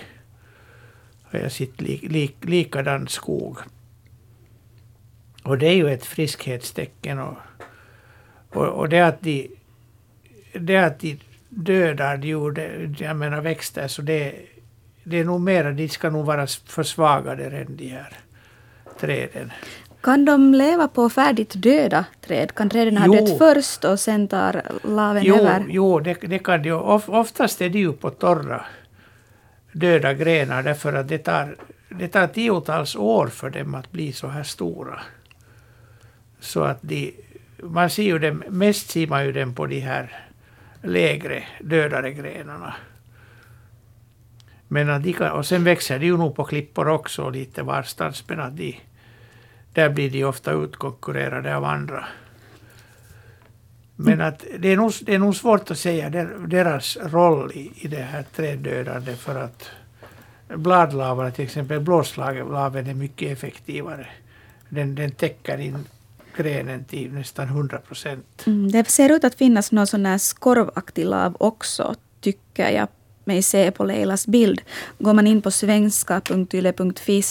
[1.31, 3.57] har jag sett li, li, likadan skog.
[5.43, 7.19] Och det är ju ett friskhetstecken.
[7.19, 7.37] Och,
[8.49, 9.51] och, och det att de,
[10.53, 11.19] det att de
[11.51, 14.35] dödar djur, jag menar växter, så det,
[15.03, 18.13] det är nog mera, de ska nog vara försvagade än de här
[18.99, 19.51] träden.
[20.01, 22.55] Kan de leva på färdigt döda träd?
[22.55, 25.65] Kan träden ha dött först och sen tar laven jo, över?
[25.69, 26.71] Jo, det, det kan de.
[26.71, 28.65] Of, oftast är de ju på torra
[29.71, 31.55] döda grenar därför att det tar,
[31.89, 34.99] det tar tiotals år för dem att bli så här stora.
[36.39, 37.13] Så att de,
[37.63, 40.30] man ser ju dem, mest ser man ju dem på de här
[40.81, 42.73] lägre, dödare grenarna.
[44.67, 48.23] Men att de kan, och sen växer de ju nog på klippor också lite varstans,
[48.27, 48.79] men att de
[49.73, 52.05] där blir de ofta utkonkurrerade av andra.
[53.95, 56.09] Men att det, är nog, det är nog svårt att säga
[56.47, 59.69] deras roll i, i det här träddödandet för att
[60.47, 64.07] bladlavar, till exempel blåslaven, är mycket effektivare.
[64.69, 65.87] Den, den täcker in
[66.37, 68.43] grenen till nästan 100 procent.
[68.47, 72.87] Mm, det ser ut att finnas någon sån här skorvaktig lav också, tycker jag
[73.23, 74.61] mig se på Leilas bild.
[74.99, 77.23] Går man in på svenska.yle.fi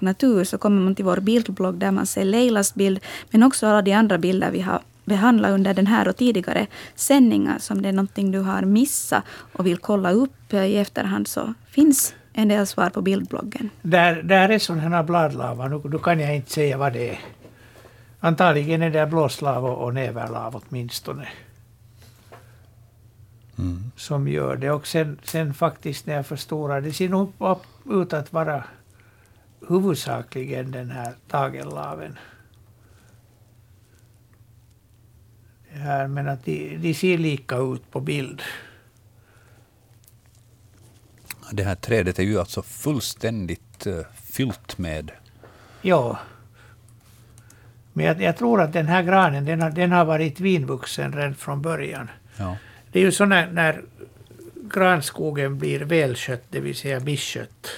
[0.00, 3.00] natur så kommer man till vår bildblogg där man ser Leilas bild,
[3.30, 7.58] men också alla de andra bilder vi har behandlat under den här och tidigare sändningar.
[7.58, 12.14] Som det är någonting du har missat och vill kolla upp i efterhand så finns
[12.32, 13.70] en del svar på bildbloggen.
[13.82, 17.18] Där, där är sådana här bladlava, nu, nu kan jag inte säga vad det är.
[18.24, 21.28] Antagligen är det blåslav och näverlav åtminstone
[23.58, 23.92] mm.
[23.96, 24.70] som gör det.
[24.70, 27.32] Och sen, sen faktiskt när jag förstorar, det ser nog
[27.90, 28.64] ut att vara
[29.68, 32.18] huvudsakligen den här tagellaven.
[35.72, 38.42] Det här, men att de, de ser lika ut på bild.
[41.52, 45.10] Det här trädet är ju alltså fullständigt uh, fyllt med...
[45.82, 46.18] Ja.
[47.92, 51.34] Men jag, jag, tror att den här granen den har, den har varit vinvuxen redan
[51.34, 52.10] från början.
[52.36, 52.56] Ja
[52.92, 53.82] det är ju så när, när
[54.54, 57.68] granskogen blir välskött, det vill säga misskött,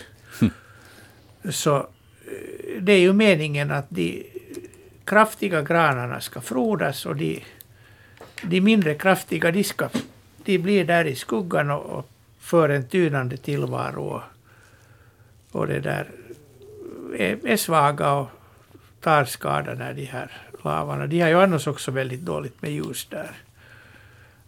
[0.40, 0.50] Hm.
[1.50, 4.26] så eh, det är ju meningen att de
[5.04, 7.44] kraftiga granarna ska frodas och de,
[8.42, 9.88] de mindre kraftiga de, ska,
[10.44, 12.08] de blir där i skuggan och, och
[12.40, 14.02] för en tynande tillvaro.
[14.02, 14.22] Och,
[15.52, 16.10] och det där
[17.18, 18.30] är, är svaga och
[19.04, 20.30] tar skada när de här
[20.64, 21.06] lavarna.
[21.06, 23.30] De har ju annars också väldigt dåligt med ljus där.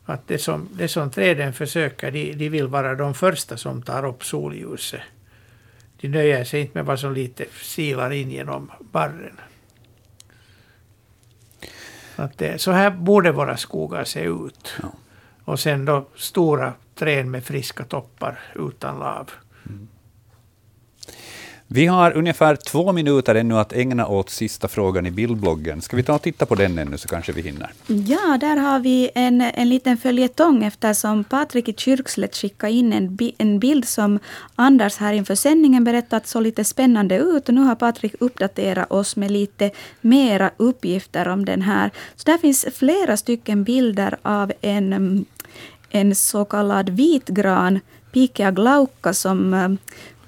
[0.05, 4.07] Att det som, det som träden försöker, de, de vill vara de första som tar
[4.07, 5.01] upp solljuset.
[6.01, 9.41] De nöjer sig inte med vad som lite silar in genom barren.
[12.17, 14.77] Att det, så här borde våra skogar se ut.
[15.45, 19.31] Och sen då stora träd med friska toppar utan lav.
[21.69, 25.83] Vi har ungefär två minuter ännu att ägna åt sista frågan i bildbloggen.
[25.83, 27.73] Ska vi ta och titta på den ännu så kanske vi hinner?
[27.87, 33.17] Ja, där har vi en, en liten följetong eftersom Patrik i Kyrkslätt skickade in en,
[33.17, 34.19] bi, en bild som
[34.55, 37.49] Anders här inför sändningen berättat så lite spännande ut.
[37.49, 39.71] Och nu har Patrik uppdaterat oss med lite
[40.01, 41.91] mera uppgifter om den här.
[42.17, 45.25] Så där finns flera stycken bilder av en,
[45.91, 47.81] en så kallad vitgran,
[48.13, 49.79] Pikea glauca, som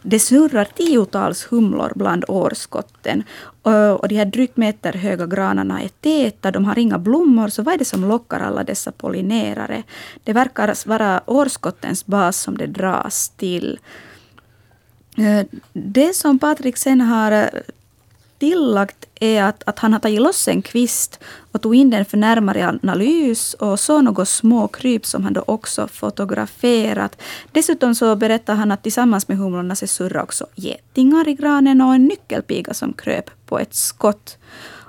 [0.09, 3.23] det snurrar tiotals humlor bland årskotten.
[3.63, 7.75] Och, de här drygt meter höga granarna är täta, de har inga blommor, så vad
[7.75, 9.83] är det som lockar alla dessa pollinerare?
[10.25, 13.79] Det verkar vara årskottens bas som det dras till.
[15.73, 17.51] Det som Patrik sen har
[18.39, 21.21] tillagt är att, att han har tagit loss en kvist
[21.53, 25.45] och tog in den för närmare analys och så några små kryp som han då
[25.47, 27.23] också fotograferat.
[27.53, 31.95] Dessutom så berättar han att tillsammans med humlorna så surrar också getingar i granen och
[31.95, 34.39] en nyckelpiga som kröp på ett skott.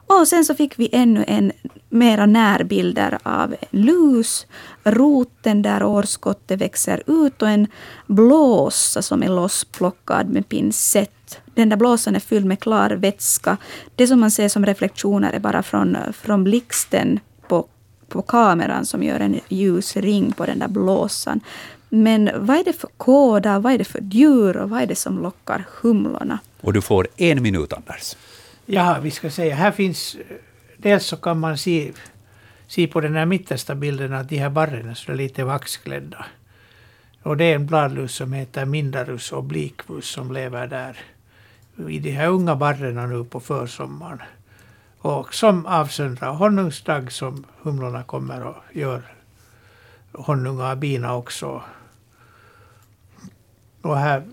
[0.09, 1.51] Och sen så fick vi ännu en
[1.89, 4.47] mera närbilder av en lus,
[4.83, 7.67] roten där årskottet växer ut och en
[8.07, 11.18] blåsa som är lossplockad med pincett.
[11.59, 13.57] Den där blåsan är fylld med klar vätska.
[13.95, 17.67] Det som man ser som reflektioner är bara från, från blixten på,
[18.07, 21.39] på kameran som gör en ljus ring på den där blåsan.
[21.89, 24.95] Men vad är det för koda, vad är det för djur och vad är det
[24.95, 26.39] som lockar humlorna?
[26.61, 28.15] Och du får en minut, Anders.
[28.65, 30.17] Ja, vi ska säga, här finns...
[30.77, 31.91] Dels så kan man se,
[32.67, 36.25] se på den här mittersta bilden att de här barren är lite vaxklädda.
[37.23, 40.97] Och det är en bladlus som heter Mindarus obliquus som lever där
[41.87, 44.21] i de här unga barrerna nu på försommaren.
[44.99, 49.01] Och som avsöndrar honungsdagg som humlorna kommer och gör
[50.13, 51.61] honung av bina också.
[53.81, 54.23] Och här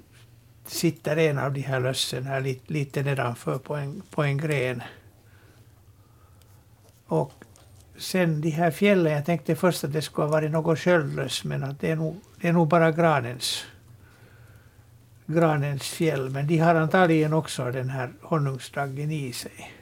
[0.66, 4.82] sitter en av de här lössen här lite, lite nedanför på en, på en gren.
[7.06, 7.32] Och
[7.98, 11.64] sen de här fjällen, jag tänkte först att det skulle ha varit något sköldlöss men
[11.64, 13.64] att det är nog, det är nog bara granens,
[15.26, 16.30] granens fjäll.
[16.30, 19.72] Men de har antagligen också den här honungsdaggen i sig.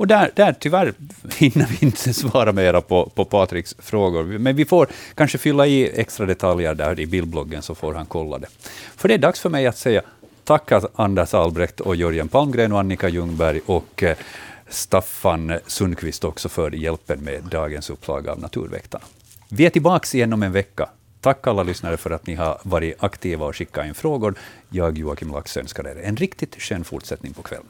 [0.00, 0.92] Och där, där tyvärr
[1.36, 6.00] hinner vi inte svara mera på, på Patriks frågor, men vi får kanske fylla i
[6.00, 8.46] extra detaljer där i bildbloggen så får han kolla det.
[8.96, 10.02] För det är dags för mig att säga
[10.44, 14.16] tack Anders Albrecht och Jörgen Palmgren och Annika Ljungberg och eh,
[14.68, 19.04] Staffan Sundqvist också för hjälpen med dagens upplaga av Naturväktarna.
[19.48, 20.88] Vi är tillbaka igen om en vecka.
[21.20, 24.34] Tack alla lyssnare för att ni har varit aktiva och skickat in frågor.
[24.68, 27.66] Jag, Joakim Lax, önskar er en riktigt skön fortsättning på kvällen.